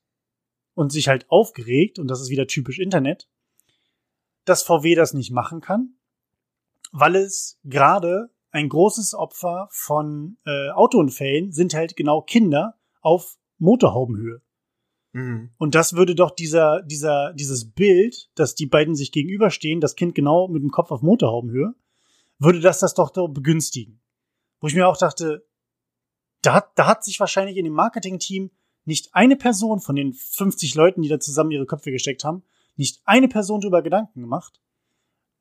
und 0.73 0.91
sich 0.91 1.07
halt 1.07 1.29
aufgeregt, 1.29 1.99
und 1.99 2.07
das 2.07 2.21
ist 2.21 2.29
wieder 2.29 2.47
typisch 2.47 2.79
Internet, 2.79 3.27
dass 4.45 4.63
VW 4.63 4.95
das 4.95 5.13
nicht 5.13 5.31
machen 5.31 5.61
kann, 5.61 5.95
weil 6.91 7.15
es 7.15 7.59
gerade 7.63 8.29
ein 8.51 8.69
großes 8.69 9.15
Opfer 9.15 9.67
von 9.71 10.37
äh, 10.45 10.69
Autounfällen 10.71 11.51
sind 11.51 11.73
halt 11.73 11.95
genau 11.95 12.21
Kinder 12.21 12.77
auf 13.01 13.37
Motorhaubenhöhe. 13.57 14.41
Mhm. 15.13 15.51
Und 15.57 15.75
das 15.75 15.93
würde 15.93 16.15
doch 16.15 16.31
dieser, 16.31 16.81
dieser, 16.81 17.33
dieses 17.33 17.71
Bild, 17.71 18.29
dass 18.35 18.55
die 18.55 18.65
beiden 18.65 18.95
sich 18.95 19.11
gegenüberstehen, 19.11 19.79
das 19.79 19.95
Kind 19.95 20.15
genau 20.15 20.47
mit 20.47 20.61
dem 20.61 20.71
Kopf 20.71 20.91
auf 20.91 21.01
Motorhaubenhöhe, 21.01 21.73
würde 22.39 22.59
das 22.59 22.79
das 22.79 22.93
doch, 22.93 23.11
begünstigen. 23.29 24.01
Wo 24.59 24.67
ich 24.67 24.75
mir 24.75 24.87
auch 24.87 24.97
dachte, 24.97 25.47
da 26.41 26.55
hat, 26.55 26.71
da 26.75 26.87
hat 26.87 27.03
sich 27.03 27.19
wahrscheinlich 27.19 27.57
in 27.57 27.63
dem 27.63 27.73
Marketing-Team 27.73 28.51
nicht 28.85 29.13
eine 29.13 29.37
Person 29.37 29.79
von 29.79 29.95
den 29.95 30.13
50 30.13 30.75
Leuten, 30.75 31.01
die 31.01 31.09
da 31.09 31.19
zusammen 31.19 31.51
ihre 31.51 31.65
Köpfe 31.65 31.91
gesteckt 31.91 32.23
haben, 32.23 32.43
nicht 32.75 33.01
eine 33.05 33.27
Person 33.27 33.61
darüber 33.61 33.81
Gedanken 33.81 34.21
gemacht, 34.21 34.59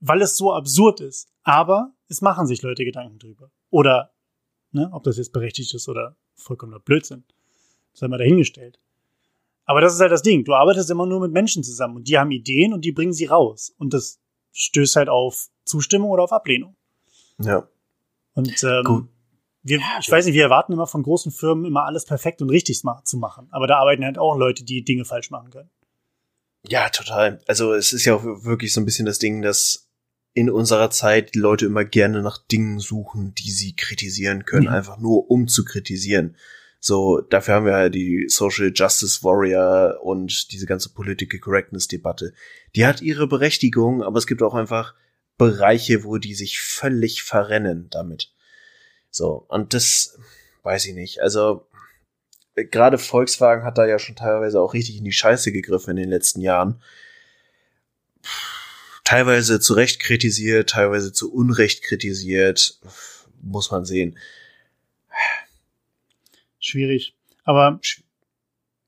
weil 0.00 0.22
es 0.22 0.36
so 0.36 0.52
absurd 0.52 1.00
ist. 1.00 1.32
Aber 1.42 1.92
es 2.08 2.20
machen 2.20 2.46
sich 2.46 2.62
Leute 2.62 2.84
Gedanken 2.84 3.18
drüber. 3.18 3.50
Oder, 3.70 4.12
ne, 4.70 4.90
ob 4.92 5.02
das 5.02 5.16
jetzt 5.16 5.32
berechtigt 5.32 5.74
ist 5.74 5.88
oder 5.88 6.16
vollkommener 6.34 6.78
Blödsinn. 6.78 7.24
sei 7.94 8.06
mal 8.06 8.18
dahingestellt. 8.18 8.78
Aber 9.72 9.80
das 9.80 9.94
ist 9.94 10.00
halt 10.00 10.12
das 10.12 10.20
Ding. 10.20 10.44
Du 10.44 10.52
arbeitest 10.52 10.90
immer 10.90 11.06
nur 11.06 11.18
mit 11.18 11.32
Menschen 11.32 11.64
zusammen 11.64 11.96
und 11.96 12.06
die 12.06 12.18
haben 12.18 12.30
Ideen 12.30 12.74
und 12.74 12.84
die 12.84 12.92
bringen 12.92 13.14
sie 13.14 13.24
raus. 13.24 13.72
Und 13.78 13.94
das 13.94 14.20
stößt 14.52 14.96
halt 14.96 15.08
auf 15.08 15.48
Zustimmung 15.64 16.10
oder 16.10 16.24
auf 16.24 16.32
Ablehnung. 16.32 16.76
Ja. 17.38 17.66
Und 18.34 18.62
ähm, 18.64 18.84
Gut. 18.84 19.08
Wir, 19.62 19.80
ich 19.98 20.10
weiß 20.10 20.26
nicht, 20.26 20.34
wir 20.34 20.42
erwarten 20.42 20.74
immer 20.74 20.86
von 20.86 21.02
großen 21.02 21.32
Firmen 21.32 21.64
immer 21.64 21.86
alles 21.86 22.04
perfekt 22.04 22.42
und 22.42 22.50
richtig 22.50 22.82
zu 23.04 23.16
machen. 23.16 23.48
Aber 23.50 23.66
da 23.66 23.78
arbeiten 23.78 24.04
halt 24.04 24.18
auch 24.18 24.36
Leute, 24.36 24.62
die 24.62 24.84
Dinge 24.84 25.06
falsch 25.06 25.30
machen 25.30 25.48
können. 25.48 25.70
Ja, 26.68 26.90
total. 26.90 27.40
Also 27.46 27.72
es 27.72 27.94
ist 27.94 28.04
ja 28.04 28.14
auch 28.14 28.24
wirklich 28.24 28.74
so 28.74 28.80
ein 28.82 28.84
bisschen 28.84 29.06
das 29.06 29.18
Ding, 29.18 29.40
dass 29.40 29.88
in 30.34 30.50
unserer 30.50 30.90
Zeit 30.90 31.34
die 31.34 31.38
Leute 31.38 31.64
immer 31.64 31.86
gerne 31.86 32.20
nach 32.20 32.36
Dingen 32.36 32.78
suchen, 32.78 33.34
die 33.36 33.50
sie 33.50 33.74
kritisieren 33.74 34.44
können, 34.44 34.66
mhm. 34.66 34.74
einfach 34.74 34.98
nur 34.98 35.30
um 35.30 35.48
zu 35.48 35.64
kritisieren. 35.64 36.36
So, 36.84 37.20
dafür 37.20 37.54
haben 37.54 37.66
wir 37.66 37.78
ja 37.78 37.88
die 37.88 38.24
Social 38.26 38.72
Justice 38.74 39.22
Warrior 39.22 40.00
und 40.02 40.50
diese 40.50 40.66
ganze 40.66 40.92
Political 40.92 41.38
Correctness 41.38 41.86
Debatte. 41.86 42.34
Die 42.74 42.84
hat 42.84 43.00
ihre 43.00 43.28
Berechtigung, 43.28 44.02
aber 44.02 44.18
es 44.18 44.26
gibt 44.26 44.42
auch 44.42 44.54
einfach 44.54 44.96
Bereiche, 45.38 46.02
wo 46.02 46.18
die 46.18 46.34
sich 46.34 46.58
völlig 46.58 47.22
verrennen 47.22 47.86
damit. 47.90 48.32
So, 49.12 49.46
und 49.48 49.74
das 49.74 50.18
weiß 50.64 50.86
ich 50.86 50.94
nicht. 50.94 51.20
Also, 51.20 51.68
gerade 52.56 52.98
Volkswagen 52.98 53.62
hat 53.62 53.78
da 53.78 53.86
ja 53.86 54.00
schon 54.00 54.16
teilweise 54.16 54.60
auch 54.60 54.74
richtig 54.74 54.96
in 54.96 55.04
die 55.04 55.12
Scheiße 55.12 55.52
gegriffen 55.52 55.90
in 55.90 55.98
den 55.98 56.10
letzten 56.10 56.40
Jahren. 56.40 56.82
Teilweise 59.04 59.60
zu 59.60 59.74
Recht 59.74 60.00
kritisiert, 60.00 60.70
teilweise 60.70 61.12
zu 61.12 61.32
Unrecht 61.32 61.84
kritisiert. 61.84 62.80
Muss 63.40 63.70
man 63.70 63.84
sehen 63.84 64.18
schwierig. 66.62 67.14
Aber 67.44 67.80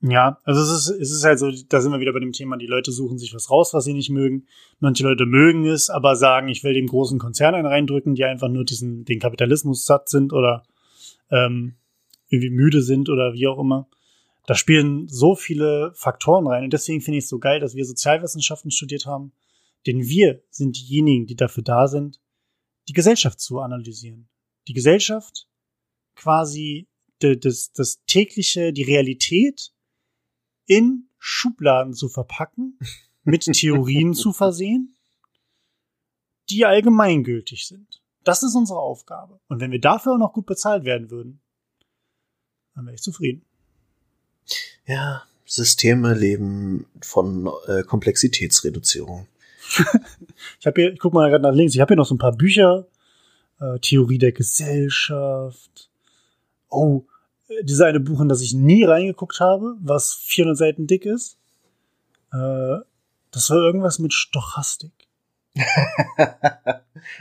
ja, 0.01 0.39
also 0.43 0.61
es 0.61 0.69
ist, 0.69 1.01
es 1.01 1.11
ist 1.11 1.23
halt 1.23 1.39
so, 1.39 1.51
da 1.69 1.81
sind 1.81 1.91
wir 1.91 1.99
wieder 1.99 2.13
bei 2.13 2.19
dem 2.19 2.31
Thema, 2.31 2.57
die 2.57 2.67
Leute 2.67 2.91
suchen 2.91 3.17
sich 3.17 3.33
was 3.33 3.49
raus, 3.49 3.73
was 3.73 3.85
sie 3.85 3.93
nicht 3.93 4.09
mögen. 4.09 4.45
Manche 4.79 5.03
Leute 5.03 5.25
mögen 5.25 5.65
es, 5.65 5.89
aber 5.89 6.15
sagen, 6.15 6.47
ich 6.47 6.63
will 6.63 6.73
dem 6.73 6.87
großen 6.87 7.17
Konzern 7.17 7.55
einen 7.55 7.65
reindrücken, 7.65 8.13
die 8.13 8.23
einfach 8.25 8.49
nur 8.49 8.65
diesen, 8.65 9.05
den 9.05 9.19
Kapitalismus 9.19 9.85
satt 9.85 10.09
sind 10.09 10.31
oder 10.31 10.63
ähm, 11.31 11.75
irgendwie 12.29 12.51
müde 12.51 12.81
sind 12.81 13.09
oder 13.09 13.33
wie 13.33 13.47
auch 13.47 13.59
immer. 13.59 13.87
Da 14.45 14.53
spielen 14.53 15.07
so 15.07 15.35
viele 15.35 15.91
Faktoren 15.95 16.45
rein. 16.45 16.65
Und 16.65 16.73
deswegen 16.73 17.01
finde 17.01 17.17
ich 17.17 17.23
es 17.23 17.29
so 17.29 17.39
geil, 17.39 17.59
dass 17.59 17.75
wir 17.75 17.85
Sozialwissenschaften 17.85 18.69
studiert 18.69 19.05
haben. 19.07 19.31
Denn 19.87 20.03
wir 20.03 20.41
sind 20.49 20.77
diejenigen, 20.77 21.25
die 21.25 21.35
dafür 21.35 21.63
da 21.63 21.87
sind, 21.87 22.19
die 22.87 22.93
Gesellschaft 22.93 23.39
zu 23.39 23.59
analysieren. 23.59 24.27
Die 24.67 24.73
Gesellschaft 24.73 25.47
quasi 26.15 26.87
das, 27.19 27.71
das 27.71 28.03
tägliche, 28.05 28.73
die 28.73 28.83
Realität 28.83 29.71
in 30.65 31.09
Schubladen 31.17 31.93
zu 31.93 32.09
verpacken, 32.09 32.79
mit 33.23 33.43
Theorien 33.45 34.13
zu 34.13 34.33
versehen, 34.33 34.95
die 36.49 36.65
allgemeingültig 36.65 37.67
sind. 37.67 38.01
Das 38.23 38.43
ist 38.43 38.55
unsere 38.55 38.79
Aufgabe. 38.79 39.39
Und 39.47 39.59
wenn 39.59 39.71
wir 39.71 39.81
dafür 39.81 40.13
auch 40.13 40.17
noch 40.17 40.33
gut 40.33 40.45
bezahlt 40.45 40.83
werden 40.83 41.09
würden, 41.09 41.41
dann 42.75 42.85
wäre 42.85 42.95
ich 42.95 43.01
zufrieden. 43.01 43.43
Ja, 44.85 45.23
Systeme 45.45 46.13
leben 46.13 46.87
von 47.01 47.49
äh, 47.67 47.83
Komplexitätsreduzierung. 47.83 49.27
ich 50.59 50.67
habe 50.67 50.81
hier, 50.81 50.93
ich 50.93 50.99
guck 50.99 51.13
mal 51.13 51.29
gerade 51.29 51.43
nach 51.43 51.53
links, 51.53 51.73
ich 51.73 51.81
habe 51.81 51.89
hier 51.89 51.97
noch 51.97 52.05
so 52.05 52.15
ein 52.15 52.19
paar 52.19 52.35
Bücher, 52.35 52.87
äh, 53.59 53.79
Theorie 53.79 54.17
der 54.17 54.31
Gesellschaft, 54.31 55.89
oh, 56.75 57.05
diese 57.63 57.85
eine 57.85 57.99
Buch, 57.99 58.21
in 58.21 58.29
das 58.29 58.41
ich 58.41 58.53
nie 58.53 58.83
reingeguckt 58.83 59.39
habe, 59.39 59.75
was 59.81 60.13
400 60.13 60.57
Seiten 60.57 60.87
dick 60.87 61.05
ist. 61.05 61.37
Äh, 62.33 62.77
das 63.31 63.49
war 63.49 63.57
irgendwas 63.57 63.99
mit 63.99 64.13
Stochastik. 64.13 64.91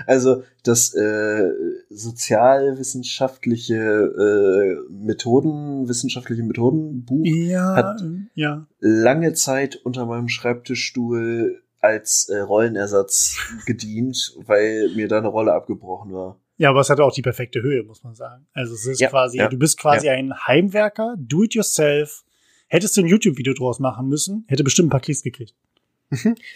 also 0.06 0.42
das 0.64 0.94
äh, 0.94 1.50
sozialwissenschaftliche 1.90 3.76
äh, 3.76 4.76
Methoden, 4.90 5.88
wissenschaftliche 5.88 6.42
Methodenbuch 6.42 7.24
ja, 7.24 7.76
hat 7.76 8.02
ja. 8.34 8.66
lange 8.80 9.34
Zeit 9.34 9.76
unter 9.76 10.06
meinem 10.06 10.28
Schreibtischstuhl 10.28 11.62
als 11.80 12.28
äh, 12.28 12.38
Rollenersatz 12.38 13.36
gedient, 13.66 14.34
weil 14.46 14.90
mir 14.96 15.06
da 15.06 15.18
eine 15.18 15.28
Rolle 15.28 15.52
abgebrochen 15.52 16.12
war. 16.12 16.40
Ja, 16.56 16.70
aber 16.70 16.80
es 16.80 16.90
hatte 16.90 17.04
auch 17.04 17.12
die 17.12 17.22
perfekte 17.22 17.62
Höhe, 17.62 17.82
muss 17.82 18.04
man 18.04 18.14
sagen. 18.14 18.46
Also 18.52 18.74
es 18.74 18.86
ist 18.86 19.00
Ja, 19.00 19.08
quasi, 19.10 19.38
ja, 19.38 19.48
du 19.48 19.58
bist 19.58 19.78
quasi 19.78 20.06
ja. 20.06 20.12
ein 20.12 20.34
Heimwerker, 20.46 21.16
do 21.18 21.42
it 21.42 21.54
yourself. 21.54 22.24
Hättest 22.68 22.96
du 22.96 23.02
ein 23.02 23.06
YouTube-Video 23.06 23.54
draus 23.54 23.80
machen 23.80 24.08
müssen, 24.08 24.44
hätte 24.48 24.64
bestimmt 24.64 24.88
ein 24.88 24.90
paar 24.90 25.00
Klicks 25.00 25.22
gekriegt. 25.22 25.54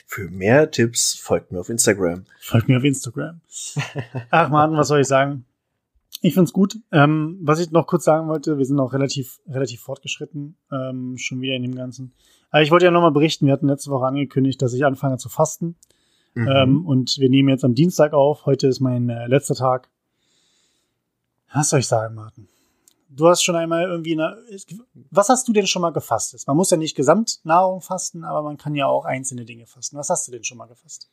Für 0.07 0.31
mehr 0.31 0.71
Tipps 0.71 1.15
folgt 1.15 1.51
mir 1.51 1.61
auf 1.61 1.69
Instagram. 1.69 2.25
Folgt 2.41 2.69
mir 2.69 2.79
auf 2.79 2.85
Instagram. 2.85 3.41
Ach 4.31 4.49
man, 4.51 4.73
was 4.77 4.89
soll 4.89 5.01
ich 5.01 5.09
sagen? 5.09 5.45
Ich 6.21 6.35
find's 6.35 6.53
gut. 6.53 6.79
Ähm, 6.91 7.39
was 7.43 7.61
ich 7.61 7.71
noch 7.71 7.87
kurz 7.87 8.05
sagen 8.05 8.29
wollte, 8.29 8.59
wir 8.59 8.65
sind 8.65 8.79
auch 8.81 8.93
relativ, 8.93 9.41
relativ 9.49 9.81
fortgeschritten, 9.81 10.57
ähm, 10.73 11.17
schon 11.17 11.41
wieder 11.41 11.55
in 11.55 11.63
dem 11.63 11.75
Ganzen. 11.75 12.13
Aber 12.51 12.63
ich 12.63 12.71
wollte 12.71 12.87
ja 12.87 12.91
nochmal 12.91 13.13
berichten, 13.13 13.47
wir 13.47 13.53
hatten 13.53 13.69
letzte 13.69 13.91
Woche 13.91 14.07
angekündigt, 14.07 14.61
dass 14.63 14.73
ich 14.73 14.85
anfange 14.85 15.19
zu 15.19 15.29
fasten. 15.29 15.77
Mhm. 16.39 16.49
Ähm, 16.49 16.87
und 16.87 17.19
wir 17.19 17.29
nehmen 17.29 17.49
jetzt 17.49 17.65
am 17.65 17.75
Dienstag 17.75 18.13
auf. 18.13 18.47
Heute 18.47 18.69
ist 18.69 18.79
mein 18.79 19.09
äh, 19.09 19.27
letzter 19.27 19.57
Tag. 19.57 19.89
Was 21.53 21.71
soll 21.71 21.81
ich 21.81 21.89
sagen, 21.89 22.15
Martin? 22.15 22.49
Du 23.09 23.27
hast 23.27 23.43
schon 23.43 23.57
einmal 23.57 23.85
irgendwie 23.85 24.13
eine. 24.13 24.37
Was 25.11 25.31
hast 25.31 25.49
du 25.49 25.53
denn 25.53 25.67
schon 25.67 25.83
mal 25.83 25.91
gefastet? 25.91 26.47
Man 26.47 26.57
muss 26.57 26.71
ja 26.71 26.77
nicht 26.77 26.95
Gesamtnahrung 26.95 27.81
fasten, 27.81 28.23
aber 28.23 28.43
man 28.43 28.57
kann 28.57 28.77
ja 28.77 28.87
auch 28.87 29.05
einzelne 29.05 29.45
Dinge 29.45 29.67
fasten. 29.67 29.97
Was 29.97 30.11
hast 30.11 30.29
du 30.29 30.33
denn 30.33 30.45
schon 30.45 30.59
mal 30.59 30.67
gefastet? 30.67 31.11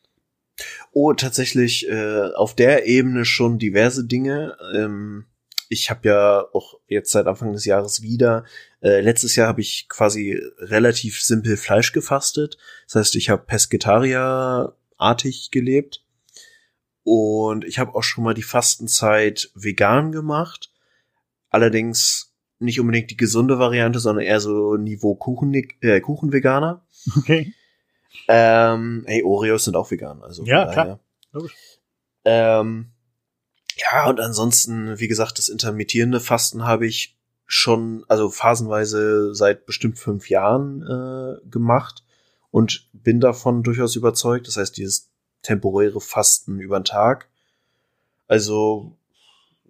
Oh, 0.92 1.14
tatsächlich 1.14 1.90
äh, 1.90 2.34
auf 2.36 2.54
der 2.54 2.86
Ebene 2.86 3.26
schon 3.26 3.58
diverse 3.58 4.06
Dinge. 4.06 4.56
Ähm, 4.76 5.26
ich 5.70 5.90
habe 5.90 6.08
ja 6.08 6.46
auch 6.54 6.76
jetzt 6.88 7.12
seit 7.12 7.26
Anfang 7.26 7.54
des 7.54 7.66
Jahres 7.66 8.04
wieder. 8.04 8.46
Äh, 8.82 9.02
letztes 9.02 9.36
Jahr 9.36 9.48
habe 9.48 9.62
ich 9.62 9.88
quasi 9.90 10.40
relativ 10.60 11.20
simpel 11.22 11.58
Fleisch 11.58 11.94
gefastet. 11.94 12.58
Das 12.86 12.96
heißt, 12.96 13.16
ich 13.16 13.30
habe 13.30 13.46
Pescetaria-artig 14.98 15.52
gelebt. 15.52 16.04
Und 17.04 17.66
ich 17.66 17.78
habe 17.78 17.94
auch 17.96 18.04
schon 18.04 18.24
mal 18.24 18.34
die 18.34 18.44
Fastenzeit 18.44 19.52
vegan 19.54 20.12
gemacht. 20.12 20.72
Allerdings 21.50 22.34
nicht 22.58 22.80
unbedingt 22.80 23.12
die 23.12 23.18
gesunde 23.18 23.60
Variante, 23.60 24.00
sondern 24.00 24.26
eher 24.26 24.40
so 24.40 24.76
Niveau 24.76 25.16
Kuchen, 25.16 25.54
äh, 25.54 26.02
Kuchenveganer. 26.02 26.86
Okay. 27.18 27.54
Ähm, 28.28 29.04
hey, 29.06 29.24
Oreos 29.24 29.66
sind 29.66 29.76
auch 29.76 29.92
vegan, 29.92 30.24
also 30.24 30.44
Ja, 30.46 30.72
klar. 30.72 31.00
Ähm, 32.24 32.92
ja, 33.76 34.10
und 34.10 34.20
ansonsten, 34.20 34.98
wie 35.00 35.08
gesagt, 35.10 35.38
das 35.38 35.50
intermittierende 35.50 36.20
Fasten 36.20 36.66
habe 36.66 36.88
ich 36.88 37.18
schon, 37.46 38.04
also 38.08 38.30
phasenweise 38.30 39.36
seit 39.36 39.66
bestimmt 39.66 40.00
fünf 40.00 40.30
Jahren 40.30 40.82
äh, 40.82 41.48
gemacht 41.50 42.06
und 42.56 42.88
bin 42.94 43.20
davon 43.20 43.64
durchaus 43.64 43.98
überzeugt. 43.98 44.48
Das 44.48 44.56
heißt, 44.56 44.78
dieses 44.78 45.12
temporäre 45.42 46.00
Fasten 46.00 46.62
über 46.62 46.80
den 46.80 46.86
Tag. 46.86 47.30
Also, 48.30 48.96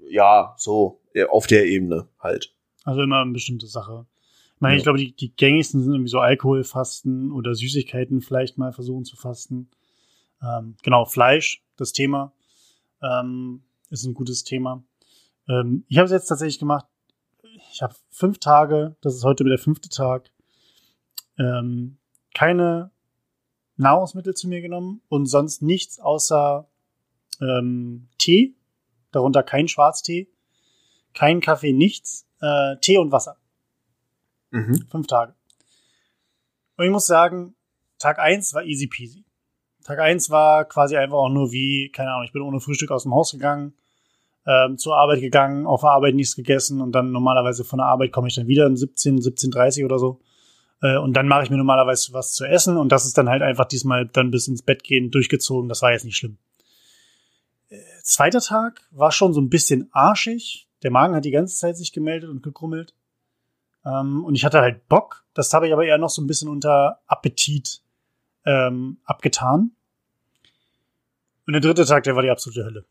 ja, 0.08 0.54
so, 0.60 1.02
auf 1.30 1.48
der 1.48 1.66
Ebene 1.66 2.08
halt. 2.20 2.54
Also 2.84 3.02
immer 3.02 3.22
eine 3.24 3.32
bestimmte 3.32 3.66
Sache. 3.66 4.06
Ich 4.54 4.62
meine, 4.62 4.76
Ja. 4.76 4.78
ich 4.78 4.84
glaube, 4.84 5.00
die, 5.00 5.16
die 5.16 5.36
gängigsten 5.36 5.82
sind 5.82 5.94
irgendwie 5.94 6.12
so 6.12 6.20
Alkoholfasten 6.20 7.32
oder 7.32 7.56
Süßigkeiten 7.56 8.22
vielleicht 8.22 8.60
mal 8.60 8.72
versuchen 8.72 9.04
zu 9.04 9.16
fasten. 9.16 9.68
Ähm, 10.44 10.76
genau, 10.84 11.06
Fleisch, 11.06 11.64
das 11.78 11.92
Thema, 11.92 12.34
ähm, 13.02 13.64
ist 13.90 14.06
ein 14.06 14.14
gutes 14.14 14.44
Thema. 14.44 14.84
Ähm, 15.50 15.86
ich 15.88 15.98
habe 15.98 16.06
es 16.06 16.12
jetzt 16.12 16.28
tatsächlich 16.28 16.60
gemacht. 16.60 16.86
Ich 17.74 17.82
habe 17.82 17.96
fünf 18.12 18.38
Tage, 18.38 18.96
das 19.02 19.16
ist 19.16 19.24
heute 19.24 19.44
der 19.44 19.58
fünfte 19.58 19.90
Tag, 19.90 20.30
ähm, 21.40 21.98
keine 22.36 22.92
Nahrungsmittel 23.78 24.36
zu 24.36 24.48
mir 24.48 24.62
genommen 24.62 25.02
und 25.10 25.26
sonst 25.26 25.64
nichts 25.64 26.00
außer 26.00 26.68
ähm, 27.42 28.10
Tee, 28.20 28.54
darunter 29.12 29.42
kein 29.42 29.68
Schwarztee, 29.68 30.28
kein 31.14 31.42
Kaffee, 31.42 31.74
nichts, 31.74 32.28
äh, 32.42 32.76
Tee 32.82 32.98
und 32.98 33.12
Wasser. 33.12 33.38
Mhm. 34.52 34.86
Fünf 34.90 35.08
Tage. 35.08 35.34
Und 36.78 36.86
ich 36.86 36.92
muss 36.92 37.08
sagen, 37.08 37.56
Tag 37.98 38.20
eins 38.20 38.54
war 38.54 38.64
easy 38.64 38.88
peasy. 38.88 39.24
Tag 39.84 40.00
eins 40.00 40.30
war 40.30 40.66
quasi 40.66 40.98
einfach 40.98 41.18
auch 41.18 41.30
nur 41.30 41.52
wie, 41.52 41.90
keine 41.90 42.12
Ahnung, 42.12 42.26
ich 42.26 42.34
bin 42.34 42.42
ohne 42.42 42.60
Frühstück 42.60 42.92
aus 42.92 43.04
dem 43.04 43.14
Haus 43.14 43.32
gegangen, 43.32 43.74
ähm, 44.46 44.78
zur 44.78 44.98
Arbeit 44.98 45.22
gegangen, 45.22 45.66
auf 45.66 45.82
der 45.82 45.92
Arbeit 45.92 46.16
nichts 46.16 46.36
gegessen 46.36 46.82
und 46.82 46.92
dann 46.92 47.12
normalerweise 47.12 47.64
von 47.64 47.78
der 47.78 47.88
Arbeit 47.88 48.12
komme 48.12 48.28
ich 48.28 48.36
dann 48.36 48.48
wieder 48.48 48.68
um 48.68 48.76
17, 48.76 49.20
17.30 49.20 49.86
oder 49.86 50.00
so. 50.00 50.20
Äh, 50.86 50.98
und 50.98 51.14
dann 51.14 51.28
mache 51.28 51.44
ich 51.44 51.50
mir 51.50 51.58
normalerweise 51.58 52.14
was 52.14 52.34
zu 52.34 52.46
essen 52.46 52.78
und 52.78 52.92
das 52.92 53.06
ist 53.06 53.18
dann 53.18 53.30
halt 53.30 53.42
einfach 53.42 53.66
diesmal 53.66 54.06
dann 54.06 54.30
bis 54.30 54.48
ins 54.48 54.62
Bett 54.62 54.84
gehen 54.84 55.10
durchgezogen. 55.10 55.68
Das 55.68 55.82
war 55.82 55.92
jetzt 55.92 56.06
nicht 56.06 56.18
schlimm. 56.18 56.38
Äh, 57.70 57.80
zweiter 58.04 58.40
Tag 58.40 58.82
war 58.92 59.12
schon 59.12 59.34
so 59.34 59.42
ein 59.42 59.50
bisschen 59.50 59.90
arschig. 59.92 60.68
Der 60.84 60.92
Magen 60.92 61.16
hat 61.16 61.26
die 61.26 61.32
ganze 61.32 61.56
Zeit 61.56 61.76
sich 61.76 61.92
gemeldet 61.92 62.30
und 62.30 62.44
gekrummelt. 62.44 62.94
Ähm, 63.84 64.24
und 64.26 64.36
ich 64.36 64.46
hatte 64.46 64.62
halt 64.62 64.88
Bock. 64.88 65.24
Das 65.34 65.52
habe 65.54 65.66
ich 65.66 65.74
aber 65.74 65.86
eher 65.86 65.98
noch 65.98 66.10
so 66.10 66.22
ein 66.22 66.28
bisschen 66.28 66.50
unter 66.50 67.00
Appetit 67.08 67.82
ähm, 68.46 68.98
abgetan. 69.06 69.72
Und 71.48 71.54
der 71.54 71.62
dritte 71.62 71.86
Tag, 71.86 72.04
der 72.04 72.16
war 72.16 72.22
die 72.22 72.30
absolute 72.30 72.64
Hölle. 72.64 72.86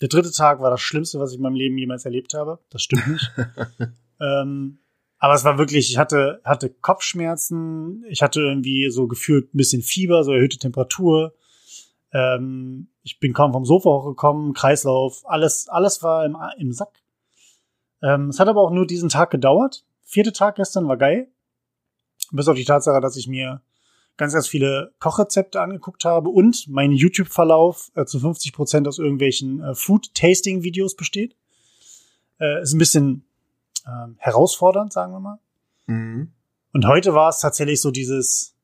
Der 0.00 0.08
dritte 0.08 0.32
Tag 0.32 0.60
war 0.60 0.70
das 0.70 0.80
Schlimmste, 0.80 1.20
was 1.20 1.30
ich 1.30 1.36
in 1.36 1.42
meinem 1.42 1.54
Leben 1.54 1.78
jemals 1.78 2.04
erlebt 2.04 2.34
habe. 2.34 2.58
Das 2.70 2.82
stimmt 2.82 3.06
nicht. 3.06 3.30
ähm, 4.20 4.78
aber 5.18 5.34
es 5.34 5.44
war 5.44 5.58
wirklich, 5.58 5.90
ich 5.90 5.98
hatte, 5.98 6.40
hatte 6.44 6.70
Kopfschmerzen, 6.70 8.04
ich 8.08 8.22
hatte 8.22 8.40
irgendwie 8.40 8.90
so 8.90 9.08
gefühlt 9.08 9.52
ein 9.52 9.56
bisschen 9.56 9.82
Fieber, 9.82 10.22
so 10.22 10.32
erhöhte 10.32 10.58
Temperatur. 10.58 11.34
Ähm, 12.12 12.88
ich 13.02 13.18
bin 13.18 13.32
kaum 13.32 13.52
vom 13.52 13.64
Sofa 13.64 13.90
hochgekommen, 13.90 14.54
Kreislauf, 14.54 15.22
alles, 15.24 15.68
alles 15.68 16.02
war 16.02 16.24
im, 16.24 16.36
im 16.58 16.72
Sack. 16.72 17.02
Ähm, 18.00 18.28
es 18.28 18.38
hat 18.38 18.48
aber 18.48 18.62
auch 18.62 18.70
nur 18.70 18.86
diesen 18.86 19.08
Tag 19.08 19.30
gedauert. 19.30 19.84
Vierte 20.04 20.32
Tag 20.32 20.56
gestern 20.56 20.86
war 20.86 20.96
geil. 20.96 21.28
Bis 22.30 22.46
auf 22.46 22.56
die 22.56 22.64
Tatsache, 22.64 23.00
dass 23.00 23.16
ich 23.16 23.26
mir 23.26 23.60
ganz, 24.16 24.32
ganz 24.32 24.46
viele 24.46 24.92
Kochrezepte 25.00 25.60
angeguckt 25.60 26.04
habe 26.04 26.28
und 26.28 26.66
mein 26.68 26.92
YouTube-Verlauf 26.92 27.90
äh, 27.94 28.04
zu 28.04 28.20
50 28.20 28.52
Prozent 28.52 28.86
aus 28.86 28.98
irgendwelchen 28.98 29.62
äh, 29.62 29.74
Food-Tasting-Videos 29.74 30.96
besteht. 30.96 31.36
Äh, 32.38 32.62
ist 32.62 32.72
ein 32.72 32.78
bisschen 32.78 33.27
ähm, 33.88 34.16
herausfordernd, 34.18 34.92
sagen 34.92 35.12
wir 35.12 35.20
mal. 35.20 35.38
Mhm. 35.86 36.32
Und 36.72 36.86
heute 36.86 37.14
war 37.14 37.30
es 37.30 37.40
tatsächlich 37.40 37.80
so 37.80 37.90
dieses, 37.90 38.54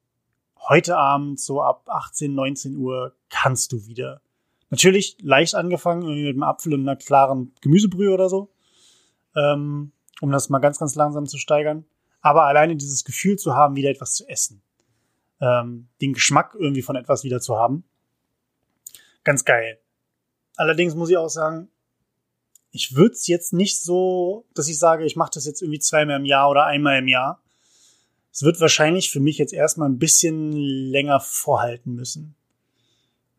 heute 0.69 0.97
Abend, 0.97 1.41
so 1.41 1.63
ab 1.63 1.89
18, 1.89 2.35
19 2.35 2.77
Uhr, 2.77 3.15
kannst 3.31 3.73
du 3.73 3.87
wieder. 3.87 4.21
Natürlich 4.71 5.17
leicht 5.23 5.55
angefangen, 5.55 6.03
irgendwie 6.03 6.25
mit 6.25 6.35
einem 6.35 6.43
Apfel 6.43 6.75
und 6.75 6.81
einer 6.81 6.97
klaren 6.97 7.55
Gemüsebrühe 7.61 8.13
oder 8.13 8.29
so. 8.29 8.51
Ähm, 9.37 9.93
um 10.21 10.31
das 10.31 10.49
mal 10.49 10.59
ganz, 10.59 10.79
ganz 10.79 10.95
langsam 10.95 11.27
zu 11.27 11.39
steigern. 11.39 11.85
Aber 12.21 12.47
alleine 12.47 12.77
dieses 12.77 13.05
Gefühl 13.05 13.37
zu 13.37 13.55
haben, 13.55 13.77
wieder 13.77 13.91
etwas 13.91 14.15
zu 14.15 14.29
essen. 14.29 14.63
Ähm, 15.41 15.89
den 16.01 16.13
Geschmack 16.13 16.55
irgendwie 16.59 16.83
von 16.83 16.97
etwas 16.97 17.25
wieder 17.25 17.41
zu 17.41 17.57
haben. 17.57 17.85
Ganz 19.25 19.45
geil. 19.45 19.79
Allerdings 20.57 20.95
muss 20.95 21.11
ich 21.11 21.17
auch 21.17 21.29
sagen, 21.29 21.69
ich 22.75 22.97
würde 22.97 23.15
es 23.15 23.29
jetzt 23.29 23.53
nicht 23.53 23.81
so, 23.81 24.47
dass 24.53 24.67
ich 24.67 24.81
sage, 24.81 25.07
ich 25.07 25.15
mache 25.15 25.31
das 25.35 25.47
jetzt 25.47 25.63
irgendwie 25.63 25.79
zweimal 25.79 26.17
im 26.17 26.25
Jahr 26.25 26.51
oder 26.51 26.67
einmal 26.67 26.99
im 26.99 27.07
Jahr. 27.07 27.41
Es 28.33 28.43
wird 28.43 28.61
wahrscheinlich 28.61 29.13
für 29.13 29.21
mich 29.21 29.39
jetzt 29.39 29.53
erstmal 29.53 29.89
ein 29.89 30.01
bisschen 30.01 30.51
länger 30.51 31.21
vorhalten 31.21 31.95
müssen. 31.95 32.35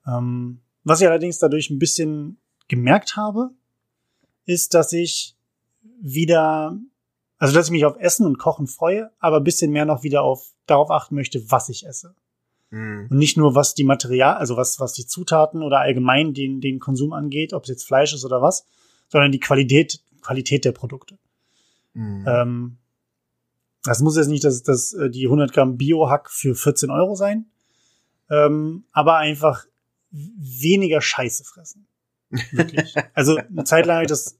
Ähm, 0.08 0.62
was 0.86 1.02
ich 1.02 1.08
allerdings 1.08 1.38
dadurch 1.38 1.70
ein 1.70 1.80
bisschen 1.80 2.38
gemerkt 2.70 3.18
habe, 3.18 3.50
ist, 4.46 4.74
dass 4.74 4.94
ich 4.94 5.36
wieder, 6.00 6.80
also 7.38 7.54
dass 7.54 7.66
ich 7.66 7.72
mich 7.72 7.84
auf 7.84 7.98
Essen 8.00 8.26
und 8.26 8.38
Kochen 8.38 8.68
freue, 8.68 9.12
aber 9.20 9.38
ein 9.38 9.44
bisschen 9.44 9.72
mehr 9.72 9.86
noch 9.86 10.04
wieder 10.04 10.22
auf 10.22 10.54
darauf 10.66 10.90
achten 10.92 11.16
möchte, 11.16 11.52
was 11.52 11.68
ich 11.68 11.86
esse. 11.86 12.16
Mhm. 12.70 13.08
Und 13.12 13.18
nicht 13.18 13.36
nur, 13.36 13.54
was 13.54 13.74
die 13.74 13.84
Material, 13.84 14.38
also 14.38 14.56
was, 14.56 14.80
was 14.80 14.94
die 14.94 15.06
Zutaten 15.06 15.62
oder 15.62 15.82
allgemein 15.82 16.34
den, 16.34 16.62
den 16.62 16.80
Konsum 16.80 17.12
angeht, 17.12 17.52
ob 17.52 17.64
es 17.64 17.70
jetzt 17.70 17.84
Fleisch 17.84 18.14
ist 18.14 18.24
oder 18.24 18.42
was, 18.42 18.66
sondern 19.08 19.32
die 19.32 19.40
Qualität, 19.40 20.02
Qualität 20.22 20.66
der 20.66 20.72
Produkte. 20.72 21.18
Mhm. 21.94 22.26
Ähm, 22.28 22.78
das 23.84 24.00
muss 24.00 24.18
jetzt 24.18 24.28
nicht 24.28 24.44
das, 24.44 24.64
das, 24.64 24.94
äh, 24.94 25.10
die 25.10 25.26
100 25.26 25.54
Gramm 25.54 25.78
Biohack 25.78 26.32
für 26.32 26.56
14 26.56 26.90
Euro 26.90 27.16
sein, 27.16 27.46
ähm, 28.30 28.86
aber 28.92 29.18
einfach 29.18 29.66
weniger 30.12 31.02
Scheiße 31.02 31.44
fressen. 31.44 31.88
Wirklich. 32.52 32.96
also 33.14 33.38
eine 33.38 33.64
Zeit 33.64 33.86
lang 33.86 33.96
habe 33.96 34.06
ich 34.06 34.10
das 34.10 34.38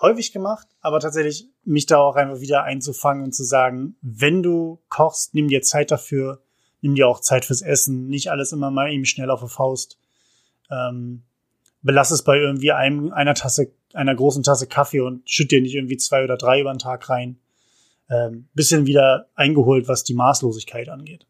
häufig 0.00 0.32
gemacht, 0.32 0.68
aber 0.80 1.00
tatsächlich 1.00 1.48
mich 1.64 1.86
da 1.86 1.98
auch 1.98 2.14
einfach 2.14 2.40
wieder 2.40 2.62
einzufangen 2.62 3.24
und 3.24 3.32
zu 3.32 3.42
sagen, 3.42 3.96
wenn 4.00 4.42
du 4.42 4.80
kochst, 4.88 5.34
nimm 5.34 5.48
dir 5.48 5.62
Zeit 5.62 5.90
dafür, 5.90 6.40
Nimm 6.80 6.94
dir 6.94 7.08
auch 7.08 7.20
Zeit 7.20 7.44
fürs 7.44 7.62
Essen, 7.62 8.08
nicht 8.08 8.30
alles 8.30 8.52
immer 8.52 8.70
mal 8.70 8.92
eben 8.92 9.04
schnell 9.04 9.30
auf 9.30 9.40
der 9.40 9.48
Faust. 9.48 9.98
Ähm, 10.70 11.24
belass 11.82 12.10
es 12.10 12.22
bei 12.22 12.36
irgendwie 12.36 12.72
einem, 12.72 13.12
einer 13.12 13.34
Tasse, 13.34 13.72
einer 13.94 14.14
großen 14.14 14.42
Tasse 14.42 14.66
Kaffee 14.66 15.00
und 15.00 15.28
schütt 15.28 15.50
dir 15.50 15.60
nicht 15.60 15.74
irgendwie 15.74 15.96
zwei 15.96 16.24
oder 16.24 16.36
drei 16.36 16.60
über 16.60 16.72
den 16.72 16.78
Tag 16.78 17.08
rein. 17.08 17.38
Ähm, 18.10 18.48
bisschen 18.54 18.86
wieder 18.86 19.28
eingeholt, 19.34 19.88
was 19.88 20.04
die 20.04 20.14
Maßlosigkeit 20.14 20.88
angeht. 20.88 21.26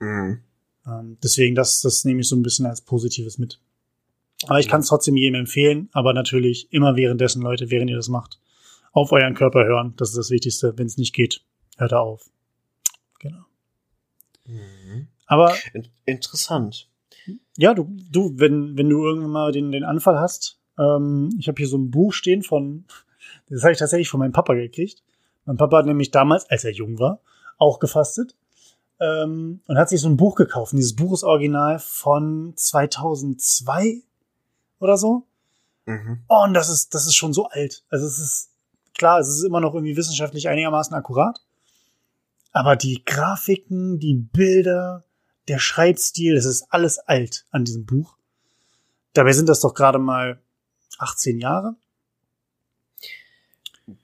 Mhm. 0.00 0.42
Ähm, 0.86 1.18
deswegen, 1.22 1.54
das, 1.54 1.80
das 1.80 2.04
nehme 2.04 2.20
ich 2.20 2.28
so 2.28 2.36
ein 2.36 2.42
bisschen 2.42 2.66
als 2.66 2.80
Positives 2.80 3.38
mit. 3.38 3.60
Aber 4.46 4.60
ich 4.60 4.68
kann 4.68 4.80
es 4.80 4.88
trotzdem 4.88 5.16
jedem 5.16 5.40
empfehlen, 5.40 5.88
aber 5.92 6.12
natürlich 6.12 6.72
immer 6.72 6.96
währenddessen, 6.96 7.42
Leute, 7.42 7.70
während 7.70 7.90
ihr 7.90 7.96
das 7.96 8.08
macht, 8.08 8.38
auf 8.92 9.10
euren 9.12 9.34
Körper 9.34 9.64
hören. 9.64 9.94
Das 9.96 10.10
ist 10.10 10.16
das 10.18 10.30
Wichtigste. 10.30 10.76
Wenn 10.76 10.86
es 10.86 10.96
nicht 10.96 11.14
geht, 11.14 11.42
hört 11.76 11.92
er 11.92 12.00
auf. 12.00 12.30
Genau. 13.18 13.44
Mhm. 14.46 15.08
Aber 15.26 15.54
In 15.74 15.88
interessant. 16.06 16.88
ja, 17.56 17.74
du, 17.74 17.96
du, 18.10 18.32
wenn, 18.36 18.78
wenn 18.78 18.88
du 18.88 19.04
irgendwann 19.04 19.30
mal 19.30 19.52
den, 19.52 19.72
den 19.72 19.84
Anfall 19.84 20.18
hast, 20.18 20.57
ähm, 20.78 21.30
ich 21.38 21.48
habe 21.48 21.56
hier 21.56 21.68
so 21.68 21.78
ein 21.78 21.90
Buch 21.90 22.12
stehen 22.12 22.42
von, 22.42 22.84
das 23.48 23.62
habe 23.62 23.72
ich 23.72 23.78
tatsächlich 23.78 24.08
von 24.08 24.20
meinem 24.20 24.32
Papa 24.32 24.54
gekriegt. 24.54 25.02
Mein 25.44 25.56
Papa 25.56 25.78
hat 25.78 25.86
nämlich 25.86 26.10
damals, 26.10 26.48
als 26.50 26.64
er 26.64 26.72
jung 26.72 26.98
war, 26.98 27.20
auch 27.56 27.78
gefastet 27.78 28.36
ähm, 29.00 29.60
und 29.66 29.78
hat 29.78 29.88
sich 29.88 30.00
so 30.00 30.08
ein 30.08 30.16
Buch 30.16 30.34
gekauft. 30.34 30.72
Und 30.72 30.78
dieses 30.78 30.96
Buch 30.96 31.12
ist 31.12 31.24
original 31.24 31.78
von 31.78 32.52
2002 32.56 34.02
oder 34.80 34.96
so. 34.96 35.26
Mhm. 35.86 36.20
Oh, 36.28 36.44
und 36.44 36.54
das 36.54 36.68
ist, 36.68 36.94
das 36.94 37.06
ist 37.06 37.14
schon 37.14 37.32
so 37.32 37.46
alt. 37.46 37.84
Also 37.88 38.06
es 38.06 38.18
ist, 38.18 38.50
klar, 38.96 39.20
es 39.20 39.28
ist 39.28 39.42
immer 39.42 39.60
noch 39.60 39.74
irgendwie 39.74 39.96
wissenschaftlich 39.96 40.48
einigermaßen 40.48 40.94
akkurat. 40.94 41.40
Aber 42.52 42.76
die 42.76 43.04
Grafiken, 43.04 43.98
die 43.98 44.14
Bilder, 44.14 45.04
der 45.48 45.58
Schreibstil, 45.58 46.34
das 46.34 46.44
ist 46.44 46.66
alles 46.70 46.98
alt 46.98 47.46
an 47.50 47.64
diesem 47.64 47.86
Buch. 47.86 48.16
Dabei 49.14 49.32
sind 49.32 49.48
das 49.48 49.60
doch 49.60 49.74
gerade 49.74 49.98
mal 49.98 50.40
18 50.98 51.38
Jahre. 51.38 51.76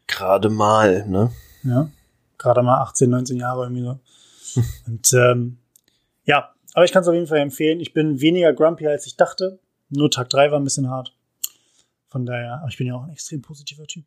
Gerade 0.07 0.51
mal, 0.51 1.07
ne? 1.07 1.33
Ja. 1.63 1.91
Gerade 2.39 2.63
mal 2.63 2.83
18, 2.83 3.11
19 3.11 3.37
Jahre 3.39 3.65
irgendwie 3.65 3.83
so. 3.83 4.63
Und 4.87 5.13
ähm, 5.13 5.59
ja, 6.25 6.55
aber 6.75 6.85
ich 6.85 6.93
kann 6.93 7.03
es 7.03 7.09
auf 7.09 7.15
jeden 7.15 7.27
Fall 7.27 7.39
empfehlen. 7.39 7.81
Ich 7.81 7.93
bin 7.93 8.21
weniger 8.21 8.53
grumpy, 8.53 8.87
als 8.87 9.07
ich 9.07 9.17
dachte. 9.17 9.59
Nur 9.89 10.11
Tag 10.11 10.29
3 10.31 10.51
war 10.51 10.61
ein 10.61 10.65
bisschen 10.65 10.91
hart. 10.91 11.17
Von 12.09 12.27
daher, 12.27 12.59
aber 12.61 12.69
ich 12.69 12.77
bin 12.77 12.87
ja 12.87 12.95
auch 12.95 13.05
ein 13.05 13.11
extrem 13.11 13.43
positiver 13.43 13.87
Typ. 13.87 14.05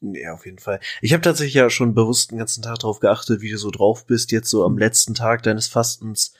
Ja, 0.00 0.32
auf 0.32 0.46
jeden 0.46 0.58
Fall. 0.58 0.80
Ich 1.02 1.12
habe 1.12 1.20
tatsächlich 1.22 1.54
ja 1.54 1.68
schon 1.68 1.94
bewusst 1.94 2.30
den 2.30 2.38
ganzen 2.38 2.62
Tag 2.62 2.78
darauf 2.78 3.00
geachtet, 3.00 3.42
wie 3.42 3.50
du 3.50 3.58
so 3.58 3.70
drauf 3.70 4.06
bist, 4.06 4.32
jetzt 4.32 4.48
so 4.48 4.64
am 4.64 4.78
letzten 4.78 5.14
Tag 5.14 5.42
deines 5.42 5.68
Fastens. 5.68 6.34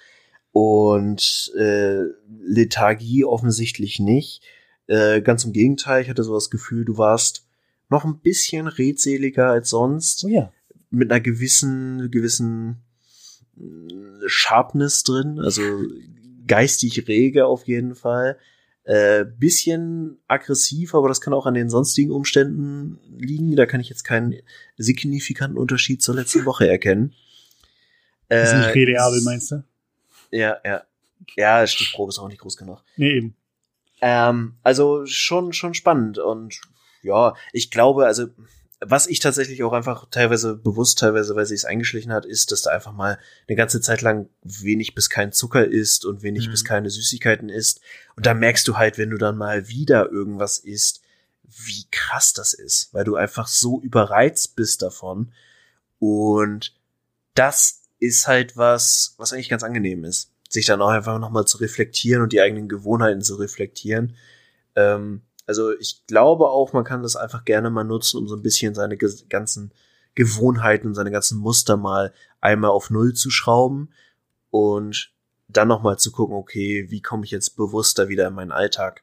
Und 0.53 1.53
äh, 1.57 2.05
Lethargie 2.43 3.25
offensichtlich 3.25 4.01
nicht. 4.01 4.43
Äh, 4.91 5.23
ganz 5.23 5.45
im 5.45 5.53
Gegenteil, 5.53 6.03
ich 6.03 6.11
hatte 6.11 6.25
so 6.25 6.35
das 6.35 6.51
Gefühl, 6.51 6.85
du 6.85 6.99
warst 6.99 7.47
noch 7.91 8.05
ein 8.05 8.19
bisschen 8.19 8.67
redseliger 8.67 9.47
als 9.47 9.71
sonst. 9.71 10.25
Oh 10.25 10.29
ja. 10.29 10.53
Mit 10.91 11.13
einer 11.13 11.21
gewissen, 11.21 12.11
gewissen 12.11 12.83
äh, 13.57 13.63
Sharpness 14.27 15.05
drin, 15.05 15.39
also 15.39 15.63
geistig 16.45 17.07
rege 17.07 17.47
auf 17.47 17.69
jeden 17.69 17.95
Fall. 17.95 18.37
Äh, 18.83 19.27
bisschen 19.27 20.19
aggressiv, 20.27 20.97
aber 20.97 21.07
das 21.07 21.21
kann 21.21 21.35
auch 21.35 21.47
an 21.47 21.55
den 21.55 21.71
sonstigen 21.71 22.11
Umständen 22.11 22.99
liegen. 23.17 23.55
Da 23.55 23.67
kann 23.67 23.81
ich 23.81 23.91
jetzt 23.91 24.03
keinen 24.03 24.35
signifikanten 24.77 25.57
Unterschied 25.57 26.03
zur 26.03 26.17
letzten 26.17 26.45
Woche 26.47 26.69
erkennen. 26.69 27.15
Das 28.29 28.49
ist 28.49 28.57
nicht 28.57 28.67
Äh, 28.67 28.73
redeabel, 28.73 29.21
meinst 29.23 29.53
du? 29.53 29.63
Ja, 30.33 30.57
ja. 30.65 30.83
Ja, 31.37 31.65
Stichprobe 31.65 32.11
ist 32.11 32.19
auch 32.19 32.27
nicht 32.27 32.41
groß 32.41 32.57
genug. 32.57 32.83
Nee, 32.97 33.19
eben. 33.19 33.37
Ähm, 34.01 34.55
also 34.63 35.05
schon, 35.07 35.53
schon 35.53 35.75
spannend 35.75 36.19
und 36.19 36.61
ja, 37.03 37.35
ich 37.53 37.71
glaube, 37.71 38.07
also 38.07 38.29
was 38.83 39.07
ich 39.07 39.19
tatsächlich 39.19 39.63
auch 39.63 39.75
einfach 39.75 40.07
teilweise 40.11 40.57
bewusst, 40.57 40.99
teilweise, 40.99 41.37
weil 41.37 41.45
sie 41.45 41.55
es 41.55 41.67
eingeschlichen 41.67 42.13
hat, 42.13 42.25
ist, 42.25 42.51
dass 42.51 42.63
da 42.63 42.71
einfach 42.71 42.93
mal 42.93 43.19
eine 43.47 43.57
ganze 43.57 43.83
Zeit 43.83 44.01
lang 44.01 44.31
wenig 44.43 44.95
bis 44.95 45.11
kein 45.11 45.33
Zucker 45.33 45.67
isst 45.67 46.07
und 46.07 46.23
wenig 46.23 46.47
Mhm. 46.47 46.51
bis 46.53 46.65
keine 46.65 46.89
Süßigkeiten 46.89 47.51
isst. 47.51 47.81
Und 48.17 48.25
da 48.25 48.33
merkst 48.33 48.67
du 48.67 48.79
halt, 48.79 48.97
wenn 48.97 49.11
du 49.11 49.19
dann 49.19 49.37
mal 49.37 49.69
wieder 49.69 50.11
irgendwas 50.11 50.59
isst, 50.59 51.03
wie 51.45 51.85
krass 51.91 52.33
das 52.33 52.55
ist, 52.55 52.95
weil 52.95 53.05
du 53.05 53.17
einfach 53.17 53.49
so 53.49 53.83
überreizt 53.83 54.57
bist 54.57 54.81
davon. 54.81 55.33
Und 55.99 56.75
das 57.35 57.83
ist 57.99 58.27
halt 58.29 58.57
was, 58.57 59.15
was 59.19 59.35
eigentlich 59.35 59.51
ganz 59.51 59.63
angenehm 59.63 60.05
ist. 60.05 60.31
Sich 60.51 60.67
dann 60.67 60.83
auch 60.83 60.89
einfach 60.89 61.19
nochmal 61.19 61.47
zu 61.47 61.57
reflektieren 61.57 62.23
und 62.23 62.35
die 62.35 62.43
eigenen 62.43 62.69
Gewohnheiten 62.69 63.23
zu 63.23 63.37
reflektieren. 63.37 64.17
Ähm, 64.75 65.23
also 65.47 65.73
ich 65.73 66.07
glaube 66.07 66.49
auch, 66.49 66.75
man 66.75 66.85
kann 66.85 67.03
das 67.03 67.17
einfach 67.17 67.45
gerne 67.45 67.71
mal 67.71 67.85
nutzen, 67.85 68.19
um 68.19 68.29
so 68.29 68.37
ein 68.37 68.43
bisschen 68.43 68.75
seine 68.75 68.99
ganzen 68.99 69.73
Gewohnheiten 70.15 70.89
und 70.89 70.95
seine 70.95 71.11
ganzen 71.11 71.39
Muster 71.39 71.77
mal 71.77 72.13
einmal 72.41 72.71
auf 72.71 72.91
Null 72.91 73.15
zu 73.15 73.31
schrauben 73.31 73.91
und 74.51 75.13
dann 75.49 75.69
nochmal 75.69 75.99
zu 75.99 76.13
gucken, 76.13 76.37
okay, 76.37 76.87
wie 76.91 77.01
komme 77.01 77.25
ich 77.25 77.31
jetzt 77.31 77.57
bewusster 77.57 78.09
wieder 78.09 78.29
in 78.29 78.35
meinen 78.35 78.53
Alltag? 78.53 79.03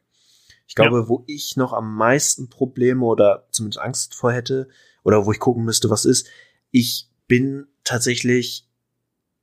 Ich 0.67 0.75
glaube, 0.75 1.07
wo 1.07 1.23
ich 1.27 1.55
noch 1.55 1.71
am 1.71 1.95
meisten 1.95 2.49
Probleme 2.49 3.05
oder 3.05 3.47
zumindest 3.51 3.79
Angst 3.79 4.15
vor 4.15 4.33
hätte 4.33 4.67
oder 5.03 5.25
wo 5.25 5.31
ich 5.31 5.39
gucken 5.39 5.63
müsste, 5.63 5.89
was 5.89 6.03
ist, 6.03 6.27
ich 6.71 7.09
bin 7.27 7.67
tatsächlich 7.83 8.66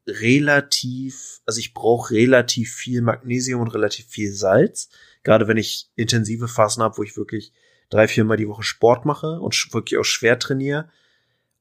relativ, 0.06 1.40
also 1.46 1.58
ich 1.58 1.74
brauche 1.74 2.14
relativ 2.14 2.74
viel 2.74 3.00
Magnesium 3.00 3.60
und 3.60 3.68
relativ 3.68 4.06
viel 4.06 4.32
Salz. 4.32 4.88
Gerade 5.22 5.48
wenn 5.48 5.56
ich 5.56 5.88
intensive 5.96 6.48
Phasen 6.48 6.82
habe, 6.82 6.98
wo 6.98 7.02
ich 7.02 7.16
wirklich 7.16 7.52
drei, 7.88 8.08
viermal 8.08 8.36
die 8.36 8.48
Woche 8.48 8.62
Sport 8.62 9.06
mache 9.06 9.40
und 9.40 9.54
wirklich 9.72 9.98
auch 9.98 10.04
schwer 10.04 10.38
trainiere. 10.38 10.88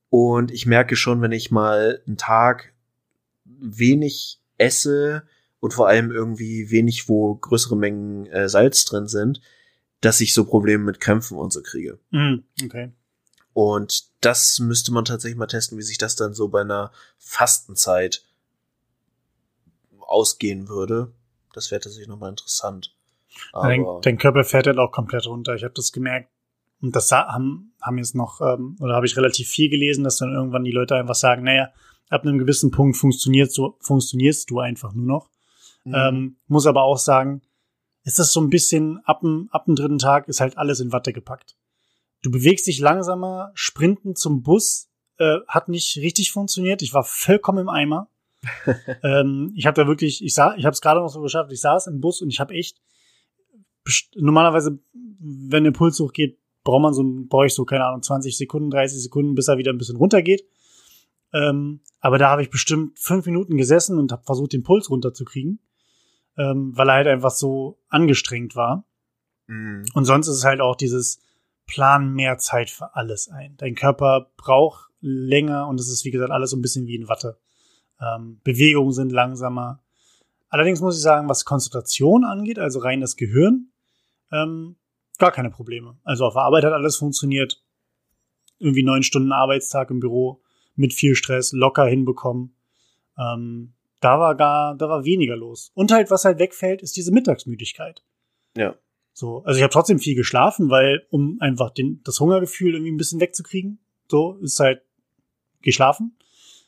Und 0.09 0.51
ich 0.51 0.65
merke 0.65 0.95
schon, 0.95 1.21
wenn 1.21 1.31
ich 1.31 1.51
mal 1.51 2.01
einen 2.05 2.17
Tag 2.17 2.73
wenig 3.45 4.39
esse 4.57 5.23
und 5.59 5.73
vor 5.73 5.87
allem 5.87 6.11
irgendwie 6.11 6.69
wenig, 6.71 7.07
wo 7.07 7.35
größere 7.35 7.77
Mengen 7.77 8.25
äh, 8.27 8.49
Salz 8.49 8.85
drin 8.85 9.07
sind, 9.07 9.41
dass 10.01 10.21
ich 10.21 10.33
so 10.33 10.45
Probleme 10.45 10.83
mit 10.83 10.99
Krämpfen 10.99 11.37
und 11.37 11.53
so 11.53 11.61
kriege. 11.61 11.99
Mhm, 12.11 12.43
okay. 12.63 12.91
Und 13.53 14.05
das 14.21 14.59
müsste 14.59 14.91
man 14.91 15.05
tatsächlich 15.05 15.37
mal 15.37 15.47
testen, 15.47 15.77
wie 15.77 15.83
sich 15.83 15.97
das 15.97 16.15
dann 16.15 16.33
so 16.33 16.49
bei 16.49 16.61
einer 16.61 16.91
Fastenzeit 17.17 18.23
ausgehen 20.07 20.69
würde. 20.69 21.13
Das 21.53 21.71
wäre 21.71 21.81
tatsächlich 21.81 22.07
nochmal 22.07 22.31
interessant. 22.31 22.95
Dein, 23.53 23.81
Aber 23.81 24.01
dein 24.01 24.17
Körper 24.17 24.43
fährt 24.43 24.67
halt 24.67 24.77
auch 24.77 24.91
komplett 24.91 25.25
runter. 25.25 25.55
Ich 25.55 25.63
habe 25.63 25.73
das 25.73 25.91
gemerkt. 25.91 26.29
Und 26.81 26.95
das 26.95 27.11
haben, 27.11 27.73
haben 27.81 27.97
jetzt 27.97 28.13
noch, 28.13 28.41
ähm, 28.41 28.75
oder 28.81 28.95
habe 28.95 29.05
ich 29.05 29.15
relativ 29.15 29.47
viel 29.47 29.69
gelesen, 29.69 30.03
dass 30.03 30.17
dann 30.17 30.33
irgendwann 30.33 30.65
die 30.65 30.71
Leute 30.71 30.95
einfach 30.95 31.15
sagen, 31.15 31.43
naja, 31.43 31.69
ab 32.09 32.23
einem 32.23 32.37
gewissen 32.37 32.71
Punkt 32.71 32.97
funktionierst 32.97 33.57
du, 33.57 33.77
funktionierst 33.79 34.49
du 34.49 34.59
einfach 34.59 34.93
nur 34.93 35.05
noch. 35.05 35.29
Mhm. 35.85 35.95
Ähm, 35.95 36.37
muss 36.47 36.67
aber 36.67 36.83
auch 36.83 36.97
sagen, 36.97 37.41
ist 38.03 38.19
das 38.19 38.33
so 38.33 38.41
ein 38.41 38.49
bisschen, 38.49 38.99
ab 39.05 39.21
dem, 39.21 39.47
ab 39.51 39.65
dem 39.65 39.75
dritten 39.75 39.97
Tag 39.97 40.27
ist 40.27 40.41
halt 40.41 40.57
alles 40.57 40.79
in 40.81 40.91
Watte 40.91 41.13
gepackt. 41.13 41.55
Du 42.21 42.31
bewegst 42.31 42.67
dich 42.67 42.79
langsamer, 42.79 43.51
Sprinten 43.53 44.15
zum 44.15 44.43
Bus 44.43 44.89
äh, 45.17 45.39
hat 45.47 45.69
nicht 45.69 45.97
richtig 45.97 46.31
funktioniert. 46.31 46.81
Ich 46.81 46.93
war 46.93 47.03
vollkommen 47.03 47.59
im 47.59 47.69
Eimer. 47.69 48.09
Ähm, 49.03 49.51
ich 49.55 49.65
habe 49.65 49.81
da 49.81 49.87
wirklich, 49.87 50.23
ich 50.23 50.33
sah, 50.33 50.55
ich 50.55 50.65
habe 50.65 50.73
es 50.73 50.81
gerade 50.81 50.99
noch 50.99 51.09
so 51.09 51.21
geschafft. 51.21 51.51
Ich 51.51 51.61
saß 51.61 51.87
im 51.87 52.01
Bus 52.01 52.21
und 52.21 52.29
ich 52.29 52.39
habe 52.39 52.53
echt 52.53 52.81
normalerweise, 54.15 54.79
wenn 55.19 55.63
der 55.63 55.71
Puls 55.71 55.99
hochgeht, 55.99 56.39
braucht 56.63 56.81
man 56.81 56.93
so, 56.93 57.03
brauche 57.03 57.45
ich 57.45 57.53
so 57.53 57.65
keine 57.65 57.85
Ahnung 57.85 58.01
20 58.01 58.37
Sekunden, 58.37 58.69
30 58.69 59.01
Sekunden, 59.01 59.35
bis 59.35 59.47
er 59.47 59.57
wieder 59.57 59.71
ein 59.71 59.77
bisschen 59.77 59.97
runtergeht. 59.97 60.45
Ähm, 61.33 61.81
aber 61.99 62.17
da 62.17 62.29
habe 62.29 62.41
ich 62.41 62.49
bestimmt 62.49 62.99
fünf 62.99 63.25
Minuten 63.25 63.57
gesessen 63.57 63.97
und 63.97 64.11
habe 64.11 64.23
versucht, 64.23 64.53
den 64.53 64.63
Puls 64.63 64.89
runterzukriegen, 64.89 65.59
ähm, 66.37 66.71
weil 66.75 66.89
er 66.89 66.95
halt 66.95 67.07
einfach 67.07 67.31
so 67.31 67.79
angestrengt 67.89 68.55
war. 68.55 68.85
Mhm. 69.47 69.85
Und 69.93 70.05
sonst 70.05 70.27
ist 70.27 70.37
es 70.37 70.45
halt 70.45 70.61
auch 70.61 70.75
dieses 70.75 71.19
Plan 71.65 72.13
mehr 72.13 72.37
Zeit 72.37 72.69
für 72.69 72.95
alles 72.95 73.29
ein. 73.29 73.55
Dein 73.57 73.75
Körper 73.75 74.31
braucht 74.37 74.91
länger 74.99 75.67
und 75.67 75.79
es 75.79 75.89
ist, 75.89 76.05
wie 76.05 76.11
gesagt, 76.11 76.31
alles 76.31 76.51
so 76.51 76.57
ein 76.57 76.61
bisschen 76.61 76.87
wie 76.87 76.95
in 76.95 77.07
Watte. 77.07 77.39
Ähm, 78.03 78.39
Bewegungen 78.43 78.91
sind 78.91 79.11
langsamer. 79.11 79.81
Allerdings 80.49 80.81
muss 80.81 80.95
ich 80.95 81.01
sagen, 81.01 81.29
was 81.29 81.45
Konzentration 81.45 82.25
angeht, 82.25 82.59
also 82.59 82.79
rein 82.79 83.01
das 83.01 83.15
Gehirn, 83.15 83.71
ähm, 84.31 84.75
gar 85.17 85.31
keine 85.31 85.49
Probleme. 85.49 85.97
Also 86.03 86.25
auf 86.25 86.33
der 86.33 86.43
Arbeit 86.43 86.63
hat 86.63 86.73
alles 86.73 86.97
funktioniert. 86.97 87.63
Irgendwie 88.59 88.83
neun 88.83 89.03
Stunden 89.03 89.31
Arbeitstag 89.31 89.89
im 89.89 89.99
Büro 89.99 90.41
mit 90.75 90.93
viel 90.93 91.15
Stress 91.15 91.51
locker 91.53 91.85
hinbekommen. 91.85 92.55
Ähm, 93.17 93.73
da 93.99 94.19
war 94.19 94.35
gar, 94.35 94.75
da 94.75 94.89
war 94.89 95.05
weniger 95.05 95.35
los. 95.35 95.71
Und 95.73 95.91
halt, 95.91 96.11
was 96.11 96.25
halt 96.25 96.39
wegfällt, 96.39 96.81
ist 96.81 96.97
diese 96.97 97.11
Mittagsmüdigkeit. 97.11 98.03
Ja. 98.57 98.75
So, 99.13 99.43
also 99.43 99.57
ich 99.57 99.63
habe 99.63 99.71
trotzdem 99.71 99.99
viel 99.99 100.15
geschlafen, 100.15 100.69
weil 100.69 101.05
um 101.09 101.37
einfach 101.39 101.69
den, 101.69 102.01
das 102.03 102.19
Hungergefühl 102.19 102.73
irgendwie 102.73 102.91
ein 102.91 102.97
bisschen 102.97 103.21
wegzukriegen, 103.21 103.79
so 104.09 104.33
ist 104.41 104.59
halt 104.59 104.81
geschlafen. 105.61 106.17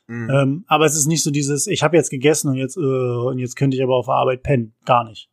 Mhm. 0.08 0.30
Ähm, 0.30 0.66
aber 0.68 0.86
es 0.86 0.96
ist 0.96 1.08
nicht 1.08 1.24
so 1.24 1.32
dieses, 1.32 1.68
ich 1.68 1.84
habe 1.84 1.98
jetzt 1.98 2.10
gegessen 2.10 2.50
und 2.50 2.56
jetzt, 2.56 2.78
äh, 2.78 2.80
und 2.80 3.40
jetzt 3.40 3.56
könnte 3.56 3.76
ich 3.78 3.84
aber 3.84 3.96
auf 3.96 4.06
der 4.06 4.16
Arbeit 4.16 4.44
pennen. 4.44 4.74
Gar 4.86 5.06
nicht. 5.06 5.30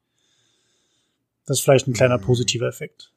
Das 1.46 1.58
ist 1.58 1.64
vielleicht 1.64 1.86
ein 1.88 1.94
kleiner 1.94 2.18
mhm. 2.18 2.22
positiver 2.22 2.68
Effekt. 2.68 3.12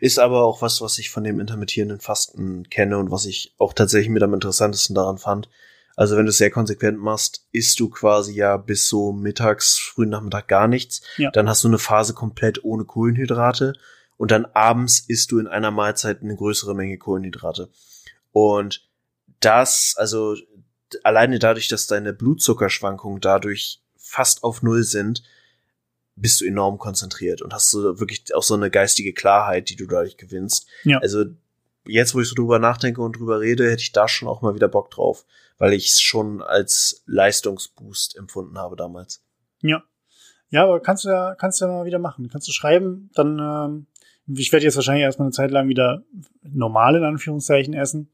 Ist 0.00 0.18
aber 0.18 0.44
auch 0.44 0.62
was, 0.62 0.80
was 0.80 0.98
ich 0.98 1.10
von 1.10 1.24
dem 1.24 1.38
intermittierenden 1.38 2.00
Fasten 2.00 2.68
kenne 2.70 2.98
und 2.98 3.10
was 3.10 3.26
ich 3.26 3.54
auch 3.58 3.72
tatsächlich 3.72 4.08
mit 4.08 4.22
am 4.22 4.34
interessantesten 4.34 4.94
daran 4.94 5.18
fand. 5.18 5.48
Also 5.96 6.16
wenn 6.16 6.26
du 6.26 6.30
es 6.30 6.38
sehr 6.38 6.50
konsequent 6.50 6.98
machst, 6.98 7.46
isst 7.52 7.80
du 7.80 7.88
quasi 7.88 8.34
ja 8.34 8.56
bis 8.58 8.88
so 8.88 9.12
mittags, 9.12 9.78
frühen 9.78 10.10
Nachmittag 10.10 10.48
gar 10.48 10.68
nichts. 10.68 11.02
Ja. 11.16 11.30
Dann 11.30 11.48
hast 11.48 11.64
du 11.64 11.68
eine 11.68 11.78
Phase 11.78 12.14
komplett 12.14 12.64
ohne 12.64 12.84
Kohlenhydrate 12.84 13.74
und 14.16 14.30
dann 14.30 14.46
abends 14.46 15.00
isst 15.00 15.32
du 15.32 15.38
in 15.38 15.46
einer 15.46 15.70
Mahlzeit 15.70 16.22
eine 16.22 16.36
größere 16.36 16.74
Menge 16.74 16.98
Kohlenhydrate. 16.98 17.70
Und 18.32 18.86
das, 19.40 19.94
also 19.96 20.36
alleine 21.02 21.38
dadurch, 21.38 21.68
dass 21.68 21.86
deine 21.86 22.12
Blutzuckerschwankungen 22.12 23.20
dadurch 23.20 23.80
fast 23.96 24.44
auf 24.44 24.62
Null 24.62 24.82
sind, 24.82 25.22
bist 26.16 26.40
du 26.40 26.46
enorm 26.46 26.78
konzentriert 26.78 27.42
und 27.42 27.52
hast 27.52 27.70
so 27.70 28.00
wirklich 28.00 28.34
auch 28.34 28.42
so 28.42 28.54
eine 28.54 28.70
geistige 28.70 29.12
Klarheit, 29.12 29.68
die 29.68 29.76
du 29.76 29.86
dadurch 29.86 30.16
gewinnst. 30.16 30.66
Ja. 30.84 30.98
Also 30.98 31.26
jetzt, 31.86 32.14
wo 32.14 32.20
ich 32.20 32.28
so 32.28 32.34
drüber 32.34 32.58
nachdenke 32.58 33.02
und 33.02 33.18
drüber 33.18 33.40
rede, 33.40 33.70
hätte 33.70 33.82
ich 33.82 33.92
da 33.92 34.08
schon 34.08 34.28
auch 34.28 34.42
mal 34.42 34.54
wieder 34.54 34.68
Bock 34.68 34.90
drauf, 34.90 35.26
weil 35.58 35.74
ich 35.74 35.88
es 35.88 36.00
schon 36.00 36.42
als 36.42 37.02
Leistungsboost 37.06 38.16
empfunden 38.16 38.58
habe 38.58 38.76
damals. 38.76 39.22
Ja. 39.60 39.82
Ja, 40.48 40.62
aber 40.64 40.80
kannst 40.80 41.04
du 41.04 41.08
ja, 41.08 41.34
kannst 41.34 41.60
du 41.60 41.66
ja 41.66 41.72
mal 41.72 41.84
wieder 41.84 41.98
machen. 41.98 42.28
Kannst 42.30 42.48
du 42.48 42.52
schreiben, 42.52 43.10
dann, 43.14 43.38
ähm, 43.38 43.86
ich 44.38 44.52
werde 44.52 44.64
jetzt 44.64 44.76
wahrscheinlich 44.76 45.02
erstmal 45.02 45.26
eine 45.26 45.32
Zeit 45.32 45.50
lang 45.50 45.68
wieder 45.68 46.04
normal 46.42 46.96
in 46.96 47.04
Anführungszeichen 47.04 47.74
essen, 47.74 48.08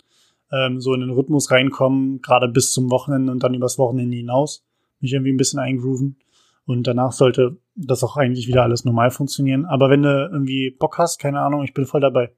ähm, 0.53 0.81
so 0.81 0.95
in 0.95 1.01
den 1.01 1.11
Rhythmus 1.11 1.51
reinkommen, 1.51 2.21
gerade 2.21 2.49
bis 2.49 2.73
zum 2.73 2.91
Wochenende 2.91 3.33
und 3.33 3.43
dann 3.43 3.55
übers 3.55 3.79
Wochenende 3.79 4.17
hinaus, 4.17 4.65
mich 5.01 5.13
irgendwie 5.13 5.33
ein 5.33 5.39
bisschen 5.39 5.61
eingrooven. 5.61 6.17
Und 6.65 6.87
danach 6.87 7.13
sollte 7.13 7.57
das 7.75 8.05
auch 8.05 8.17
eigentlich 8.17 8.47
wieder 8.47 8.63
alles 8.63 8.85
normal 8.85 9.11
funktionieren. 9.11 9.65
Aber 9.65 9.91
wenn 9.91 10.03
du 10.03 10.29
irgendwie 10.31 10.71
Bock 10.71 10.99
hast, 10.99 11.19
keine 11.19 11.41
Ahnung, 11.41 11.65
ich 11.65 11.75
bin 11.75 11.87
voll 11.87 12.01
dabei. 12.01 12.33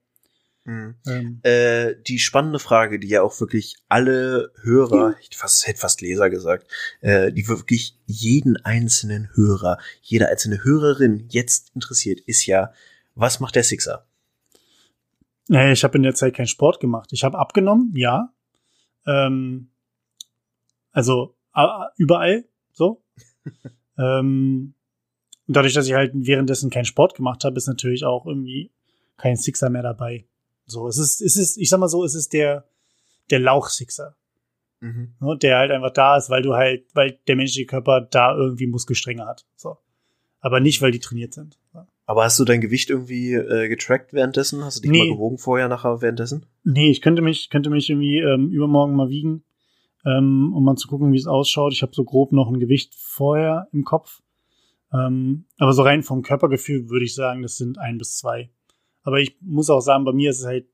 Mhm. 0.65 0.95
Ähm. 1.07 1.41
Äh, 1.43 1.95
die 2.07 2.19
spannende 2.19 2.59
Frage, 2.59 2.99
die 2.99 3.09
ja 3.09 3.23
auch 3.23 3.39
wirklich 3.41 3.77
alle 3.89 4.51
Hörer, 4.63 5.11
mhm. 5.11 5.15
ich 5.21 5.37
fast, 5.37 5.67
hätte 5.67 5.81
fast 5.81 6.01
Leser 6.01 6.31
gesagt, 6.31 6.67
äh, 7.01 7.33
die 7.33 7.49
wirklich 7.49 7.99
jeden 8.07 8.57
einzelnen 8.65 9.29
Hörer, 9.35 9.79
jede 10.01 10.29
einzelne 10.29 10.65
Hörerin 10.65 11.27
jetzt 11.29 11.73
interessiert, 11.75 12.21
ist 12.21 12.47
ja, 12.47 12.73
was 13.15 13.41
macht 13.41 13.57
der 13.57 13.65
Sixer? 13.65 14.07
Naja, 15.49 15.73
ich 15.73 15.85
habe 15.85 15.97
in 15.97 16.03
der 16.03 16.15
Zeit 16.15 16.35
keinen 16.35 16.47
Sport 16.47 16.81
gemacht. 16.81 17.11
Ich 17.13 17.25
habe 17.25 17.39
abgenommen, 17.39 17.93
ja. 17.95 18.33
Ähm, 19.07 19.71
also 20.93 21.37
überall 21.97 22.45
so. 22.73 23.05
ähm, 23.99 24.75
und 25.47 25.57
dadurch, 25.57 25.75
dass 25.75 25.87
ich 25.87 25.93
halt 25.93 26.13
währenddessen 26.15 26.71
keinen 26.71 26.87
Sport 26.87 27.15
gemacht 27.15 27.45
habe, 27.45 27.57
ist 27.57 27.67
natürlich 27.67 28.05
auch 28.05 28.27
irgendwie 28.27 28.73
kein 29.17 29.37
Sixer 29.37 29.69
mehr 29.71 29.83
dabei. 29.83 30.27
So, 30.67 30.89
es 30.89 30.97
ist, 30.97 31.21
es 31.21 31.37
ist, 31.37 31.59
ich 31.59 31.69
sag 31.69 31.79
mal 31.79 31.89
so, 31.89 32.05
es 32.05 32.15
ist 32.15 32.33
der, 32.33 32.67
der 33.31 33.41
Lauch-Sixer. 33.41 34.17
Mhm. 34.81 35.15
Ne, 35.21 35.39
der 35.39 35.59
halt 35.59 35.71
einfach 35.71 35.93
da 35.93 36.17
ist, 36.17 36.31
weil 36.31 36.43
du 36.43 36.55
halt, 36.55 36.87
weil 36.95 37.19
der 37.27 37.37
menschliche 37.37 37.67
Körper 37.67 38.01
da 38.01 38.35
irgendwie 38.35 38.67
Muskelstränge 38.67 39.27
hat. 39.27 39.47
So. 39.57 39.79
Aber 40.41 40.61
nicht, 40.61 40.83
weil 40.83 40.91
die 40.91 41.01
trainiert 41.01 41.35
sind. 41.35 41.59
Aber 42.07 42.25
hast 42.25 42.39
du 42.39 42.45
dein 42.45 42.61
Gewicht 42.61 42.91
irgendwie 42.91 43.33
äh, 43.33 43.69
getrackt 43.69 44.13
währenddessen? 44.13 44.63
Hast 44.65 44.79
du 44.79 44.83
dich 44.83 44.91
nee. 44.91 44.99
mal 44.99 45.15
gewogen 45.15 45.39
vorher, 45.39 45.69
nachher, 45.69 46.03
währenddessen? 46.03 46.47
Nee, 46.63 46.91
ich 46.91 47.01
könnte 47.01 47.23
mich, 47.23 47.49
könnte 47.49 47.71
mich 47.71 47.89
irgendwie 47.89 48.19
ähm, 48.19 48.51
übermorgen 48.51 48.95
mal 48.95 49.09
wiegen, 49.09 49.45
ähm, 50.05 50.53
um 50.55 50.65
mal 50.65 50.77
zu 50.77 50.89
gucken, 50.89 51.13
wie 51.13 51.19
es 51.19 51.27
ausschaut. 51.27 51.73
Ich 51.73 51.83
habe 51.83 51.95
so 51.95 52.05
grob 52.05 52.33
noch 52.33 52.51
ein 52.51 52.61
Gewicht 52.61 52.95
vorher 52.95 53.69
im 53.73 53.85
Kopf. 53.85 54.21
Ähm, 54.93 55.47
aber 55.59 55.73
so 55.73 55.83
rein 55.83 56.03
vom 56.03 56.23
Körpergefühl 56.23 56.91
würde 56.91 57.07
ich 57.07 57.15
sagen, 57.15 57.43
das 57.43 57.57
sind 57.57 57.79
ein 57.79 57.97
bis 57.97 58.19
zwei. 58.19 58.51
Aber 59.03 59.19
ich 59.21 59.37
muss 59.41 59.71
auch 59.71 59.81
sagen, 59.81 60.05
bei 60.05 60.13
mir 60.13 60.31
ist 60.31 60.41
es 60.41 60.47
halt 60.47 60.67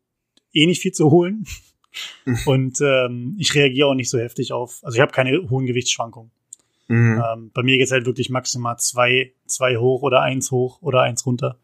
eh 0.53 0.67
nicht 0.67 0.83
viel 0.83 0.93
zu 0.93 1.11
holen. 1.11 1.45
Und 2.47 2.81
ähm, 2.81 3.37
ich 3.39 3.55
reagiere 3.55 3.89
auch 3.89 3.95
nicht 3.95 4.11
so 4.11 4.19
heftig 4.19 4.53
auf, 4.53 4.81
also 4.83 4.97
ich 4.97 5.01
habe 5.01 5.13
keine 5.13 5.49
hohen 5.51 5.67
Gewichtsschwankungen. 5.67 6.31
Mhm. 6.91 7.23
Ähm, 7.25 7.51
bei 7.55 7.63
mir 7.63 7.79
geht's 7.79 7.93
halt 7.93 8.05
wirklich 8.05 8.31
maximal 8.31 8.77
zwei, 8.79 9.33
zwei 9.47 9.77
hoch 9.77 10.03
oder 10.03 10.23
eins 10.23 10.51
hoch 10.51 10.83
oder 10.83 11.03
eins 11.03 11.25
runter. 11.25 11.57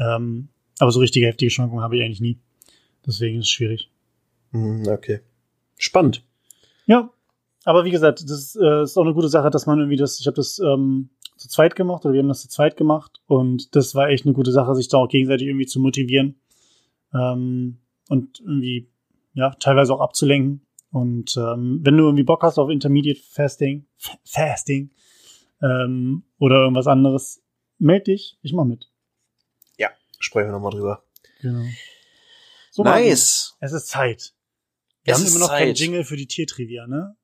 Ähm, 0.00 0.48
aber 0.80 0.90
so 0.90 0.98
richtige 0.98 1.26
heftige 1.26 1.52
Schwankungen 1.52 1.84
habe 1.84 1.96
ich 1.96 2.02
eigentlich 2.02 2.20
nie. 2.20 2.40
Deswegen 3.06 3.38
ist 3.38 3.44
es 3.44 3.50
schwierig. 3.50 3.92
Mhm, 4.50 4.88
okay. 4.88 5.20
Spannend. 5.78 6.24
Ja, 6.86 7.10
aber 7.64 7.84
wie 7.84 7.92
gesagt, 7.92 8.28
das 8.28 8.56
äh, 8.60 8.82
ist 8.82 8.98
auch 8.98 9.04
eine 9.04 9.14
gute 9.14 9.28
Sache, 9.28 9.50
dass 9.50 9.66
man 9.66 9.78
irgendwie 9.78 9.98
das, 9.98 10.18
ich 10.18 10.26
habe 10.26 10.34
das 10.34 10.58
ähm, 10.58 11.10
zu 11.36 11.48
zweit 11.48 11.76
gemacht 11.76 12.04
oder 12.04 12.14
wir 12.14 12.20
haben 12.20 12.28
das 12.28 12.42
zu 12.42 12.48
zweit 12.48 12.76
gemacht 12.76 13.20
und 13.26 13.76
das 13.76 13.94
war 13.94 14.08
echt 14.08 14.26
eine 14.26 14.34
gute 14.34 14.50
Sache, 14.50 14.74
sich 14.74 14.88
da 14.88 14.96
auch 14.96 15.08
gegenseitig 15.08 15.46
irgendwie 15.46 15.66
zu 15.66 15.78
motivieren 15.78 16.40
ähm, 17.14 17.78
und 18.08 18.40
irgendwie 18.40 18.88
ja 19.34 19.50
teilweise 19.60 19.94
auch 19.94 20.00
abzulenken 20.00 20.65
und 20.90 21.36
ähm, 21.36 21.80
wenn 21.82 21.96
du 21.96 22.04
irgendwie 22.04 22.24
Bock 22.24 22.42
hast 22.42 22.58
auf 22.58 22.70
Intermediate 22.70 23.20
Fasting, 23.20 23.86
Fasting 24.24 24.90
ähm, 25.62 26.24
oder 26.38 26.56
irgendwas 26.56 26.86
anderes, 26.86 27.42
meld 27.78 28.06
dich, 28.06 28.38
ich 28.42 28.52
mach 28.52 28.64
mit. 28.64 28.90
Ja, 29.78 29.90
sprechen 30.18 30.48
wir 30.48 30.52
nochmal 30.52 30.72
drüber. 30.72 31.04
Genau. 31.40 31.64
So, 32.70 32.82
nice. 32.82 33.56
es 33.60 33.72
ist 33.72 33.88
Zeit. 33.88 34.34
Wir 35.04 35.14
es 35.14 35.20
haben 35.20 35.26
immer 35.26 35.38
noch 35.38 35.48
Zeit. 35.48 35.60
keinen 35.60 35.74
Jingle 35.74 36.04
für 36.04 36.16
die 36.16 36.26
Tiertrivia, 36.26 36.86
ne? 36.86 37.16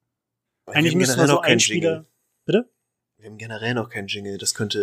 Eigentlich 0.66 0.94
müssen 0.94 1.18
wir 1.18 1.26
so 1.26 1.40
einen 1.40 1.60
Spieler. 1.60 2.06
Bitte? 2.44 2.70
Wir 3.18 3.28
haben 3.28 3.38
generell 3.38 3.74
noch 3.74 3.88
keinen 3.88 4.06
Jingle. 4.06 4.38
Das 4.38 4.54
könnte 4.54 4.80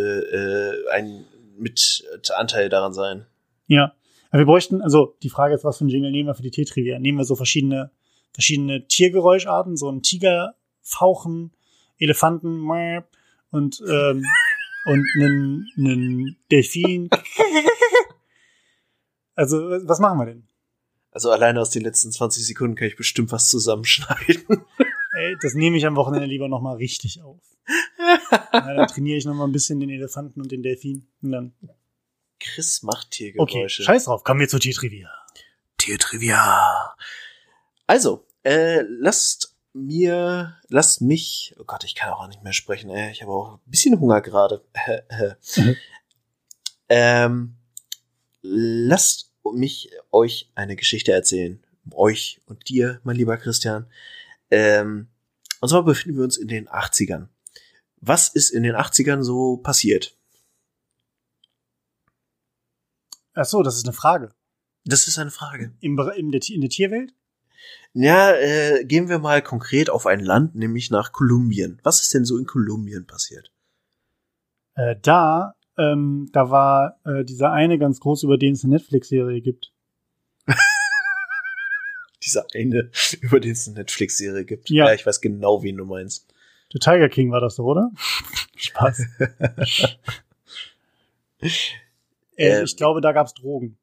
äh, 0.87 0.91
ein 0.91 1.25
mit 1.57 2.03
Anteil 2.35 2.69
daran 2.69 2.93
sein. 2.93 3.25
Ja. 3.67 3.93
Aber 4.29 4.39
wir 4.39 4.45
bräuchten, 4.45 4.81
also 4.81 5.17
die 5.23 5.29
Frage 5.29 5.55
ist, 5.55 5.63
was 5.63 5.77
für 5.77 5.85
ein 5.85 5.89
Jingle 5.89 6.11
nehmen 6.11 6.27
wir 6.27 6.35
für 6.35 6.43
die 6.43 6.51
Tiertrivia? 6.51 6.99
Nehmen 6.99 7.17
wir 7.17 7.25
so 7.25 7.35
verschiedene 7.35 7.91
verschiedene 8.39 8.87
Tiergeräuscharten, 8.87 9.75
so 9.75 9.91
ein 9.91 10.01
Tiger, 10.01 10.55
Fauchen, 10.81 11.51
Elefanten 11.97 12.61
und 13.51 13.83
ähm, 13.85 14.23
und 14.85 15.05
einen, 15.19 15.67
einen 15.77 16.37
Delfin. 16.49 17.09
Also, 19.35 19.57
was 19.59 19.99
machen 19.99 20.19
wir 20.19 20.25
denn? 20.25 20.47
Also 21.11 21.31
alleine 21.31 21.59
aus 21.59 21.71
den 21.71 21.83
letzten 21.83 22.13
20 22.13 22.45
Sekunden 22.45 22.75
kann 22.75 22.87
ich 22.87 22.95
bestimmt 22.95 23.33
was 23.33 23.49
zusammenschneiden. 23.49 24.45
Ey, 25.17 25.35
das 25.41 25.53
nehme 25.53 25.75
ich 25.75 25.85
am 25.85 25.97
Wochenende 25.97 26.27
lieber 26.27 26.47
noch 26.47 26.61
mal 26.61 26.77
richtig 26.77 27.21
auf. 27.21 27.41
ja, 28.53 28.73
dann 28.73 28.87
trainiere 28.87 29.17
ich 29.17 29.25
noch 29.25 29.33
mal 29.33 29.45
ein 29.45 29.51
bisschen 29.51 29.81
den 29.81 29.89
Elefanten 29.89 30.41
und 30.41 30.49
den 30.49 30.63
Delfin 30.63 31.07
und 31.21 31.31
dann. 31.31 31.53
Chris 32.39 32.83
macht 32.83 33.11
Tiergeräusche. 33.11 33.57
Okay, 33.57 33.69
scheiß 33.69 34.05
drauf, 34.05 34.23
kommen 34.23 34.39
wir 34.39 34.47
zur 34.47 34.61
Tiertrivia. 34.61 35.09
Tiertrivia. 35.77 36.95
Also, 37.85 38.23
äh, 38.43 38.81
lasst 38.81 39.55
mir, 39.73 40.57
lasst 40.67 41.01
mich, 41.01 41.55
oh 41.59 41.63
Gott, 41.65 41.83
ich 41.83 41.95
kann 41.95 42.11
auch 42.11 42.27
nicht 42.27 42.43
mehr 42.43 42.53
sprechen, 42.53 42.89
ey, 42.89 43.11
ich 43.11 43.21
habe 43.21 43.31
auch 43.31 43.55
ein 43.55 43.71
bisschen 43.71 43.99
Hunger 43.99 44.21
gerade. 44.21 44.63
mhm. 45.55 45.75
ähm, 46.89 47.55
lasst 48.41 49.33
mich 49.53 49.91
euch 50.11 50.51
eine 50.55 50.75
Geschichte 50.75 51.11
erzählen. 51.11 51.63
Euch 51.91 52.41
und 52.45 52.69
dir, 52.69 52.99
mein 53.03 53.15
lieber 53.15 53.37
Christian. 53.37 53.87
Ähm, 54.51 55.07
und 55.59 55.69
zwar 55.69 55.83
befinden 55.83 56.17
wir 56.17 56.23
uns 56.23 56.37
in 56.37 56.47
den 56.47 56.67
80ern. 56.67 57.29
Was 57.97 58.29
ist 58.29 58.51
in 58.51 58.63
den 58.63 58.75
80ern 58.75 59.23
so 59.23 59.57
passiert? 59.57 60.15
Ach 63.33 63.45
so, 63.45 63.63
das 63.63 63.75
ist 63.75 63.85
eine 63.85 63.93
Frage. 63.93 64.33
Das 64.85 65.07
ist 65.07 65.17
eine 65.17 65.31
Frage. 65.31 65.75
Im, 65.79 65.97
in, 66.15 66.31
der, 66.31 66.41
in 66.49 66.61
der 66.61 66.69
Tierwelt? 66.69 67.13
Ja, 67.93 68.33
äh, 68.33 68.85
gehen 68.85 69.09
wir 69.09 69.19
mal 69.19 69.41
konkret 69.41 69.89
auf 69.89 70.05
ein 70.05 70.19
Land, 70.19 70.55
nämlich 70.55 70.91
nach 70.91 71.11
Kolumbien. 71.11 71.79
Was 71.83 72.01
ist 72.01 72.13
denn 72.13 72.25
so 72.25 72.37
in 72.37 72.45
Kolumbien 72.45 73.07
passiert? 73.07 73.51
Äh, 74.75 74.95
da, 75.01 75.55
ähm, 75.77 76.29
da 76.31 76.51
war 76.51 76.99
äh, 77.05 77.25
dieser 77.25 77.51
eine 77.51 77.79
ganz 77.79 77.99
groß, 77.99 78.23
über 78.23 78.37
den 78.37 78.53
es 78.53 78.63
eine 78.63 78.75
Netflix-Serie 78.75 79.41
gibt. 79.41 79.73
dieser 82.23 82.45
eine, 82.53 82.91
über 83.21 83.39
den 83.39 83.51
es 83.53 83.67
eine 83.67 83.79
Netflix-Serie 83.79 84.45
gibt. 84.45 84.69
Ja. 84.69 84.87
ja, 84.87 84.93
ich 84.93 85.05
weiß 85.05 85.19
genau, 85.21 85.63
wen 85.63 85.77
du 85.77 85.85
meinst. 85.85 86.31
Der 86.73 86.79
Tiger 86.79 87.09
King 87.09 87.31
war 87.31 87.41
das 87.41 87.55
doch, 87.55 87.65
oder? 87.65 87.91
Spaß. 88.55 89.03
äh, 92.37 92.63
ich 92.63 92.77
glaube, 92.77 93.01
da 93.01 93.11
gab's 93.13 93.33
Drogen. 93.33 93.77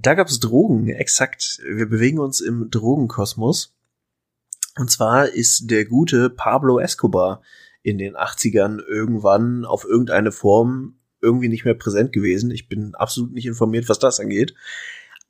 Da 0.00 0.14
gab 0.14 0.28
es 0.28 0.38
Drogen, 0.38 0.88
exakt. 0.88 1.60
Wir 1.64 1.88
bewegen 1.88 2.20
uns 2.20 2.40
im 2.40 2.70
Drogenkosmos. 2.70 3.74
Und 4.76 4.90
zwar 4.90 5.28
ist 5.28 5.70
der 5.70 5.86
gute 5.86 6.30
Pablo 6.30 6.78
Escobar 6.78 7.42
in 7.82 7.98
den 7.98 8.14
80ern 8.16 8.80
irgendwann 8.80 9.64
auf 9.64 9.84
irgendeine 9.84 10.30
Form 10.30 11.00
irgendwie 11.20 11.48
nicht 11.48 11.64
mehr 11.64 11.74
präsent 11.74 12.12
gewesen. 12.12 12.52
Ich 12.52 12.68
bin 12.68 12.94
absolut 12.94 13.32
nicht 13.32 13.46
informiert, 13.46 13.88
was 13.88 13.98
das 13.98 14.20
angeht. 14.20 14.54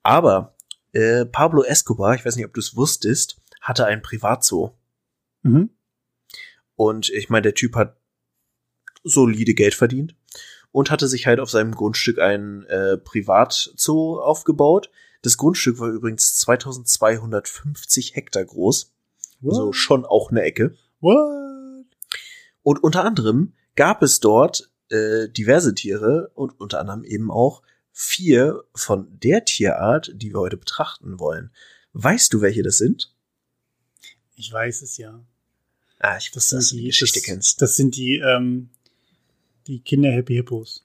Aber 0.03 0.55
äh, 0.93 1.25
Pablo 1.25 1.63
Escobar, 1.63 2.15
ich 2.15 2.27
weiß 2.27 2.37
nicht, 2.37 2.45
ob 2.45 2.53
du 2.53 2.61
es 2.61 2.77
wusstest, 2.77 3.41
hatte 3.63 3.87
ein 3.87 4.03
Privatzoo. 4.03 4.73
Mhm. 5.43 5.71
Und 6.77 7.09
ich 7.09 7.31
meine, 7.31 7.43
der 7.43 7.55
Typ 7.55 7.75
hat 7.75 7.97
solide 9.03 9.55
Geld 9.55 9.75
verdient 9.75 10.15
und 10.73 10.91
hatte 10.91 11.09
sich 11.09 11.27
halt 11.27 11.41
auf 11.41 11.51
seinem 11.51 11.75
Grundstück 11.75 12.19
ein 12.19 12.65
äh, 12.65 12.99
Privatzoo 12.99 14.21
aufgebaut. 14.21 14.91
Das 15.23 15.37
Grundstück 15.37 15.79
war 15.79 15.89
übrigens 15.89 16.37
2250 16.39 18.15
Hektar 18.15 18.45
groß. 18.45 18.93
What? 19.41 19.53
Also 19.53 19.73
schon 19.73 20.05
auch 20.05 20.31
eine 20.31 20.43
Ecke. 20.43 20.77
What? 21.01 21.87
Und 22.63 22.83
unter 22.83 23.05
anderem 23.05 23.55
gab 23.77 24.03
es 24.03 24.21
dort 24.21 24.71
äh, 24.91 25.29
diverse 25.29 25.75
Tiere 25.75 26.31
und 26.35 26.61
unter 26.61 26.81
anderem 26.81 27.05
eben 27.05 27.31
auch 27.31 27.63
vier 27.93 28.65
von 28.75 29.09
der 29.19 29.45
Tierart, 29.45 30.13
die 30.15 30.33
wir 30.33 30.41
heute 30.41 30.57
betrachten 30.57 31.19
wollen. 31.19 31.51
Weißt 31.93 32.33
du, 32.33 32.41
welche 32.41 32.63
das 32.63 32.79
sind? 32.79 33.15
Ich 34.37 34.53
weiß 34.53 34.83
es 34.83 34.99
ja. 34.99 35.21
Ah, 35.99 36.17
ich 36.17 36.35
wusste, 36.35 36.57
dass 36.57 36.71
du 36.71 36.77
die 36.77 36.85
Geschichte 36.87 37.19
das, 37.19 37.27
kennst. 37.27 37.61
Das 37.61 37.75
sind 37.75 37.97
die, 37.97 38.19
ähm, 38.19 38.71
die 39.69 39.81
Kinder 39.81 40.11
Happy 40.11 40.35
Hippos. 40.35 40.85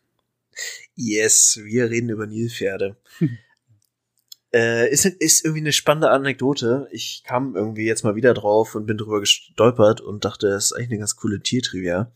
Yes, 0.96 1.60
wir 1.64 1.90
reden 1.90 2.10
über 2.10 2.28
Nilpferde. 2.28 2.98
äh, 4.54 4.92
ist, 4.92 5.06
ist 5.06 5.44
irgendwie 5.44 5.62
eine 5.62 5.72
spannende 5.72 6.12
Anekdote. 6.12 6.88
Ich 6.92 7.24
kam 7.26 7.56
irgendwie 7.56 7.86
jetzt 7.86 8.04
mal 8.04 8.16
wieder 8.16 8.34
drauf 8.34 8.76
und 8.76 8.86
bin 8.86 8.98
drüber 8.98 9.20
gestolpert 9.20 10.02
und 10.02 10.26
dachte, 10.26 10.50
das 10.50 10.66
ist 10.66 10.74
eigentlich 10.74 10.90
eine 10.90 11.00
ganz 11.00 11.16
coole 11.16 11.42
Tiertrivia. 11.42 12.12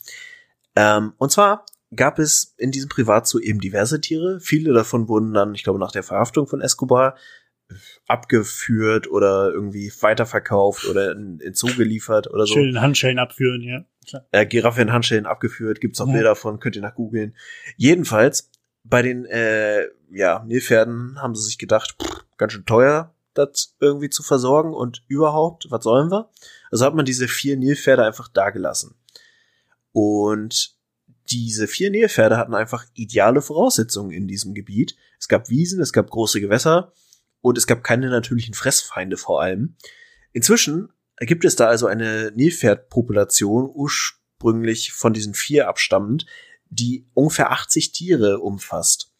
Ähm, 0.75 1.13
und 1.17 1.31
zwar 1.31 1.65
gab 1.95 2.19
es 2.19 2.53
in 2.57 2.71
diesem 2.71 2.89
Privatzoo 2.89 3.39
eben 3.39 3.59
diverse 3.59 4.01
Tiere. 4.01 4.39
Viele 4.41 4.73
davon 4.73 5.07
wurden 5.07 5.33
dann, 5.33 5.55
ich 5.55 5.63
glaube, 5.63 5.79
nach 5.79 5.93
der 5.93 6.03
Verhaftung 6.03 6.47
von 6.47 6.61
Escobar 6.61 7.15
abgeführt 8.07 9.09
oder 9.09 9.51
irgendwie 9.51 9.91
weiterverkauft 9.99 10.85
oder 10.85 11.11
in, 11.11 11.39
in 11.39 11.53
Zoo 11.53 11.75
geliefert 11.75 12.29
oder 12.29 12.45
so. 12.45 12.53
Schön 12.53 12.73
den 12.73 12.81
Handschellen 12.81 13.19
abführen, 13.19 13.61
ja. 13.61 13.85
Klar. 14.07 14.25
Äh, 14.31 14.45
Giraffe 14.45 14.81
in 14.81 14.93
Handschellen 14.93 15.25
abgeführt, 15.25 15.81
gibt's 15.81 15.99
auch 15.99 16.07
Ja. 16.07 16.13
Bilder 16.13 16.35
von, 16.35 16.59
könnt 16.59 16.75
ihr 16.75 16.81
nach 16.81 16.95
googeln. 16.95 17.35
Jedenfalls, 17.75 18.49
bei 18.83 19.01
den 19.01 19.25
äh, 19.25 19.87
ja, 20.11 20.43
Nilpferden 20.45 21.21
haben 21.21 21.35
sie 21.35 21.43
sich 21.43 21.57
gedacht, 21.57 21.95
pff, 22.01 22.25
ganz 22.37 22.53
schön 22.53 22.65
teuer, 22.65 23.13
das 23.33 23.75
irgendwie 23.79 24.09
zu 24.09 24.23
versorgen 24.23 24.73
und 24.73 25.03
überhaupt, 25.07 25.67
was 25.69 25.83
sollen 25.83 26.09
wir? 26.09 26.29
Also 26.71 26.85
hat 26.85 26.95
man 26.95 27.05
diese 27.05 27.27
vier 27.27 27.57
Nilpferde 27.57 28.05
einfach 28.05 28.29
dagelassen. 28.29 28.95
Und 29.91 30.75
diese 31.29 31.67
vier 31.67 31.91
Nilpferde 31.91 32.37
hatten 32.37 32.55
einfach 32.55 32.85
ideale 32.93 33.41
Voraussetzungen 33.41 34.11
in 34.11 34.27
diesem 34.27 34.53
Gebiet. 34.53 34.95
Es 35.19 35.27
gab 35.27 35.49
Wiesen, 35.49 35.81
es 35.81 35.91
gab 35.91 36.09
große 36.09 36.39
Gewässer 36.39 36.93
und 37.47 37.57
es 37.57 37.67
gab 37.67 37.83
keine 37.83 38.09
natürlichen 38.09 38.53
Fressfeinde 38.53 39.17
vor 39.17 39.41
allem. 39.41 39.75
Inzwischen 40.31 40.89
gibt 41.19 41.45
es 41.45 41.55
da 41.55 41.67
also 41.67 41.87
eine 41.87 42.31
Nilpferdpopulation, 42.35 43.69
ursprünglich 43.73 44.91
von 44.93 45.13
diesen 45.13 45.33
vier 45.33 45.67
abstammend, 45.67 46.25
die 46.69 47.07
ungefähr 47.13 47.51
80 47.51 47.91
Tiere 47.91 48.39
umfasst. 48.39 49.13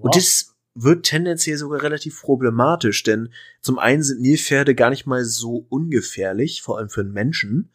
Und 0.00 0.16
das 0.16 0.56
wird 0.74 1.04
tendenziell 1.04 1.56
sogar 1.56 1.82
relativ 1.82 2.20
problematisch, 2.20 3.02
denn 3.02 3.32
zum 3.60 3.78
einen 3.78 4.02
sind 4.02 4.20
Nilpferde 4.20 4.74
gar 4.74 4.90
nicht 4.90 5.06
mal 5.06 5.24
so 5.24 5.66
ungefährlich, 5.68 6.62
vor 6.62 6.78
allem 6.78 6.88
für 6.88 7.00
einen 7.02 7.12
Menschen. 7.12 7.72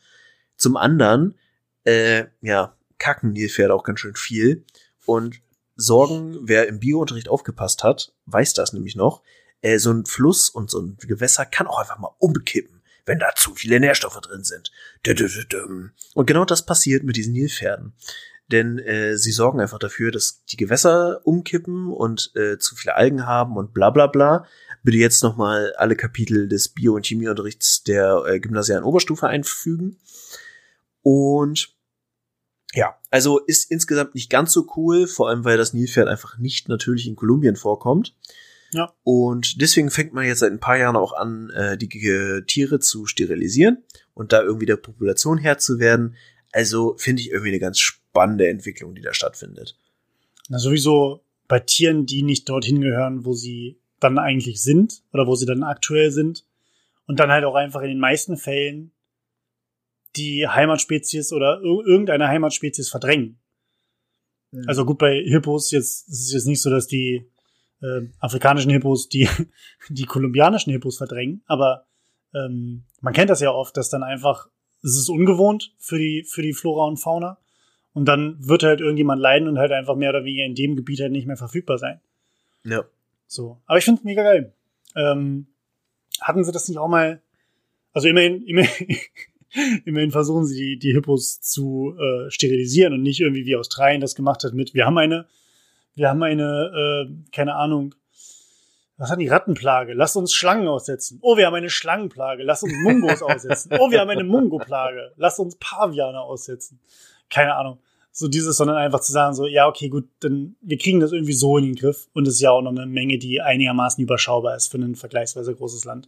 Zum 0.58 0.78
anderen, 0.78 1.38
äh, 1.84 2.26
ja, 2.42 2.78
kacken 2.98 3.34
Nilpferde 3.34 3.74
auch 3.74 3.84
ganz 3.84 4.00
schön 4.00 4.16
viel 4.16 4.66
und 5.06 5.42
sorgen, 5.76 6.40
wer 6.42 6.68
im 6.68 6.80
Biounterricht 6.80 7.28
aufgepasst 7.28 7.84
hat, 7.84 8.14
weiß 8.26 8.54
das 8.54 8.74
nämlich 8.74 8.96
noch, 8.96 9.22
äh, 9.66 9.80
so 9.80 9.92
ein 9.92 10.06
Fluss 10.06 10.50
und 10.50 10.70
so 10.70 10.80
ein 10.80 10.98
Gewässer 11.00 11.46
kann 11.46 11.66
auch 11.66 11.80
einfach 11.80 11.98
mal 11.98 12.16
umkippen, 12.20 12.84
wenn 13.06 13.18
da 13.18 13.34
zu 13.36 13.56
viele 13.56 13.80
Nährstoffe 13.80 14.22
drin 14.22 14.44
sind. 14.44 14.72
Und 16.14 16.28
genau 16.28 16.46
das 16.46 16.66
passiert 16.66 17.04
mit 17.04 17.16
diesen 17.16 17.34
Nilpferden. 17.34 17.94
Denn 18.52 18.78
äh, 18.78 19.18
sie 19.18 19.32
sorgen 19.32 19.60
einfach 19.60 19.80
dafür, 19.80 20.12
dass 20.12 20.46
die 20.46 20.58
Gewässer 20.58 21.22
umkippen 21.24 21.92
und 21.92 22.32
äh, 22.36 22.60
zu 22.60 22.76
viele 22.76 22.96
Algen 22.96 23.26
haben 23.26 23.58
und 23.58 23.74
bla 23.74 23.90
bla 23.90 24.06
bla. 24.06 24.46
Bitte 24.84 24.98
jetzt 24.98 25.24
nochmal 25.24 25.74
alle 25.78 25.96
Kapitel 25.96 26.48
des 26.48 26.70
Bio- 26.70 26.94
und 26.94 27.08
Chemieunterrichts 27.08 27.84
der 27.84 28.24
äh, 28.28 28.40
gymnasialen 28.40 28.84
Oberstufe 28.84 29.26
einfügen. 29.28 29.98
Und 31.02 31.76
ja, 32.74 33.00
also 33.10 33.40
ist 33.40 33.72
insgesamt 33.72 34.14
nicht 34.14 34.30
ganz 34.30 34.52
so 34.52 34.68
cool, 34.76 35.08
vor 35.08 35.30
allem 35.30 35.44
weil 35.44 35.58
das 35.58 35.74
Nilpferd 35.74 36.08
einfach 36.08 36.38
nicht 36.38 36.70
natürlich 36.70 37.08
in 37.08 37.16
Kolumbien 37.16 37.56
vorkommt. 37.56 38.14
Ja. 38.76 38.94
Und 39.04 39.62
deswegen 39.62 39.90
fängt 39.90 40.14
man 40.14 40.26
jetzt 40.26 40.40
seit 40.40 40.52
ein 40.52 40.60
paar 40.60 40.78
Jahren 40.78 40.98
auch 40.98 41.14
an, 41.14 41.50
äh, 41.52 41.78
die 41.78 41.88
G- 41.88 42.42
Tiere 42.42 42.80
zu 42.80 43.06
sterilisieren 43.06 43.84
und 44.14 44.34
da 44.34 44.44
irgendwie 44.44 44.66
der 44.66 44.76
Population 44.76 45.38
Herr 45.38 45.58
zu 45.58 45.80
werden. 45.80 46.16
Also 46.52 46.96
finde 46.98 47.22
ich 47.22 47.30
irgendwie 47.30 47.52
eine 47.52 47.60
ganz 47.60 47.80
spannende 47.80 48.50
Entwicklung, 48.50 48.94
die 48.94 49.02
da 49.02 49.14
stattfindet. 49.14 49.78
Na, 50.50 50.60
sowieso 50.60 51.24
bei 51.48 51.60
Tieren, 51.60 52.06
die 52.06 52.22
nicht 52.22 52.50
dorthin 52.50 52.82
gehören, 52.82 53.24
wo 53.24 53.34
sie 53.34 53.80
dann 54.02 54.18
eigentlich 54.18 54.62
sind 54.62 55.04
oder 55.14 55.26
wo 55.26 55.36
sie 55.36 55.46
dann 55.46 55.64
aktuell 55.64 56.12
sind. 56.12 56.46
Und 57.08 57.20
dann 57.20 57.32
halt 57.32 57.46
auch 57.46 57.56
einfach 57.56 57.82
in 57.82 57.90
den 57.90 58.00
meisten 58.00 58.36
Fällen 58.36 58.92
die 60.16 60.48
Heimatspezies 60.48 61.32
oder 61.32 61.62
ir 61.62 61.86
irgendeine 61.86 62.28
Heimatspezies 62.28 62.90
verdrängen. 62.90 63.38
Also 64.68 64.86
gut, 64.86 64.98
bei 64.98 65.22
Hippos 65.22 65.72
jetzt 65.72 66.08
es 66.08 66.22
ist 66.22 66.34
jetzt 66.34 66.48
nicht 66.48 66.62
so, 66.62 66.70
dass 66.70 66.88
die 66.88 67.26
äh, 67.86 68.10
afrikanischen 68.20 68.72
Hippos 68.72 69.10
die, 69.10 69.30
die 69.90 70.06
kolumbianischen 70.06 70.72
Hippos 70.72 70.98
verdrängen, 70.98 71.44
aber 71.46 71.86
ähm, 72.34 72.84
man 73.02 73.14
kennt 73.14 73.30
das 73.30 73.40
ja 73.40 73.52
oft, 73.52 73.78
dass 73.78 73.90
dann 73.90 74.04
einfach, 74.04 74.50
es 74.84 74.98
ist 74.98 75.10
ungewohnt 75.10 75.74
für 75.78 75.98
die, 75.98 76.24
für 76.24 76.42
die 76.42 76.54
Flora 76.54 76.86
und 76.86 76.98
Fauna. 76.98 77.38
Und 77.94 78.06
dann 78.06 78.36
wird 78.46 78.64
halt 78.64 78.82
irgendjemand 78.82 79.22
leiden 79.22 79.48
und 79.48 79.58
halt 79.58 79.72
einfach 79.72 79.96
mehr 79.96 80.10
oder 80.10 80.26
weniger 80.26 80.44
in 80.44 80.54
dem 80.54 80.76
Gebiet 80.76 81.00
halt 81.00 81.14
nicht 81.14 81.28
mehr 81.28 81.38
verfügbar 81.38 81.78
sein. 81.78 82.02
Ja. 82.66 82.84
So. 83.26 83.62
Aber 83.66 83.78
ich 83.78 83.86
finde 83.86 84.02
mega 84.04 84.22
geil. 84.22 84.54
Ähm, 84.98 85.48
hatten 86.20 86.44
sie 86.44 86.52
das 86.52 86.68
nicht 86.68 86.78
auch 86.78 86.90
mal, 86.90 87.22
also 87.94 88.10
immerhin, 88.10 88.44
immerhin, 88.44 88.98
immerhin 89.86 90.12
versuchen 90.12 90.46
sie 90.46 90.58
die, 90.58 90.80
die 90.80 90.94
Hippos 90.94 91.40
zu 91.40 91.96
äh, 91.98 92.30
sterilisieren 92.30 92.94
und 92.94 93.02
nicht 93.02 93.22
irgendwie 93.22 93.46
wie 93.46 93.56
Australien 93.56 94.02
das 94.02 94.16
gemacht 94.16 94.44
hat 94.44 94.54
mit, 94.54 94.74
wir 94.74 94.86
haben 94.86 94.98
eine, 94.98 95.26
wir 95.96 96.10
haben 96.10 96.22
eine, 96.24 97.08
äh, 97.08 97.32
keine 97.32 97.56
Ahnung, 97.56 97.96
was 98.98 99.10
hat 99.10 99.20
die 99.20 99.28
Rattenplage? 99.28 99.94
Lass 99.94 100.16
uns 100.16 100.34
Schlangen 100.34 100.68
aussetzen. 100.68 101.20
Oh, 101.22 101.36
wir 101.36 101.48
haben 101.48 101.56
eine 101.56 101.70
Schlangenplage. 101.70 102.44
Lass 102.44 102.64
uns 102.64 102.74
Mungos 102.84 103.22
aussetzen. 103.22 103.72
Oh, 103.80 103.92
wir 103.92 104.00
haben 104.00 104.10
eine 104.10 104.24
Mungoplage. 104.24 105.12
Lass 105.18 105.38
uns 105.40 105.58
Paviane 105.58 106.20
aussetzen. 106.20 106.80
Keine 107.30 107.56
Ahnung. 107.56 107.80
So 108.12 108.30
dieses, 108.30 108.56
sondern 108.56 108.78
einfach 108.78 109.02
zu 109.02 109.12
sagen, 109.12 109.36
so, 109.36 109.46
ja, 109.46 109.68
okay, 109.68 109.90
gut, 109.90 110.08
dann 110.22 110.56
wir 110.62 110.78
kriegen 110.78 111.02
das 111.02 111.12
irgendwie 111.12 111.34
so 111.34 111.58
in 111.58 111.66
den 111.66 111.76
Griff. 111.76 112.08
Und 112.14 112.26
es 112.28 112.36
ist 112.36 112.40
ja 112.40 112.52
auch 112.52 112.62
noch 112.62 112.72
eine 112.72 112.86
Menge, 112.86 113.18
die 113.18 113.42
einigermaßen 113.42 114.02
überschaubar 114.02 114.56
ist 114.56 114.72
für 114.72 114.78
ein 114.78 114.96
vergleichsweise 114.96 115.54
großes 115.54 115.84
Land. 115.84 116.08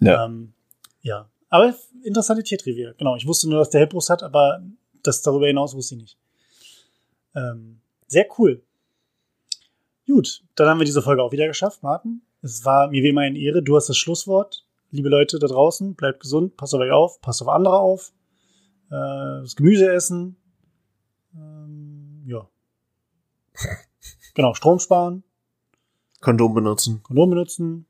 Ja. 0.00 0.24
Ähm, 0.24 0.54
ja. 1.02 1.28
Aber 1.50 1.74
interessante 2.02 2.42
Tiertrivia. 2.42 2.94
Genau. 2.96 3.16
Ich 3.16 3.26
wusste 3.26 3.50
nur, 3.50 3.58
dass 3.58 3.68
der 3.68 3.80
Hippos 3.80 4.08
hat, 4.08 4.22
aber 4.22 4.62
das 5.02 5.20
darüber 5.20 5.46
hinaus 5.46 5.74
wusste 5.74 5.96
ich 5.96 6.00
nicht. 6.00 6.16
Ähm, 7.34 7.80
sehr 8.06 8.26
cool. 8.38 8.62
Gut, 10.08 10.42
dann 10.54 10.68
haben 10.68 10.78
wir 10.78 10.86
diese 10.86 11.02
Folge 11.02 11.22
auch 11.22 11.32
wieder 11.32 11.46
geschafft, 11.46 11.82
Martin. 11.82 12.22
Es 12.40 12.64
war 12.64 12.88
mir 12.88 13.02
wie 13.02 13.10
immer 13.10 13.20
eine 13.20 13.38
Ehre. 13.38 13.62
Du 13.62 13.76
hast 13.76 13.90
das 13.90 13.98
Schlusswort. 13.98 14.64
Liebe 14.90 15.10
Leute 15.10 15.38
da 15.38 15.46
draußen, 15.46 15.94
bleibt 15.96 16.20
gesund, 16.20 16.56
passt 16.56 16.74
auf 16.74 16.80
euch 16.80 16.90
auf, 16.90 17.20
passt 17.20 17.42
auf 17.42 17.48
andere 17.48 17.78
auf. 17.78 18.14
Äh, 18.86 19.42
das 19.42 19.54
Gemüse 19.54 19.92
essen. 19.92 20.36
Ähm, 21.34 22.22
ja. 22.26 22.48
genau, 24.34 24.54
Strom 24.54 24.78
sparen, 24.78 25.24
Kondom 26.20 26.54
benutzen. 26.54 27.02
Kondom 27.02 27.28
benutzen 27.28 27.86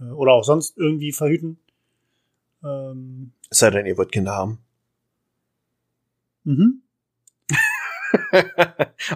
äh, 0.00 0.10
oder 0.10 0.32
auch 0.32 0.42
sonst 0.42 0.76
irgendwie 0.76 1.12
verhüten. 1.12 1.60
Ähm, 2.64 3.32
Es 3.48 3.58
sei 3.58 3.70
denn, 3.70 3.86
ihr 3.86 3.96
wollt 3.96 4.10
Kinder 4.10 4.32
haben. 4.32 4.58
mhm. 6.42 6.82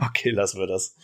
okay, 0.07 0.31
lassen 0.31 0.61
wir 0.61 0.67
das. 0.69 0.95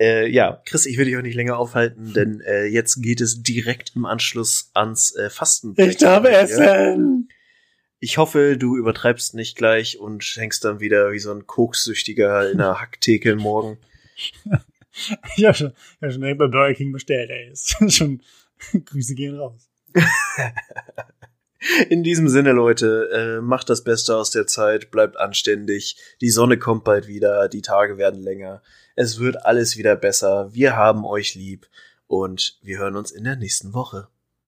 Äh, 0.00 0.28
ja, 0.28 0.62
Chris, 0.64 0.86
ich 0.86 0.96
will 0.96 1.04
dich 1.04 1.16
auch 1.18 1.22
nicht 1.22 1.34
länger 1.34 1.58
aufhalten, 1.58 2.14
denn 2.14 2.40
äh, 2.40 2.64
jetzt 2.64 3.02
geht 3.02 3.20
es 3.20 3.42
direkt 3.42 3.92
im 3.94 4.06
Anschluss 4.06 4.70
ans 4.72 5.14
äh, 5.14 5.28
Fasten. 5.28 5.74
Ich 5.76 6.02
habe 6.02 6.30
Essen! 6.30 7.28
Ich 7.98 8.16
hoffe, 8.16 8.56
du 8.56 8.78
übertreibst 8.78 9.34
nicht 9.34 9.58
gleich 9.58 9.98
und 10.00 10.24
hängst 10.24 10.64
dann 10.64 10.80
wieder 10.80 11.12
wie 11.12 11.18
so 11.18 11.30
ein 11.32 11.46
Kokssüchtiger 11.46 12.50
in 12.50 12.58
der 12.58 12.80
Hacktheke 12.80 13.36
morgen. 13.36 13.78
Ich 15.36 15.44
habe 15.44 15.54
schon, 15.54 15.68
ich 15.68 16.02
hab 16.02 16.10
schon 16.10 16.20
direkt 16.20 16.40
bei 16.40 16.48
Burger 16.48 16.74
King 16.74 16.90
bestellt, 16.90 17.30
ey. 17.30 17.48
Ist 17.52 17.76
schon, 17.94 18.20
Grüße 18.84 19.14
gehen 19.14 19.38
raus. 19.38 19.70
In 21.88 22.02
diesem 22.02 22.28
Sinne, 22.28 22.52
Leute, 22.52 23.08
äh, 23.12 23.40
macht 23.40 23.70
das 23.70 23.84
Beste 23.84 24.16
aus 24.16 24.30
der 24.30 24.46
Zeit, 24.46 24.90
bleibt 24.90 25.16
anständig. 25.18 25.96
Die 26.20 26.30
Sonne 26.30 26.58
kommt 26.58 26.84
bald 26.84 27.06
wieder, 27.06 27.48
die 27.48 27.62
Tage 27.62 27.98
werden 27.98 28.20
länger. 28.20 28.62
Es 29.02 29.18
wird 29.18 29.46
alles 29.46 29.78
wieder 29.78 29.96
besser. 29.96 30.52
Wir 30.52 30.76
haben 30.76 31.06
euch 31.06 31.34
lieb 31.34 31.70
und 32.06 32.58
wir 32.60 32.76
hören 32.76 32.96
uns 32.96 33.10
in 33.10 33.24
der 33.24 33.34
nächsten 33.34 33.72
Woche. 33.72 34.08